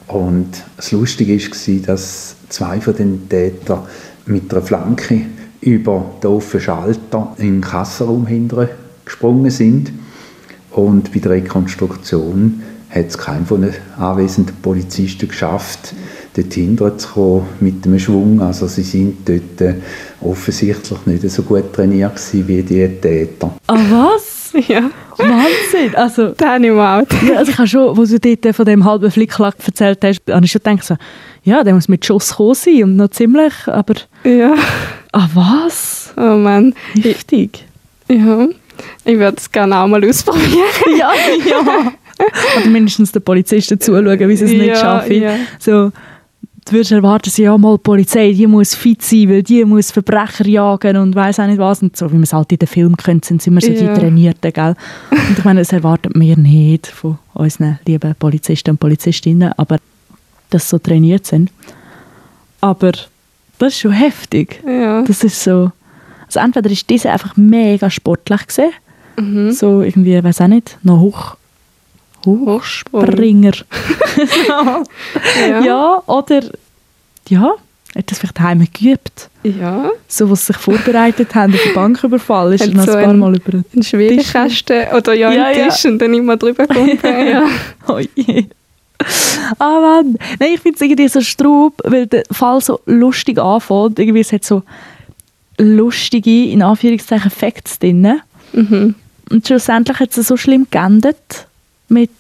Und 0.07 0.49
das 0.77 0.91
Lustige 0.91 1.37
war, 1.37 1.75
dass 1.85 2.35
zwei 2.49 2.79
von 2.79 2.95
den 2.95 3.27
Tätern 3.27 3.83
mit 4.25 4.51
einer 4.53 4.61
Flanke 4.61 5.21
über 5.61 6.05
den 6.21 6.29
offenen 6.29 6.63
Schalter 6.63 7.35
in 7.37 7.45
den 7.45 7.61
Kassenraum 7.61 8.27
hinten 8.27 8.69
gesprungen 9.05 9.51
sind. 9.51 9.91
Und 10.71 11.13
bei 11.13 11.19
der 11.19 11.31
Rekonstruktion 11.31 12.61
hat 12.89 13.07
es 13.07 13.17
kein 13.17 13.45
von 13.45 13.61
den 13.61 13.73
anwesenden 13.97 14.55
Polizisten 14.61 15.27
geschafft, 15.27 15.93
dort 16.35 16.53
hinten 16.53 16.99
zu 16.99 17.07
kommen 17.09 17.45
mit 17.59 17.85
einem 17.85 17.99
Schwung. 17.99 18.41
Also 18.41 18.67
sie 18.67 18.83
sind 18.83 19.17
dort 19.27 19.61
äh, 19.61 19.75
offensichtlich 20.21 21.05
nicht 21.05 21.29
so 21.29 21.43
gut 21.43 21.73
trainiert 21.73 22.13
wie 22.31 22.61
die 22.63 22.87
Täter. 22.87 23.53
Ah, 23.67 23.77
was? 23.89 24.51
Ja, 24.67 24.83
Wahnsinn! 25.17 25.95
Also, 25.95 26.27
das 26.29 26.47
habe 26.47 26.63
ich 26.63 26.71
mir 26.71 26.79
auch 26.79 27.01
ja, 27.27 27.37
also 27.39 27.51
ich 27.51 27.57
habe 27.57 27.67
schon, 27.67 27.97
wo 27.97 28.05
du 28.05 28.19
dort 28.19 28.55
von 28.55 28.65
dem 28.65 28.85
halben 28.85 29.09
Flicklack 29.09 29.55
erzählt 29.65 29.97
hast, 30.03 30.21
habe 30.29 30.45
ich 30.45 30.51
schon 30.51 30.61
gedacht, 30.63 30.83
so, 30.83 30.95
ja, 31.43 31.63
der 31.63 31.73
muss 31.73 31.87
mit 31.87 32.05
Schuss 32.05 32.35
kommen 32.35 32.53
sein 32.53 32.83
und 32.83 32.95
noch 32.97 33.09
ziemlich, 33.09 33.53
aber 33.65 33.95
Ja, 34.23 34.53
ah, 35.11 35.27
was? 35.33 36.13
oh 36.17 36.37
Mann. 36.37 36.75
Heftig. 37.01 37.65
Ja, 38.07 38.47
ich 39.05 39.17
würde 39.17 39.37
es 39.37 39.51
gerne 39.51 39.75
auch 39.79 39.87
mal 39.87 40.07
ausprobieren. 40.07 40.67
ja, 40.99 41.11
ja. 41.47 41.91
Oder 42.59 42.69
mindestens 42.69 43.11
den 43.11 43.23
Polizisten 43.23 43.79
zuschauen, 43.79 44.19
wie 44.29 44.35
sie 44.35 44.45
es 44.45 44.51
nicht 44.51 44.65
Ja, 44.67 44.75
schaffen. 44.75 45.19
ja. 45.19 45.35
So, 45.57 45.91
du 46.65 46.71
würdest 46.73 46.91
erwarten, 46.91 47.29
sie 47.29 47.43
ja 47.43 47.57
mal 47.57 47.77
die 47.77 47.81
Polizei, 47.83 48.31
die 48.33 48.47
muss 48.47 48.75
fit 48.75 49.01
sein, 49.01 49.29
weil 49.29 49.43
die 49.43 49.63
muss 49.65 49.91
Verbrecher 49.91 50.47
jagen 50.47 50.97
und 50.97 51.15
weiß 51.15 51.39
auch 51.39 51.47
nicht 51.47 51.57
was. 51.59 51.81
Und 51.81 51.95
so 51.97 52.09
wie 52.09 52.15
man 52.15 52.23
es 52.23 52.33
halt 52.33 52.51
in 52.51 52.59
den 52.59 52.67
Filmen 52.67 52.97
kennt, 52.97 53.25
sind 53.25 53.41
sie 53.41 53.49
immer 53.49 53.61
so 53.61 53.71
Ja. 53.71 53.93
die 53.93 53.99
Trainierten, 53.99 54.51
gell? 54.53 54.75
Und 55.11 55.37
ich 55.37 55.43
meine, 55.43 55.61
das 55.61 55.71
erwartet 55.73 56.13
wir 56.15 56.37
nicht 56.37 56.87
von 56.87 57.17
unseren 57.33 57.79
lieben 57.85 58.15
Polizisten 58.15 58.71
und 58.71 58.79
Polizistinnen, 58.79 59.51
aber 59.57 59.77
dass 60.49 60.63
sie 60.63 60.69
so 60.75 60.79
trainiert 60.79 61.25
sind. 61.25 61.51
Aber 62.61 62.91
das 63.59 63.73
ist 63.73 63.79
schon 63.79 63.91
heftig. 63.91 64.61
Ja. 64.65 65.01
Das 65.03 65.23
ist 65.23 65.43
so. 65.43 65.71
Also 66.25 66.39
entweder 66.39 66.69
ist 66.71 66.89
diese 66.89 67.11
einfach 67.11 67.35
mega 67.37 67.89
sportlich 67.89 68.47
gesehen, 68.47 68.71
Mhm. 69.17 69.51
so 69.51 69.81
irgendwie, 69.81 70.23
weiß 70.23 70.41
auch 70.41 70.47
nicht, 70.47 70.77
noch 70.81 70.99
hoch, 70.99 71.37
Hochsprung. 72.25 73.05
Springer. 73.07 73.53
Ja. 74.47 75.59
ja, 75.61 76.03
oder 76.05 76.41
ja, 77.27 77.53
hat 77.95 78.11
das 78.11 78.19
vielleicht 78.19 78.37
daheim 78.37 78.67
geübt. 78.71 79.29
Ja. 79.43 79.89
So, 80.07 80.29
was 80.29 80.41
sie 80.45 80.53
sich 80.53 80.57
vorbereitet 80.61 81.33
haben 81.33 81.53
auf 81.53 81.61
den 81.63 81.73
Banküberfall, 81.73 82.53
ist 82.53 82.61
er 82.61 82.73
noch 82.73 82.85
so 82.85 82.91
ein 82.93 83.03
paar 83.05 83.13
Mal 83.13 83.35
über 83.35 83.51
den 83.51 83.65
Ein 83.75 83.83
Schwierigkasten 83.83 84.87
oder 84.95 85.13
ja, 85.13 85.31
Ja, 85.31 85.51
ja. 85.51 85.69
Tisch 85.69 85.85
und 85.85 85.99
dann 85.99 86.13
immer 86.13 86.37
drüber 86.37 86.67
kommen. 86.67 86.99
ja. 87.03 87.47
Oh 87.87 87.99
je. 88.15 88.45
Ah 89.59 89.79
Mann. 89.81 90.17
Nein, 90.39 90.51
ich 90.53 90.59
finde 90.61 90.75
es 90.75 90.81
irgendwie 90.81 91.07
so 91.07 91.21
straub, 91.21 91.73
weil 91.83 92.07
der 92.07 92.23
Fall 92.31 92.61
so 92.61 92.79
lustig 92.85 93.39
anfängt. 93.39 93.99
Irgendwie, 93.99 94.21
es 94.21 94.31
hat 94.31 94.45
so 94.45 94.63
lustige, 95.57 96.45
in 96.45 96.61
Anführungszeichen, 96.61 97.31
Facts 97.31 97.79
drin. 97.79 98.21
Mhm. 98.53 98.95
Und 99.31 99.47
schlussendlich 99.47 99.99
hat 99.99 100.15
es 100.15 100.27
so 100.27 100.37
schlimm 100.37 100.67
geendet 100.69 101.47
mit 101.93 102.11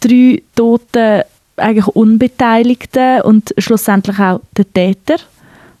drei 0.00 0.42
toten, 0.54 1.22
eigentlich 1.56 1.86
Unbeteiligten 1.86 3.22
und 3.22 3.54
schlussendlich 3.58 4.18
auch 4.18 4.40
der 4.56 4.72
Täter. 4.72 5.16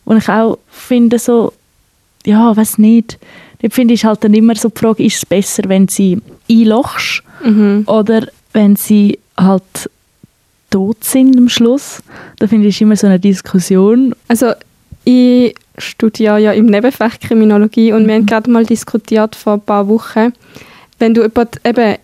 Und 0.04 0.18
ich 0.18 0.28
auch 0.28 0.58
finde 0.68 1.18
so, 1.18 1.52
ja, 2.24 2.56
weiß 2.56 2.78
nicht, 2.78 3.18
dort 3.60 3.74
finde 3.74 3.94
ich 3.94 4.04
halt 4.04 4.22
dann 4.24 4.34
immer 4.34 4.54
so 4.54 4.68
die 4.68 4.78
Frage, 4.78 5.04
ist 5.04 5.16
es 5.16 5.26
besser, 5.26 5.64
wenn 5.66 5.88
sie 5.88 6.20
einlochst 6.50 7.22
Mhm. 7.42 7.84
oder 7.86 8.26
wenn 8.52 8.76
sie 8.76 9.18
halt 9.36 9.90
tot 10.70 11.04
sind 11.04 11.36
am 11.36 11.48
Schluss. 11.48 12.02
Da 12.38 12.46
finde 12.46 12.68
ich 12.68 12.80
immer 12.80 12.96
so 12.96 13.06
eine 13.06 13.20
Diskussion. 13.20 14.14
Also 14.28 14.52
ich 15.04 15.54
studiere 15.76 16.38
ja 16.40 16.52
im 16.52 16.66
Nebenfach 16.66 17.18
Kriminologie 17.20 17.92
und 17.92 18.06
wir 18.06 18.14
haben 18.14 18.26
gerade 18.26 18.50
mal 18.50 18.64
diskutiert 18.64 19.36
vor 19.36 19.54
ein 19.54 19.60
paar 19.60 19.86
Wochen, 19.88 20.32
wenn 20.98 21.12
du 21.14 21.22
jemanden 21.22 21.58
eben 21.64 21.96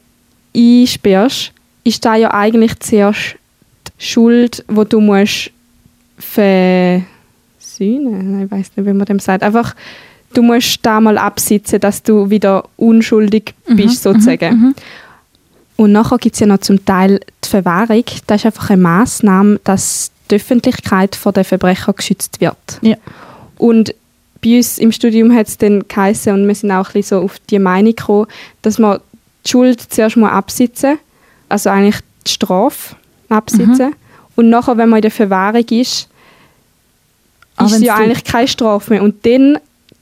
einsperrst, 0.55 1.53
ist 1.85 2.05
da 2.05 2.17
ja 2.17 2.33
eigentlich 2.35 2.79
zuerst 2.81 3.37
die 3.87 4.07
Schuld, 4.07 4.65
wo 4.69 4.85
du 4.85 5.01
musst 5.01 5.51
versühnen. 6.19 7.05
Ich 8.45 8.51
weiß 8.51 8.73
nicht, 8.77 8.87
wie 8.87 8.93
man 8.93 9.07
dem 9.07 9.19
sagt. 9.19 9.43
Einfach, 9.43 9.75
du 10.35 10.43
musst 10.43 10.81
da 10.83 11.01
mal 11.01 11.19
absitzen, 11.19 11.81
dass 11.81 12.03
du 12.03 12.31
wieder 12.31 12.69
unschuldig 12.77 13.55
bist, 13.67 14.03
sozusagen. 14.03 14.75
Und 15.77 15.93
nachher 15.93 16.19
gibt 16.19 16.35
es 16.35 16.41
ja 16.41 16.47
noch 16.47 16.59
zum 16.59 16.85
Teil 16.85 17.21
die 17.43 17.49
Verwahrung. 17.49 18.05
Das 18.27 18.43
ist 18.43 18.47
einfach 18.47 18.69
eine 18.71 18.83
Massnahme, 18.83 19.61
dass 19.65 20.11
die 20.31 20.35
Öffentlichkeit 20.35 21.17
vor 21.17 21.33
den 21.33 21.45
Verbrechern 21.45 21.95
geschützt 21.97 22.41
wird. 22.41 22.57
Ja. 22.83 22.97
Und 23.57 23.95
bei 24.43 24.57
uns 24.57 24.79
im 24.79 24.93
Studium 24.93 25.35
hat 25.35 25.49
es 25.49 25.59
dann 25.59 25.87
geheißen, 25.89 26.33
und 26.33 26.47
wir 26.47 26.55
sind 26.55 26.71
auch 26.71 26.89
ein 26.89 26.93
bisschen 26.93 27.19
so 27.19 27.25
auf 27.25 27.39
die 27.51 27.59
Meinung 27.59 27.95
gekommen, 27.95 28.27
dass 28.63 28.79
man 28.79 29.01
die 29.45 29.51
Schuld 29.51 29.81
zuerst 29.81 30.17
mal 30.17 30.31
absitzen 30.31 30.99
also 31.49 31.69
eigentlich 31.71 31.97
die 32.27 32.31
Strafe 32.31 32.95
absitzen. 33.29 33.95
Und 34.37 34.51
nachher, 34.51 34.77
wenn 34.77 34.89
man 34.89 34.99
in 34.99 35.03
der 35.03 35.11
Verwahrung 35.11 35.65
ist, 35.71 36.09
Ah, 37.57 37.67
ist 37.67 37.81
ja 37.83 37.97
eigentlich 37.97 38.23
keine 38.25 38.47
Strafe 38.49 38.93
mehr. 38.95 39.03
Und 39.03 39.27
dann 39.27 39.59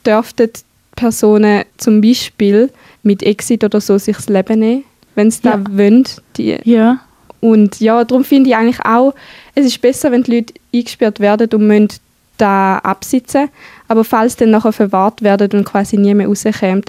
dürften 0.06 0.50
die 0.54 0.60
Personen 0.94 1.64
zum 1.78 2.00
Beispiel 2.00 2.70
mit 3.02 3.22
Exit 3.22 3.64
oder 3.64 3.80
so 3.80 3.96
sich 3.98 4.14
das 4.16 4.28
Leben 4.28 4.60
nehmen, 4.60 4.84
wenn 5.14 5.30
sie 5.30 5.40
Ja. 5.44 5.56
das 5.56 5.76
wollen. 5.76 6.04
Die, 6.36 6.58
Ja. 6.64 7.00
und 7.40 7.80
ja, 7.80 8.04
darum 8.04 8.24
finde 8.24 8.50
ich 8.50 8.56
eigentlich 8.56 8.84
auch, 8.84 9.14
es 9.54 9.64
ist 9.66 9.80
besser, 9.80 10.12
wenn 10.12 10.22
die 10.22 10.36
Leute 10.36 10.54
eingesperrt 10.74 11.18
werden 11.18 11.48
und 11.52 11.66
müssen 11.66 11.88
da 12.36 12.78
absitzen. 12.78 13.48
Aber 13.88 14.04
falls 14.04 14.36
dann 14.36 14.50
nachher 14.50 14.72
verwahrt 14.72 15.22
werden 15.22 15.50
und 15.60 15.64
quasi 15.64 15.96
nie 15.96 16.14
mehr 16.14 16.28
rauskommen, 16.28 16.84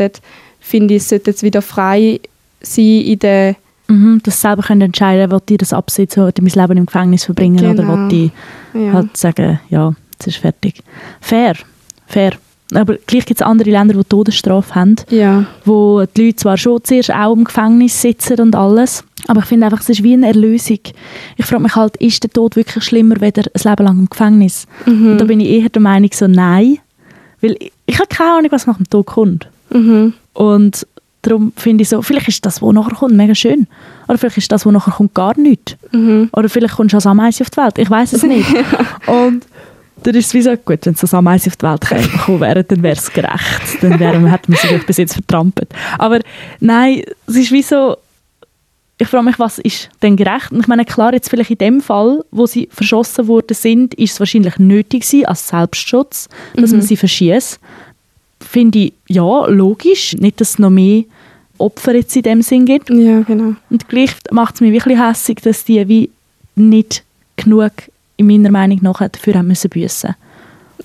finde 0.60 0.94
ich, 0.96 1.02
es 1.04 1.10
sollte 1.10 1.32
jetzt 1.32 1.44
wieder 1.44 1.62
frei 1.62 2.20
sein 2.62 3.02
in 3.02 3.20
der 3.20 3.56
Mhm, 3.90 4.22
dass 4.22 4.36
sie 4.36 4.42
selber 4.42 4.62
können 4.62 4.82
entscheiden 4.82 5.28
können, 5.30 5.42
will 5.48 5.54
ich 5.56 5.58
das 5.58 5.74
absitzen 5.74 6.22
oder 6.22 6.34
mein 6.42 6.52
Leben 6.52 6.78
im 6.78 6.86
Gefängnis 6.86 7.26
verbringen 7.26 7.72
oder 7.72 7.82
Genau. 7.84 7.98
will 8.12 8.14
ich 8.76 8.80
ja. 8.80 8.94
halt 8.94 9.18
sagen, 9.18 9.60
ja, 9.72 9.94
jetzt 10.12 10.28
ist 10.28 10.38
fertig. 10.38 10.84
Fair, 11.20 11.56
fair. 12.06 12.34
Aber 12.76 12.98
gleich 13.08 13.26
gibt 13.26 13.42
es 13.42 13.48
andere 13.48 13.72
Länder, 13.72 13.96
die 13.96 14.04
Todesstrafe 14.04 14.76
haben, 14.76 14.96
ja. 15.10 15.46
wo 15.66 16.04
die 16.06 16.26
Leute 16.28 16.36
zwar 16.36 16.58
schon 16.58 16.84
zuerst 16.84 17.12
auch 17.12 17.36
im 17.36 17.46
Gefängnis 17.46 18.00
sitzen 18.00 18.40
und 18.40 18.56
alles, 18.56 19.04
aber 19.28 19.40
ich 19.40 19.48
finde 19.48 19.66
einfach, 19.66 19.82
es 19.82 19.90
ist 19.90 20.04
wie 20.04 20.14
eine 20.14 20.28
Erlösung. 20.28 20.80
Ich 21.38 21.46
frage 21.46 21.64
mich 21.64 21.76
halt, 21.76 21.98
ist 21.98 22.22
der 22.24 22.30
Tod 22.30 22.56
wirklich 22.56 22.84
schlimmer, 22.84 23.20
weder 23.22 23.42
ein 23.42 23.62
Leben 23.72 23.86
lang 23.86 24.00
im 24.00 24.10
Gefängnis? 24.10 24.68
Mhm. 24.86 25.12
Und 25.14 25.18
da 25.18 25.26
bin 25.26 25.40
ich 25.40 25.50
eher 25.50 25.70
der 25.70 25.82
Meinung 25.82 26.12
so, 26.14 26.28
nein. 26.28 26.78
Weil 27.42 27.56
ich, 27.60 27.72
ich 27.88 27.96
habe 27.98 28.08
keine 28.08 28.34
Ahnung, 28.38 28.52
was 28.52 28.68
nach 28.68 28.78
dem 28.78 28.88
Tod 28.88 29.08
kommt. 29.08 29.48
Mhm. 29.72 30.14
Und 30.34 30.86
darum 31.22 31.52
finde 31.56 31.82
ich 31.84 31.90
so, 31.90 32.02
vielleicht 32.02 32.28
ist 32.28 32.46
das, 32.46 32.62
was 32.62 32.74
nachher 32.74 32.96
kommt, 32.96 33.16
mega 33.16 33.36
schön. 33.36 33.68
Oder 34.08 34.18
vielleicht 34.18 34.38
ist 34.38 34.52
das, 34.52 34.66
was 34.66 34.74
nachher 34.74 34.94
kommt, 34.94 35.14
gar 35.14 35.38
nichts. 35.38 35.76
Mhm. 35.92 36.30
Oder 36.34 36.50
vielleicht 36.50 36.76
kommst 36.76 36.94
du 36.94 36.98
als 36.98 37.06
Ameise 37.06 37.44
auf 37.44 37.50
die 37.50 37.58
Welt. 37.58 37.78
Ich 37.78 37.90
weiß 37.90 38.14
es 38.14 38.24
nicht. 38.24 38.48
Und 39.06 39.46
dann 40.04 40.16
ist 40.16 40.28
es 40.28 40.34
wie 40.34 40.42
so, 40.42 40.56
gut, 40.56 40.86
wenn 40.86 40.94
es 40.94 41.02
als 41.02 41.14
Ameise 41.14 41.50
auf 41.50 41.58
die 41.58 41.66
Welt 41.66 42.12
gekommen 42.12 42.40
wäre, 42.40 42.64
dann 42.64 42.84
wäre 42.84 42.96
es 42.96 43.12
gerecht. 43.12 43.82
Dann 43.82 44.00
wäre, 44.00 44.32
hätte 44.32 44.52
man 44.52 44.60
sich 44.60 44.86
bis 44.86 44.98
jetzt 44.98 45.14
vertrampelt. 45.14 45.70
Aber 45.98 46.20
nein, 46.60 47.04
es 47.28 47.36
ist 47.36 47.52
wie 47.52 47.64
so, 47.64 47.98
ich 49.02 49.08
frage 49.08 49.24
mich, 49.24 49.40
was 49.40 49.60
ist 49.60 49.90
denn 50.02 50.18
gerecht? 50.18 50.52
Und 50.52 50.60
ich 50.60 50.68
meine, 50.68 50.84
klar, 50.84 51.14
jetzt 51.14 51.30
vielleicht 51.30 51.52
in 51.52 51.58
dem 51.58 51.82
Fall, 51.82 52.24
wo 52.32 52.46
sie 52.46 52.68
verschossen 52.72 53.28
worden 53.28 53.54
sind, 53.54 53.94
ist 53.94 54.14
es 54.14 54.20
wahrscheinlich 54.20 54.58
nötig 54.58 55.04
gewesen, 55.04 55.26
als 55.26 55.48
Selbstschutz, 55.48 56.28
dass 56.56 56.72
man 56.72 56.82
sie 56.82 56.98
verschießt. 56.98 57.60
Finde 58.42 58.80
ich, 58.80 58.94
ja, 59.08 59.46
logisch. 59.48 60.16
Nicht, 60.18 60.40
dass 60.42 60.52
es 60.52 60.60
noch 60.60 60.70
mehr 60.70 61.04
Opfer 61.58 61.94
jetzt 61.96 62.16
in 62.16 62.22
dem 62.24 62.42
Sinn 62.42 62.66
gibt. 62.66 62.90
Ja, 62.90 63.22
genau. 63.22 63.56
Und 63.70 63.90
gleich 63.90 64.12
macht 64.32 64.56
es 64.56 64.62
mich 64.62 64.72
wirklich 64.72 64.98
hässlich, 65.00 65.40
dass 65.42 65.66
die 65.66 65.86
wie 65.88 66.10
nicht 66.56 67.04
genug, 67.36 67.72
in 68.18 68.28
meiner 68.28 68.52
Meinung 68.52 68.80
nach, 68.82 69.00
dafür 69.08 69.36
haben 69.36 69.48
müssen 69.48 69.70
büssen. 69.70 70.16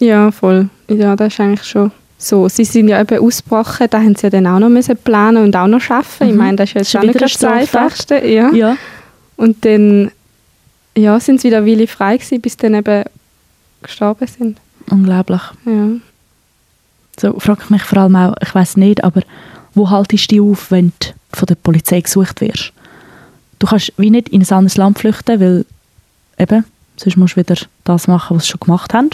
Ja, 0.01 0.31
voll. 0.31 0.69
Ja, 0.89 1.15
das 1.17 1.33
ist 1.35 1.41
eigentlich 1.41 1.65
schon 1.65 1.93
so. 2.19 2.49
Sie 2.49 2.65
sind 2.65 2.89
ja 2.89 3.01
eben 3.01 3.19
ausgebrochen, 3.25 3.87
da 3.91 3.99
haben 3.99 4.15
sie 4.17 4.25
ja 4.25 4.31
dann 4.31 4.47
auch 4.47 4.59
noch 4.59 4.69
müssen 4.69 4.97
planen 4.97 5.45
und 5.45 5.55
auch 5.57 5.67
noch 5.69 5.83
arbeiten. 5.91 6.25
Ich 6.27 6.31
Mhm. 6.33 6.37
meine, 6.37 6.57
das 6.57 6.71
ist 6.71 6.75
ja 6.75 6.81
jetzt 6.81 6.91
Schon 6.91 7.07
nicht 7.07 7.21
das. 7.21 7.45
Einfachste. 7.45 8.17
Ja. 8.27 8.53
Ja. 8.53 8.77
Und 9.37 9.65
dann 9.65 10.11
ja, 10.97 11.19
sind 11.21 11.41
sie 11.41 11.49
wieder 11.49 11.67
Weile 11.67 11.87
frei 11.87 12.17
gewesen, 12.17 12.41
bis 12.41 12.53
sie 12.53 12.59
dann 12.59 12.75
eben 12.75 13.05
gestorben 13.83 14.27
sind. 14.27 14.59
Unglaublich. 14.91 15.41
Ja. 15.67 15.89
So 17.21 17.39
frage 17.39 17.63
ich 17.65 17.71
mich 17.71 17.83
vor 17.83 17.99
allem 17.99 18.17
auch, 18.17 18.35
ich 18.43 18.55
weiß 18.55 18.77
nicht, 18.77 19.05
aber 19.05 19.23
wo 19.75 19.91
haltest 19.91 20.31
du 20.31 20.35
dich 20.35 20.41
auf, 20.41 20.71
wenn 20.71 20.93
du 21.01 21.09
von 21.33 21.47
der 21.47 21.55
Polizei 21.57 22.01
gesucht 22.01 22.41
wirst? 22.41 22.73
Du 23.59 23.67
kannst 23.67 23.93
wie 23.97 24.11
nicht 24.11 24.29
in 24.29 24.43
ein 24.43 24.51
anderes 24.51 24.77
Land 24.77 24.99
flüchten, 24.99 25.41
weil 25.41 25.65
eben, 26.39 26.65
sonst 26.97 27.17
musst 27.17 27.37
du 27.37 27.41
wieder 27.41 27.57
das 27.85 28.09
machen, 28.09 28.37
was 28.37 28.45
sie 28.45 28.51
schon 28.51 28.61
gemacht 28.61 28.95
haben. 28.95 29.11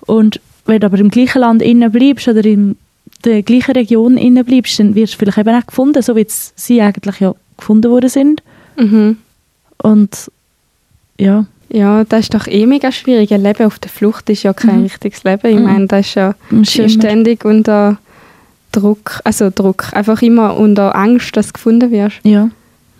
Und 0.00 0.40
wenn 0.66 0.80
du 0.80 0.86
aber 0.86 0.98
im 0.98 1.10
gleichen 1.10 1.40
Land 1.40 1.62
innen 1.62 1.92
bleibst 1.92 2.28
oder 2.28 2.44
in 2.44 2.76
der 3.24 3.42
gleichen 3.42 3.72
Region 3.72 4.16
innen 4.16 4.44
bleibst, 4.44 4.78
dann 4.78 4.94
wirst 4.94 5.14
du 5.14 5.18
vielleicht 5.18 5.38
eben 5.38 5.54
auch 5.54 5.66
gefunden, 5.66 6.02
so 6.02 6.16
wie 6.16 6.26
sie 6.28 6.80
eigentlich 6.80 7.20
ja 7.20 7.34
gefunden 7.56 7.90
worden 7.90 8.08
sind. 8.10 8.42
Mhm. 8.76 9.18
Und 9.78 10.30
ja, 11.18 11.46
Ja, 11.72 12.02
das 12.04 12.20
ist 12.20 12.34
doch 12.34 12.46
eh 12.48 12.66
mega 12.66 12.90
schwierig. 12.90 13.32
Ein 13.32 13.42
Leben 13.42 13.64
auf 13.66 13.78
der 13.78 13.90
Flucht 13.90 14.28
ist 14.30 14.42
ja 14.42 14.52
kein 14.52 14.78
Mhm. 14.78 14.82
richtiges 14.84 15.22
Leben. 15.24 15.46
Ich 15.48 15.56
Mhm. 15.56 15.62
meine, 15.64 15.86
das 15.86 16.06
ist 16.06 16.14
ja 16.16 16.34
ständig 16.88 17.44
unter 17.44 17.98
Druck, 18.72 19.20
also 19.24 19.50
Druck, 19.54 19.86
einfach 19.92 20.20
immer 20.22 20.56
unter 20.56 20.94
Angst, 20.96 21.36
dass 21.36 21.48
du 21.48 21.52
gefunden 21.54 21.90
wirst. 21.90 22.18
ja, 22.24 22.50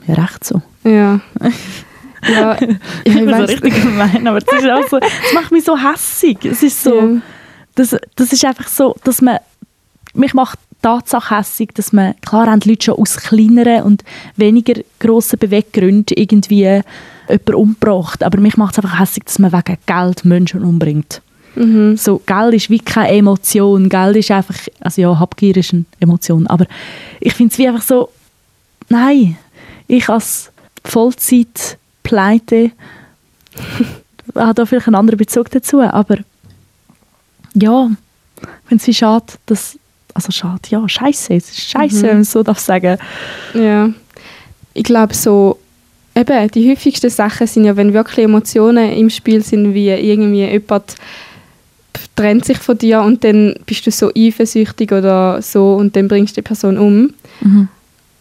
ja 0.07 0.15
recht 0.15 0.45
so. 0.45 0.63
Ja. 0.85 1.21
ja, 2.29 2.57
Ich 3.05 3.15
bin 3.15 3.29
so 3.29 3.45
richtig 3.45 3.83
gemein, 3.83 4.27
aber 4.27 4.41
das, 4.41 4.61
ist 4.63 4.71
auch 4.71 4.89
so, 4.89 4.99
das 5.01 5.11
macht 5.35 5.53
mich 5.53 5.65
so 5.65 5.77
hässig. 5.77 6.45
Es 6.45 6.63
ist 6.63 6.83
so, 6.83 6.95
Ja. 6.95 7.09
das, 7.75 7.97
das 8.17 8.33
ist 8.33 8.45
einfach 8.45 8.69
so, 8.69 8.95
dass 9.05 9.21
man, 9.21 9.39
mich 10.15 10.35
macht 10.35 10.59
Tatsache 10.83 11.37
hässig, 11.39 11.71
dass 11.75 11.93
man, 11.93 12.15
klar 12.21 12.47
haben 12.47 12.61
die 12.61 12.71
Leute 12.71 12.87
schon 12.87 12.95
aus 12.97 13.17
kleineren 13.17 13.83
und 13.83 14.03
weniger 14.37 14.75
grossen 14.99 15.39
Beweggründen 15.39 16.17
irgendwie 16.17 16.81
jemanden 17.31 17.55
umgebracht, 17.55 18.23
aber 18.23 18.39
mich 18.41 18.57
macht 18.57 18.79
es 18.79 18.85
einfach 18.85 18.99
hässig, 19.01 19.25
dass 19.25 19.39
man 19.39 19.53
wegen 19.53 19.77
Geld 19.87 20.25
Menschen 20.25 20.63
umbringt. 20.65 21.23
Mhm. 21.57 21.97
So, 21.97 22.21
Geld 22.27 22.55
ist 22.55 22.71
wie 22.71 22.79
keine 22.79 23.09
Emotion, 23.17 23.89
Geld 23.89 24.17
ist 24.17 24.31
einfach, 24.31 24.55
also 24.81 25.01
ja, 25.03 25.19
Habgier 25.19 25.57
ist 25.57 25.73
eine 25.73 25.85
Emotion, 25.99 26.47
aber 26.47 26.67
ich 27.21 27.35
finde 27.35 27.53
es 27.53 27.59
wie 27.59 27.69
einfach 27.69 27.83
so, 27.83 28.11
nein, 28.89 29.37
ich 29.89 30.09
als 30.09 30.51
Vollzeit-Pleite 30.85 32.71
habe 34.35 34.55
da 34.55 34.67
vielleicht 34.67 34.87
einen 34.87 34.97
anderen 34.97 35.19
Bezug 35.19 35.51
dazu, 35.51 35.81
aber 35.81 36.19
ja, 37.55 37.91
ich 38.41 38.69
finde 38.69 38.83
es 38.83 38.87
wie 38.87 38.95
schade, 38.95 39.27
dass, 39.47 39.79
also 40.15 40.31
schade, 40.31 40.61
ja, 40.69 40.89
scheiße, 40.89 41.35
es 41.35 41.51
ist 41.51 41.69
scheiße, 41.71 41.97
Mhm. 41.97 42.03
wenn 42.03 42.11
man 42.13 42.21
es 42.23 42.33
so 42.33 42.43
darf 42.43 42.59
sagen. 42.61 42.97
Ja. 43.55 43.91
Ich 44.73 44.85
glaube 44.85 45.15
so, 45.15 45.59
eben, 46.15 46.51
die 46.53 46.71
häufigsten 46.71 47.11
Sachen 47.11 47.47
sind 47.47 47.65
ja, 47.65 47.77
wenn 47.77 47.93
wirklich 47.93 48.25
Emotionen 48.25 48.93
im 48.93 49.11
Spiel 49.11 49.43
sind, 49.43 49.75
wie 49.75 49.89
irgendwie 49.91 50.45
jemand 50.45 50.95
trennt 52.17 52.45
sich 52.45 52.59
von 52.59 52.77
dir 52.79 53.03
und 53.03 53.25
dann 53.25 53.55
bist 53.67 53.87
du 53.87 53.91
so 53.91 54.11
eifersüchtig 54.17 54.93
oder 54.93 55.41
so 55.43 55.75
und 55.75 55.97
dann 55.97 56.09
bringst 56.09 56.37
du 56.37 56.41
die 56.41 56.47
Person 56.47 56.79
um. 56.79 57.13
Mhm. 57.41 57.69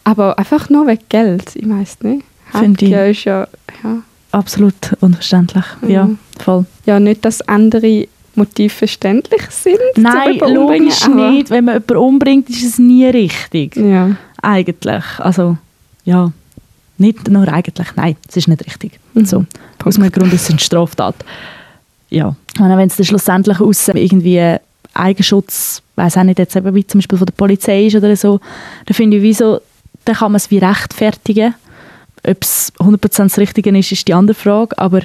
Aber 0.04 0.38
einfach 0.40 0.70
nur 0.70 0.88
wegen 0.88 1.04
Geld, 1.10 1.56
ich 1.56 1.68
weiß 1.70 1.98
nicht. 2.02 2.24
Finde 2.52 2.86
ich. 2.86 2.92
Ja, 2.92 3.06
ist 3.06 3.24
ja, 3.26 3.48
ja, 3.84 3.98
Absolut 4.32 4.74
unverständlich, 5.02 5.66
ja, 5.88 6.06
Mhm. 6.06 6.18
voll. 6.40 6.66
ja, 6.86 7.00
nicht, 7.00 7.26
dass 7.26 7.42
andere 7.48 8.08
Motive 8.36 8.70
verständlich 8.74 9.42
sind. 9.50 9.78
Nein, 9.98 10.40
logisch 10.40 11.08
nicht. 11.08 11.50
Wenn 11.50 11.66
man 11.66 11.76
jemanden 11.76 11.98
umbringt, 11.98 12.50
ist 12.50 12.64
es 12.64 12.80
nie 12.80 13.06
richtig. 13.06 13.76
Ja. 13.76 14.16
Eigentlich. 14.42 15.04
Also, 15.20 15.58
ja. 16.06 16.32
Nicht 17.00 17.30
nur 17.30 17.48
eigentlich, 17.48 17.88
nein, 17.96 18.16
es 18.28 18.38
ist 18.38 18.48
nicht 18.48 18.66
richtig. 18.66 19.00
Mhm. 19.14 19.26
So. 19.26 19.46
Aus 19.84 19.98
einem 19.98 20.12
Grund 20.12 20.34
ist 20.34 20.44
es 20.44 20.50
eine 20.50 20.60
Straftat. 20.60 21.16
Ja. 22.10 22.36
Und 22.60 22.70
wenn 22.70 22.88
es 22.88 22.98
dann 22.98 23.06
schlussendlich 23.06 23.60
aus 23.60 23.88
irgendwie 23.88 24.58
Eigenschutz, 24.94 25.82
weiß 25.96 26.18
auch 26.18 26.24
nicht, 26.24 26.40
jetzt 26.40 26.56
eben 26.56 26.76
wie 26.76 26.86
zum 26.86 27.00
Beispiel 27.00 27.18
von 27.18 27.26
der 27.26 27.34
Polizei 27.34 27.86
ist 27.86 27.96
oder 27.96 28.16
so, 28.16 28.40
dann 28.86 28.96
finde 28.96 29.18
ich, 29.18 29.24
wieso, 29.24 29.62
dann 30.06 30.16
kann 30.16 30.32
man 30.32 30.38
es 30.38 30.52
wie 30.52 30.58
rechtfertigen. 30.58 31.56
Ob 32.28 32.44
es 32.44 32.74
100% 32.80 33.24
das 33.24 33.38
Richtige 33.38 33.78
ist, 33.78 33.92
ist 33.92 34.08
die 34.08 34.14
andere 34.14 34.36
Frage. 34.36 34.78
Aber 34.78 35.02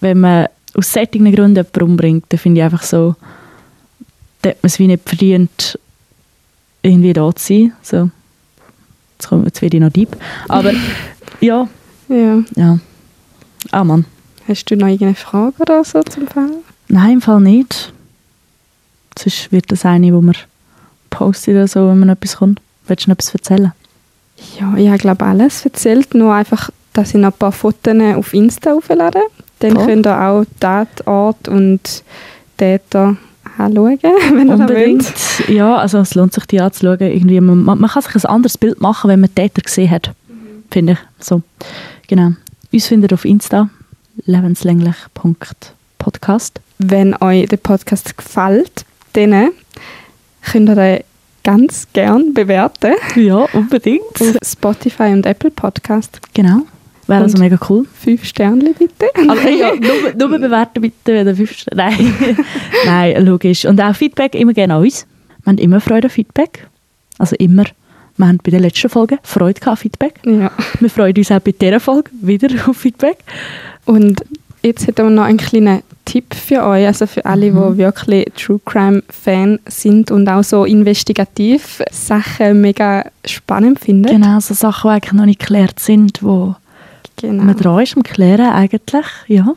wenn 0.00 0.20
man 0.20 0.48
aus 0.74 0.92
solchen 0.92 1.24
Gründen 1.32 1.56
jemanden 1.56 1.82
umbringt, 1.82 2.26
dann 2.28 2.38
finde 2.38 2.60
ich 2.60 2.64
einfach 2.64 2.82
so, 2.82 3.14
dann 4.42 4.50
hat 4.50 4.62
man 4.62 4.68
es 4.68 4.78
wie 4.78 4.86
nicht 4.88 5.08
verdient, 5.08 5.78
irgendwie 6.82 7.12
da 7.12 7.34
zu 7.34 7.46
sein. 7.46 7.72
So. 7.82 8.10
Jetzt, 9.18 9.28
kommt, 9.28 9.46
jetzt 9.46 9.62
werde 9.62 9.76
ich 9.76 9.82
noch 9.82 9.92
deep. 9.92 10.16
Aber 10.48 10.72
ja, 11.44 11.68
ja. 12.08 12.42
ja. 12.56 12.78
Ah 13.70 13.84
Mann. 13.84 14.04
Hast 14.46 14.70
du 14.70 14.76
noch 14.76 14.86
irgendeine 14.86 15.14
Frage 15.14 15.54
oder 15.60 15.84
so 15.84 16.02
zum 16.02 16.26
Fall? 16.26 16.50
Nein, 16.88 17.14
im 17.14 17.20
Fall 17.20 17.40
nicht. 17.40 17.92
Sonst 19.18 19.52
wird 19.52 19.70
das 19.72 19.84
eine, 19.84 20.12
wo 20.12 20.20
man 20.20 20.36
postet 21.10 21.54
oder 21.54 21.68
so, 21.68 21.88
wenn 21.88 22.00
man 22.00 22.10
etwas 22.10 22.36
kommt. 22.36 22.60
Willst 22.86 23.06
du 23.06 23.10
noch 23.10 23.14
etwas 23.14 23.32
erzählen? 23.34 23.72
Ja, 24.58 24.74
ich 24.76 24.88
habe 24.88 24.98
glaube 24.98 25.24
alles 25.24 25.64
erzählt, 25.64 26.14
nur 26.14 26.34
einfach, 26.34 26.70
dass 26.92 27.10
ich 27.10 27.14
noch 27.14 27.32
ein 27.32 27.38
paar 27.38 27.52
Fotos 27.52 27.94
auf 28.16 28.34
Insta 28.34 28.74
auflade. 28.74 29.20
Dann 29.60 29.74
Voll. 29.74 29.86
könnt 29.86 30.06
ihr 30.06 30.20
auch 30.20 30.44
Tatort 30.60 31.48
und 31.48 32.02
Täter 32.56 33.16
anschauen, 33.56 33.98
wenn 34.34 34.48
ihr 34.48 34.54
Unbedingt. 34.54 35.04
wollt. 35.04 35.48
Ja, 35.48 35.76
also 35.76 35.98
es 35.98 36.14
lohnt 36.14 36.34
sich, 36.34 36.44
die 36.46 36.60
anzuschauen. 36.60 37.00
Irgendwie, 37.00 37.40
man, 37.40 37.64
man 37.64 37.88
kann 37.88 38.02
sich 38.02 38.14
ein 38.14 38.26
anderes 38.26 38.58
Bild 38.58 38.80
machen, 38.80 39.08
wenn 39.08 39.20
man 39.20 39.34
Täter 39.34 39.62
gesehen 39.62 39.90
hat. 39.90 40.10
Finde 40.70 40.92
ich. 40.94 40.98
So. 41.24 41.42
Genau. 42.08 42.32
Uns 42.72 42.86
findet 42.86 43.12
ihr 43.12 43.14
auf 43.14 43.24
Insta 43.24 43.68
lebenslänglich.podcast. 44.26 46.60
Wenn 46.78 47.14
euch 47.20 47.46
der 47.48 47.56
Podcast 47.56 48.16
gefällt, 48.16 48.84
dann 49.14 49.50
könnt 50.42 50.68
ihr 50.68 50.74
den 50.74 51.00
ganz 51.42 51.86
gern 51.92 52.32
bewerten 52.34 52.94
Ja, 53.16 53.46
unbedingt. 53.52 54.02
auf 54.20 54.36
Spotify 54.44 55.12
und 55.12 55.26
Apple 55.26 55.50
Podcast. 55.50 56.20
Genau. 56.32 56.60
Wäre 57.06 57.22
also 57.22 57.34
Und- 57.34 57.40
mega 57.40 57.58
cool. 57.68 57.86
Fünf 57.92 58.24
Sterne 58.24 58.72
bitte. 58.78 59.06
Aber 59.28 59.48
ja, 59.50 59.72
nur, 59.74 60.14
nur 60.28 60.38
bewerten 60.40 60.80
bitte, 60.80 61.12
wenn 61.12 61.26
ihr 61.26 61.36
fünf 61.36 61.52
Sterne- 61.52 61.90
Nein. 61.98 62.38
Nein, 62.86 63.26
logisch. 63.26 63.64
Und 63.66 63.80
auch 63.80 63.94
Feedback 63.94 64.34
immer 64.34 64.54
gerne 64.54 64.74
an 64.74 64.82
uns. 64.82 65.06
Wir 65.44 65.50
haben 65.50 65.58
immer 65.58 65.80
Freude 65.80 66.06
an 66.06 66.10
Feedback. 66.10 66.66
Also 67.18 67.36
immer. 67.36 67.64
Wir 68.16 68.28
haben 68.28 68.38
bei 68.42 68.50
der 68.50 68.60
letzten 68.60 68.88
Folge 68.88 69.18
Freude 69.22 69.66
an 69.66 69.76
Feedback. 69.76 70.14
Ja. 70.24 70.50
Wir 70.80 70.90
freuen 70.90 71.16
uns 71.16 71.30
auch 71.32 71.40
bei 71.40 71.52
dieser 71.52 71.80
Folge 71.80 72.10
wieder 72.20 72.48
auf 72.68 72.76
Feedback. 72.76 73.18
Und 73.84 74.24
jetzt 74.62 74.86
hätten 74.86 75.04
wir 75.06 75.10
noch 75.10 75.24
einen 75.24 75.38
kleinen 75.38 75.82
Tipp 76.04 76.34
für 76.34 76.64
euch, 76.64 76.86
also 76.86 77.06
für 77.06 77.24
alle, 77.24 77.50
Mhm. 77.50 77.72
die 77.72 77.78
wirklich 77.78 78.26
True 78.36 78.60
Crime 78.64 79.02
Fan 79.08 79.58
sind 79.66 80.10
und 80.10 80.28
auch 80.28 80.44
so 80.44 80.64
investigativ 80.64 81.82
Sachen 81.90 82.60
mega 82.60 83.06
spannend 83.24 83.80
finden. 83.80 84.06
Genau, 84.22 84.38
so 84.40 84.54
Sachen, 84.54 84.90
die 84.90 84.94
eigentlich 84.94 85.12
noch 85.12 85.26
nicht 85.26 85.40
geklärt 85.40 85.80
sind, 85.80 86.22
wo 86.22 86.54
Genau. 87.16 87.44
man 87.44 87.56
dran 87.56 87.82
ist 87.82 87.96
am 87.96 88.02
Klären 88.02 88.52
eigentlich. 88.52 89.06
Ja. 89.28 89.54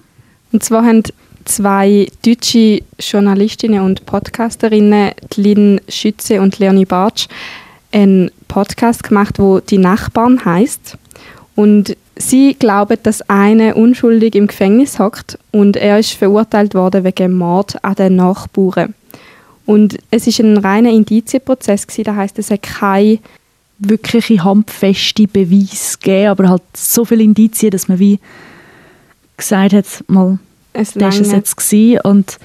Und 0.52 0.64
zwar 0.64 0.86
haben 0.86 1.04
zwei 1.46 2.08
deutsche 2.26 2.82
Journalistinnen 3.00 3.82
und 3.82 4.06
Podcasterinnen, 4.06 5.12
Lynn 5.36 5.82
Schütze 5.90 6.42
und 6.42 6.60
Leonie 6.60 6.86
Bartsch, 6.86 7.28
einen 7.92 8.32
Podcast 8.48 9.04
gemacht, 9.04 9.40
wo 9.40 9.60
«Die 9.60 9.78
Nachbarn» 9.78 10.44
heißt. 10.44 10.98
Und 11.56 11.98
sie 12.16 12.54
glauben, 12.54 12.98
dass 13.04 13.28
einer 13.30 13.76
unschuldig 13.76 14.36
im 14.36 14.48
Gefängnis 14.48 15.00
hockt 15.00 15.40
und 15.52 15.76
er 15.76 16.00
ist 16.00 16.12
verurteilt 16.12 16.76
worden 16.76 17.04
wegen 17.04 17.34
Mord 17.34 17.84
an 17.84 17.96
den 17.96 18.16
Nachbarn. 18.16 18.94
Und 19.66 19.98
es 20.12 20.28
ist 20.28 20.40
ein 20.40 20.58
reiner 20.58 20.92
Indizienprozess 20.92 21.88
gewesen, 21.88 22.04
das 22.06 22.16
heißt, 22.16 22.40
es 22.40 22.52
hat 22.52 22.62
keine 22.62 23.20
wirkliche 23.80 24.44
handfeste 24.44 25.28
Beweise 25.28 25.98
gegeben, 25.98 26.30
aber 26.30 26.50
halt 26.50 26.64
so 26.76 27.06
viele 27.06 27.24
Indizien, 27.24 27.72
dass 27.72 27.88
man 27.88 28.00
wie 28.00 28.20
gesagt 29.36 29.74
hat, 29.74 29.86
mal, 30.08 30.40
Es 30.74 30.94
das 30.94 31.02
war 31.02 31.22
es 31.22 31.32
jetzt 31.32 31.58
gewesen. 31.58 32.00
Und 32.02 32.38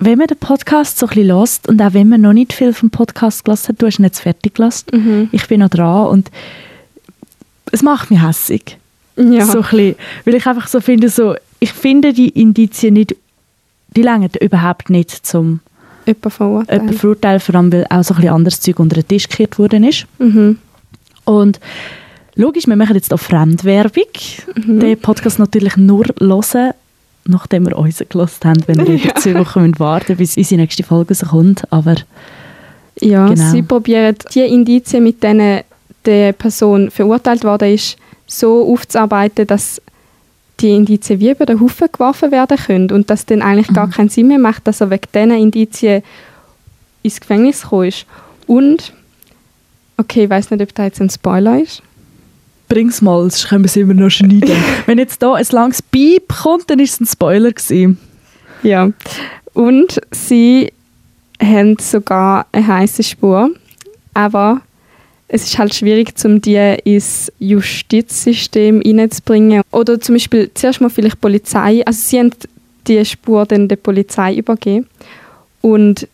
wenn 0.00 0.18
man 0.18 0.26
den 0.26 0.38
Podcast 0.38 0.98
so 0.98 1.06
ein 1.06 1.14
bisschen 1.14 1.32
hört 1.36 1.68
und 1.68 1.80
auch 1.82 1.92
wenn 1.94 2.08
man 2.08 2.20
noch 2.22 2.32
nicht 2.32 2.52
viel 2.52 2.72
vom 2.72 2.90
Podcast 2.90 3.44
gelassen 3.44 3.68
hat, 3.68 3.82
du 3.82 3.86
hast 3.86 3.98
ihn 3.98 4.04
jetzt 4.04 4.20
fertig 4.20 4.54
gelassen, 4.54 4.86
Mhm. 4.92 5.28
ich 5.32 5.46
bin 5.46 5.60
noch 5.60 5.68
dran 5.70 6.06
und 6.08 6.30
es 7.72 7.82
macht 7.82 8.10
mich 8.10 8.22
hässig. 8.22 8.76
Ja. 9.16 9.44
So 9.44 9.58
ein 9.58 9.62
bisschen, 9.62 9.94
weil 10.24 10.34
ich 10.34 10.46
einfach 10.46 10.66
so 10.68 10.80
finde, 10.80 11.08
so, 11.08 11.34
ich 11.58 11.72
finde 11.72 12.12
die 12.12 12.30
Indizien 12.30 12.94
nicht, 12.94 13.14
die 13.94 14.02
längern 14.02 14.30
überhaupt 14.40 14.88
nicht 14.90 15.10
zum 15.26 15.60
jemanden 16.06 16.92
verurteilen, 16.94 17.40
vor 17.40 17.54
allem 17.54 17.72
weil 17.72 17.86
auch 17.90 18.02
so 18.02 18.14
ein 18.14 18.20
bisschen 18.20 18.34
anderes 18.34 18.60
Zeug 18.60 18.78
unter 18.80 18.94
den 18.96 19.06
Tisch 19.06 19.28
gekehrt 19.28 19.58
worden 19.58 19.84
ist. 19.84 20.06
Mhm. 20.18 20.58
Und 21.24 21.60
logisch, 22.34 22.66
wir 22.66 22.76
machen 22.76 22.96
jetzt 22.96 23.12
auch 23.12 23.20
Fremdwerbung. 23.20 24.04
Mhm. 24.56 24.80
Den 24.80 24.98
Podcast 25.00 25.38
natürlich 25.38 25.76
nur 25.76 26.06
hören, 26.18 26.72
nachdem 27.24 27.66
wir 27.66 27.76
uns 27.76 28.02
gelassen 28.08 28.48
haben, 28.48 28.62
wenn 28.66 28.86
wir 28.86 28.94
über 29.04 29.14
zwei 29.16 29.34
Wochen 29.38 29.60
müssen 29.62 29.78
warten 29.78 30.16
bis 30.16 30.36
unsere 30.36 30.60
nächste 30.62 30.82
Folge 30.82 31.14
rauskommt. 31.14 31.70
Aber 31.72 31.96
Ja, 33.00 33.28
Genau. 33.28 33.50
sie 33.50 33.62
probieren 33.62 34.16
die 34.34 34.40
Indizien, 34.40 35.04
mit 35.04 35.22
denen 35.22 35.60
die 36.06 36.32
Person 36.32 36.90
verurteilt 36.90 37.44
worden 37.44 37.74
ist, 37.74 37.96
so 38.26 38.72
aufzuarbeiten, 38.72 39.46
dass 39.46 39.80
die 40.60 40.74
Indizien 40.74 41.20
wie 41.20 41.30
über 41.30 41.46
den 41.46 41.60
Haufen 41.60 41.88
geworfen 41.90 42.30
werden 42.32 42.56
können 42.58 42.90
und 42.90 43.08
dass 43.10 43.24
dann 43.26 43.42
eigentlich 43.42 43.68
gar 43.74 43.88
keinen 43.88 44.08
Sinn 44.10 44.28
mehr 44.28 44.38
macht, 44.38 44.66
dass 44.66 44.80
er 44.80 44.90
wegen 44.90 45.06
diesen 45.14 45.30
Indizien 45.32 46.02
ins 47.02 47.20
Gefängnis 47.20 47.62
gekommen 47.62 47.88
ist. 47.88 48.06
Und, 48.46 48.92
okay, 49.96 50.24
ich 50.24 50.30
weiß 50.30 50.50
nicht, 50.50 50.62
ob 50.62 50.74
das 50.74 50.84
jetzt 50.86 51.00
ein 51.00 51.08
Spoiler 51.10 51.60
ist. 51.60 51.82
Bring's 52.70 53.02
mal, 53.02 53.20
sonst 53.20 53.48
können 53.48 53.64
wir 53.64 53.66
es 53.66 53.76
immer 53.76 53.92
noch 53.92 54.08
schneiden. 54.08 54.56
wenn 54.86 54.98
jetzt 54.98 55.22
da 55.22 55.34
ein 55.34 55.46
langes 55.50 55.82
Piep 55.82 56.28
kommt, 56.28 56.70
dann 56.70 56.78
ist 56.78 56.94
es 56.94 57.00
ein 57.00 57.06
Spoiler 57.06 57.52
gewesen. 57.52 57.98
Ja. 58.62 58.90
Und 59.52 60.00
sie 60.10 60.72
haben 61.42 61.76
sogar 61.78 62.46
eine 62.52 62.66
heiße 62.66 63.02
Spur, 63.02 63.50
aber 64.14 64.62
es 65.28 65.44
ist 65.44 65.58
halt 65.58 65.74
schwierig, 65.74 66.12
um 66.24 66.40
die 66.40 66.56
ins 66.84 67.32
Justizsystem 67.38 68.80
hineinzubringen. 68.80 69.62
Oder 69.70 70.00
zum 70.00 70.14
Beispiel 70.14 70.50
zuerst 70.54 70.80
mal 70.80 70.90
vielleicht 70.90 71.16
die 71.16 71.20
Polizei. 71.20 71.82
Also 71.86 72.00
sie 72.02 72.18
haben 72.18 72.30
die 72.86 73.04
Spur 73.04 73.46
dann 73.46 73.68
der 73.68 73.76
Polizei 73.76 74.34
übergeben 74.36 74.86
und 75.60 76.08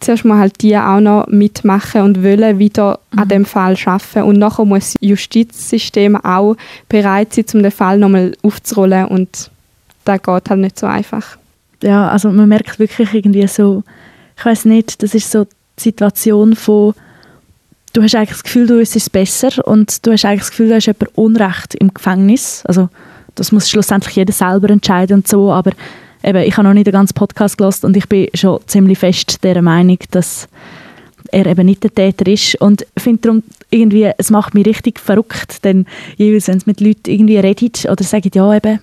zuerst 0.00 0.24
mal 0.24 0.38
halt 0.38 0.62
die 0.62 0.76
auch 0.76 1.00
noch 1.00 1.26
mitmachen 1.28 2.02
und 2.02 2.22
wollen 2.22 2.58
wieder 2.58 2.98
an 3.14 3.28
dem 3.28 3.44
Fall 3.44 3.76
arbeiten. 3.84 4.22
Und 4.22 4.38
nachher 4.38 4.64
muss 4.64 4.94
das 4.94 4.96
Justizsystem 5.00 6.16
auch 6.16 6.56
bereit 6.88 7.34
sein, 7.34 7.44
um 7.54 7.62
den 7.62 7.70
Fall 7.70 7.98
nochmal 7.98 8.32
aufzurollen 8.42 9.06
und 9.06 9.50
das 10.04 10.22
geht 10.22 10.50
halt 10.50 10.60
nicht 10.60 10.78
so 10.78 10.86
einfach. 10.86 11.36
Ja, 11.82 12.08
also 12.08 12.30
man 12.30 12.48
merkt 12.48 12.78
wirklich 12.78 13.14
irgendwie 13.14 13.46
so, 13.46 13.84
ich 14.36 14.44
weiß 14.44 14.64
nicht, 14.64 15.02
das 15.02 15.14
ist 15.14 15.30
so 15.30 15.44
die 15.44 15.82
Situation 15.82 16.56
von, 16.56 16.94
du 17.92 18.02
hast 18.02 18.14
eigentlich 18.14 18.30
das 18.30 18.42
Gefühl, 18.42 18.66
du 18.66 18.78
wüsstest 18.78 19.06
es 19.06 19.10
besser 19.10 19.66
und 19.66 20.04
du 20.06 20.12
hast 20.12 20.24
eigentlich 20.24 20.40
das 20.40 20.50
Gefühl, 20.50 20.68
du 20.68 20.74
hast 20.76 20.86
jemand 20.86 21.16
Unrecht 21.16 21.74
im 21.74 21.92
Gefängnis. 21.92 22.62
Also 22.66 22.88
das 23.34 23.52
muss 23.52 23.70
schlussendlich 23.70 24.16
jeder 24.16 24.32
selber 24.32 24.70
entscheiden 24.70 25.18
und 25.18 25.28
so, 25.28 25.52
aber 25.52 25.72
eben, 26.22 26.42
ich 26.42 26.56
habe 26.56 26.66
noch 26.66 26.74
nicht 26.74 26.86
den 26.86 26.92
ganzen 26.92 27.14
Podcast 27.14 27.58
gelassen 27.58 27.86
und 27.86 27.96
ich 27.96 28.08
bin 28.08 28.28
schon 28.34 28.60
ziemlich 28.66 28.98
fest 28.98 29.42
der 29.42 29.60
Meinung, 29.62 29.98
dass 30.10 30.48
er 31.32 31.46
eben 31.46 31.66
nicht 31.66 31.82
der 31.82 31.94
Täter 31.94 32.26
ist 32.26 32.60
und 32.60 32.86
finde 32.96 33.20
darum 33.22 33.42
irgendwie, 33.70 34.10
es 34.18 34.30
macht 34.30 34.54
mich 34.54 34.66
richtig 34.66 34.98
verrückt, 34.98 35.64
denn 35.64 35.86
jeweils, 36.16 36.48
wenn 36.48 36.58
es 36.58 36.66
mit 36.66 36.80
Leuten 36.80 37.10
irgendwie 37.10 37.38
redet 37.38 37.86
oder 37.86 38.02
sagen, 38.02 38.30
ja 38.34 38.54
eben, 38.54 38.80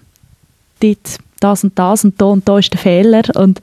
dort 0.81 1.17
das 1.39 1.63
und 1.63 1.77
das 1.77 2.03
und 2.03 2.19
da 2.21 2.25
und 2.25 2.47
da 2.47 2.57
ist 2.57 2.71
der 2.73 2.79
Fehler 2.79 3.23
und 3.35 3.61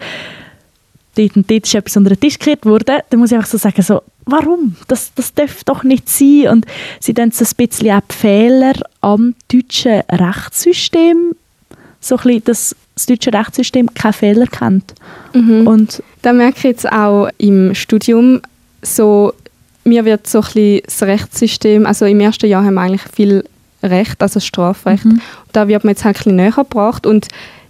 dort 1.16 1.36
und 1.36 1.50
dort 1.50 1.66
ist 1.66 1.74
etwas 1.74 1.96
unter 1.96 2.10
den 2.10 2.20
Tisch 2.20 2.38
gekehrt 2.38 2.66
worden, 2.66 3.00
dann 3.08 3.20
muss 3.20 3.30
ich 3.30 3.36
einfach 3.36 3.48
so 3.48 3.58
sagen, 3.58 3.82
so, 3.82 4.02
warum? 4.26 4.76
Das, 4.88 5.12
das 5.14 5.34
darf 5.34 5.64
doch 5.64 5.84
nicht 5.84 6.08
sein. 6.08 6.48
Und 6.48 6.66
sie 7.00 7.14
dann 7.14 7.30
so 7.30 7.44
ein 7.44 7.66
bisschen 7.66 7.90
auch 7.90 8.02
Fehler 8.08 8.74
am 9.00 9.34
deutschen 9.50 10.02
Rechtssystem, 10.10 11.34
so 12.00 12.16
ein 12.16 12.22
bisschen, 12.22 12.44
dass 12.44 12.76
das 12.94 13.06
deutsche 13.06 13.32
Rechtssystem 13.32 13.92
keine 13.94 14.12
Fehler 14.12 14.46
kennt. 14.46 14.94
Und 15.66 16.02
Da 16.22 16.32
merke 16.32 16.58
ich 16.58 16.64
jetzt 16.64 16.90
auch 16.90 17.28
im 17.38 17.74
Studium, 17.74 18.40
so, 18.82 19.32
mir 19.84 20.04
wird 20.04 20.26
so 20.26 20.38
ein 20.38 20.44
bisschen 20.44 20.80
das 20.84 21.02
Rechtssystem, 21.02 21.86
also 21.86 22.04
im 22.06 22.20
ersten 22.20 22.46
Jahr 22.46 22.64
haben 22.64 22.74
wir 22.74 22.82
eigentlich 22.82 23.02
viel 23.14 23.44
Recht, 23.82 24.22
also 24.22 24.40
Strafrecht. 24.40 25.04
Da 25.52 25.68
wird 25.68 25.84
mir 25.84 25.90
jetzt 25.90 26.04
halt 26.04 26.16
ein 26.16 26.18
bisschen 26.18 26.36
näher 26.36 26.52
gebracht. 26.52 27.06
Und 27.06 27.28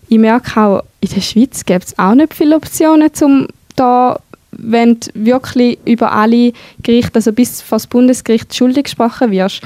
ich 0.08 0.18
merke 0.18 0.60
auch, 0.60 0.82
in 1.00 1.08
der 1.08 1.20
Schweiz 1.20 1.64
gibt 1.64 1.84
es 1.86 1.98
auch 1.98 2.14
nicht 2.14 2.34
viele 2.34 2.56
Optionen, 2.56 3.10
um 3.22 3.48
da, 3.74 4.20
wenn 4.52 5.00
du 5.00 5.08
wirklich 5.14 5.78
über 5.84 6.12
alle 6.12 6.52
Gerichte, 6.82 7.16
also 7.16 7.32
bis 7.32 7.62
vor 7.62 7.76
das 7.76 7.86
Bundesgericht 7.86 8.54
schuldig 8.54 8.84
gesprochen 8.84 9.30
wirst. 9.32 9.62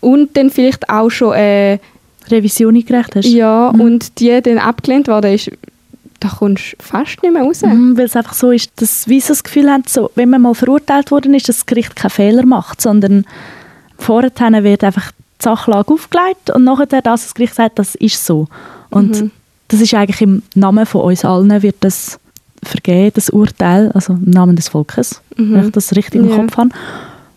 Und 0.00 0.36
dann 0.36 0.50
vielleicht 0.50 0.88
auch 0.88 1.10
schon 1.10 1.34
äh, 1.34 1.78
Revision 2.30 2.76
eingereicht 2.76 3.16
hast. 3.16 3.26
ja, 3.26 3.68
und 3.68 4.18
die 4.20 4.40
dann 4.42 4.58
abgelehnt 4.58 5.08
worden 5.08 5.32
ist, 5.32 5.50
da 6.20 6.28
kommst 6.28 6.76
du 6.78 6.82
fast 6.82 7.22
nicht 7.22 7.32
mehr 7.32 7.42
raus. 7.42 7.62
Mhm, 7.62 7.98
weil 7.98 8.06
es 8.06 8.16
einfach 8.16 8.34
so 8.34 8.50
ist, 8.50 8.70
dass 8.76 9.08
wir 9.08 9.20
so 9.20 9.28
das 9.28 9.44
Gefühl 9.44 9.70
haben, 9.70 9.84
so, 9.86 10.10
wenn 10.14 10.30
man 10.30 10.42
mal 10.42 10.54
verurteilt 10.54 11.10
worden 11.10 11.34
ist, 11.34 11.48
dass 11.48 11.56
das 11.56 11.66
Gericht 11.66 11.96
keinen 11.96 12.10
Fehler 12.10 12.46
macht, 12.46 12.80
sondern 12.80 13.26
vorher 13.98 14.30
wird 14.64 14.84
einfach 14.84 15.12
die 15.12 15.44
Sachlage 15.44 15.92
aufgelegt 15.92 16.50
und 16.54 16.64
nachher 16.64 16.86
das, 16.86 17.24
das 17.24 17.34
Gericht 17.34 17.54
sagt, 17.54 17.78
das 17.78 17.94
ist 17.94 18.24
so. 18.24 18.48
Und 18.90 19.30
das 19.68 19.80
ist 19.80 19.92
eigentlich 19.94 20.22
im 20.22 20.42
Namen 20.54 20.86
von 20.86 21.02
uns 21.02 21.24
allen 21.24 21.62
wird 21.62 21.76
das 21.80 22.18
vergeben, 22.62 23.12
das 23.14 23.28
Urteil, 23.28 23.90
also 23.92 24.14
im 24.14 24.30
Namen 24.30 24.56
des 24.56 24.68
Volkes, 24.68 25.20
wenn 25.36 25.66
ich 25.66 25.72
das 25.72 25.94
richtig 25.94 26.22
im. 26.22 26.30
Kopf 26.30 26.56
habe. 26.56 26.70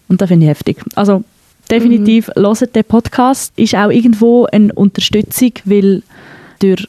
Und 0.07 0.21
das 0.21 0.29
finde 0.29 0.45
ich 0.45 0.49
heftig. 0.49 0.77
Also 0.95 1.23
definitiv, 1.67 2.29
hört 2.35 2.75
den 2.75 2.83
Podcast. 2.83 3.53
Ist 3.55 3.75
auch 3.75 3.89
irgendwo 3.89 4.45
eine 4.45 4.73
Unterstützung, 4.73 5.53
weil 5.65 6.03
durch 6.59 6.87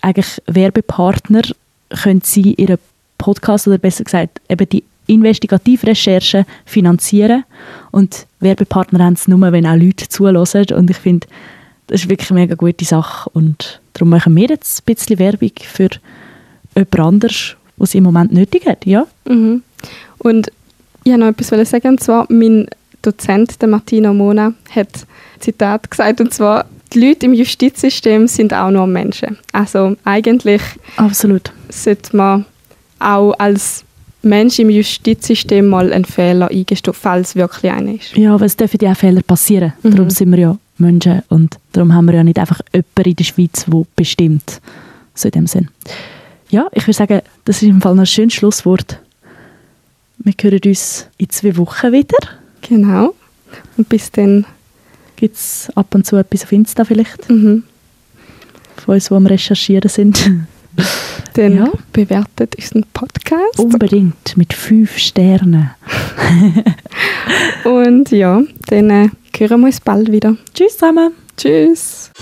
eigentlich 0.00 0.42
Werbepartner 0.46 1.42
können 1.90 2.20
sie 2.22 2.54
ihren 2.54 2.78
Podcast 3.16 3.66
oder 3.66 3.78
besser 3.78 4.04
gesagt 4.04 4.40
eben 4.48 4.68
die 4.68 4.84
Investigativrecherche 5.06 6.44
finanzieren 6.66 7.44
und 7.90 8.26
Werbepartner 8.40 9.04
haben 9.04 9.14
es 9.14 9.26
nur, 9.26 9.40
wenn 9.52 9.66
auch 9.66 9.74
Leute 9.74 10.08
zulassen 10.08 10.66
und 10.74 10.90
ich 10.90 10.98
finde, 10.98 11.26
das 11.86 12.02
ist 12.02 12.10
wirklich 12.10 12.30
eine 12.30 12.40
mega 12.40 12.54
gute 12.54 12.84
Sache 12.84 13.30
und 13.30 13.80
darum 13.94 14.10
machen 14.10 14.36
wir 14.36 14.48
jetzt 14.48 14.82
ein 14.82 14.94
bisschen 14.94 15.18
Werbung 15.18 15.52
für 15.60 15.88
jemand 16.76 17.00
anderes, 17.00 17.56
was 17.78 17.94
im 17.94 18.04
Moment 18.04 18.32
nötig 18.32 18.66
hat, 18.66 18.84
ja. 18.84 19.06
Mhm. 19.26 19.62
Und 20.18 20.52
ich 21.04 21.12
wollte 21.12 21.20
noch 21.20 21.28
etwas 21.28 21.70
sagen, 21.70 21.88
und 21.88 22.00
zwar 22.00 22.26
mein 22.28 22.68
Dozent, 23.12 23.60
der 23.60 23.68
Martino 23.68 24.12
Mona, 24.14 24.54
hat 24.70 24.88
ein 24.94 25.40
Zitat 25.40 25.90
gesagt, 25.90 26.20
und 26.20 26.32
zwar, 26.32 26.66
die 26.92 27.00
Leute 27.06 27.26
im 27.26 27.34
Justizsystem 27.34 28.28
sind 28.28 28.54
auch 28.54 28.70
nur 28.70 28.86
Menschen. 28.86 29.38
Also 29.52 29.96
eigentlich 30.04 30.62
Absolut. 30.96 31.52
sollte 31.68 32.16
man 32.16 32.44
auch 32.98 33.34
als 33.38 33.84
Mensch 34.22 34.58
im 34.58 34.70
Justizsystem 34.70 35.66
mal 35.66 35.92
einen 35.92 36.04
Fehler 36.04 36.50
eingestehen, 36.50 36.94
falls 36.94 37.36
wirklich 37.36 37.70
einer 37.70 37.94
ist. 37.94 38.16
Ja, 38.16 38.34
aber 38.34 38.46
es 38.46 38.56
dürfen 38.56 38.78
ja 38.82 38.92
auch 38.92 38.96
Fehler 38.96 39.22
passieren. 39.22 39.72
Mhm. 39.82 39.90
Darum 39.90 40.10
sind 40.10 40.30
wir 40.30 40.38
ja 40.38 40.58
Menschen 40.78 41.22
und 41.28 41.56
darum 41.72 41.94
haben 41.94 42.06
wir 42.06 42.14
ja 42.14 42.24
nicht 42.24 42.38
einfach 42.38 42.60
jemanden 42.72 43.10
in 43.10 43.16
der 43.16 43.24
Schweiz, 43.24 43.64
der 43.66 43.86
bestimmt. 43.96 44.60
So 45.14 45.28
in 45.28 45.32
dem 45.32 45.46
Sinn. 45.46 45.68
Ja, 46.50 46.68
ich 46.72 46.84
würde 46.84 46.96
sagen, 46.96 47.20
das 47.44 47.62
ist 47.62 47.68
im 47.68 47.80
Fall 47.80 47.94
noch 47.94 48.02
ein 48.02 48.06
schönes 48.06 48.34
Schlusswort. 48.34 49.00
Wir 50.18 50.34
hören 50.40 50.60
uns 50.64 51.06
in 51.18 51.30
zwei 51.30 51.56
Wochen 51.56 51.92
wieder. 51.92 52.16
Genau. 52.62 53.14
Und 53.76 53.88
bis 53.88 54.10
dann, 54.10 54.44
Gibt 55.16 55.34
es 55.34 55.68
ab 55.74 55.92
und 55.96 56.06
zu 56.06 56.14
etwas 56.14 56.44
auf 56.44 56.52
Insta 56.52 56.84
vielleicht, 56.84 57.28
mhm, 57.28 57.64
von 58.76 58.94
uns, 58.94 59.10
wo 59.10 59.18
wir 59.18 59.30
recherchieren 59.30 59.88
sind. 59.90 60.30
dann 61.34 61.56
Ja. 61.56 61.72
bewertet 61.92 62.54
unseren 62.54 62.84
Podcast. 62.94 63.58
Unbedingt, 63.58 64.36
mit 64.36 64.52
fünf 64.52 64.96
Sternen. 64.96 65.72
Und 67.64 68.12
ja, 68.12 68.42
dann 68.68 68.90
äh, 68.90 69.08
hören 69.36 69.60
wir 69.60 69.66
uns 69.66 69.80
bald 69.80 70.12
wieder. 70.12 70.36
Tschüss 70.54 70.74
zusammen. 70.74 71.10
Tschüss. 71.36 72.12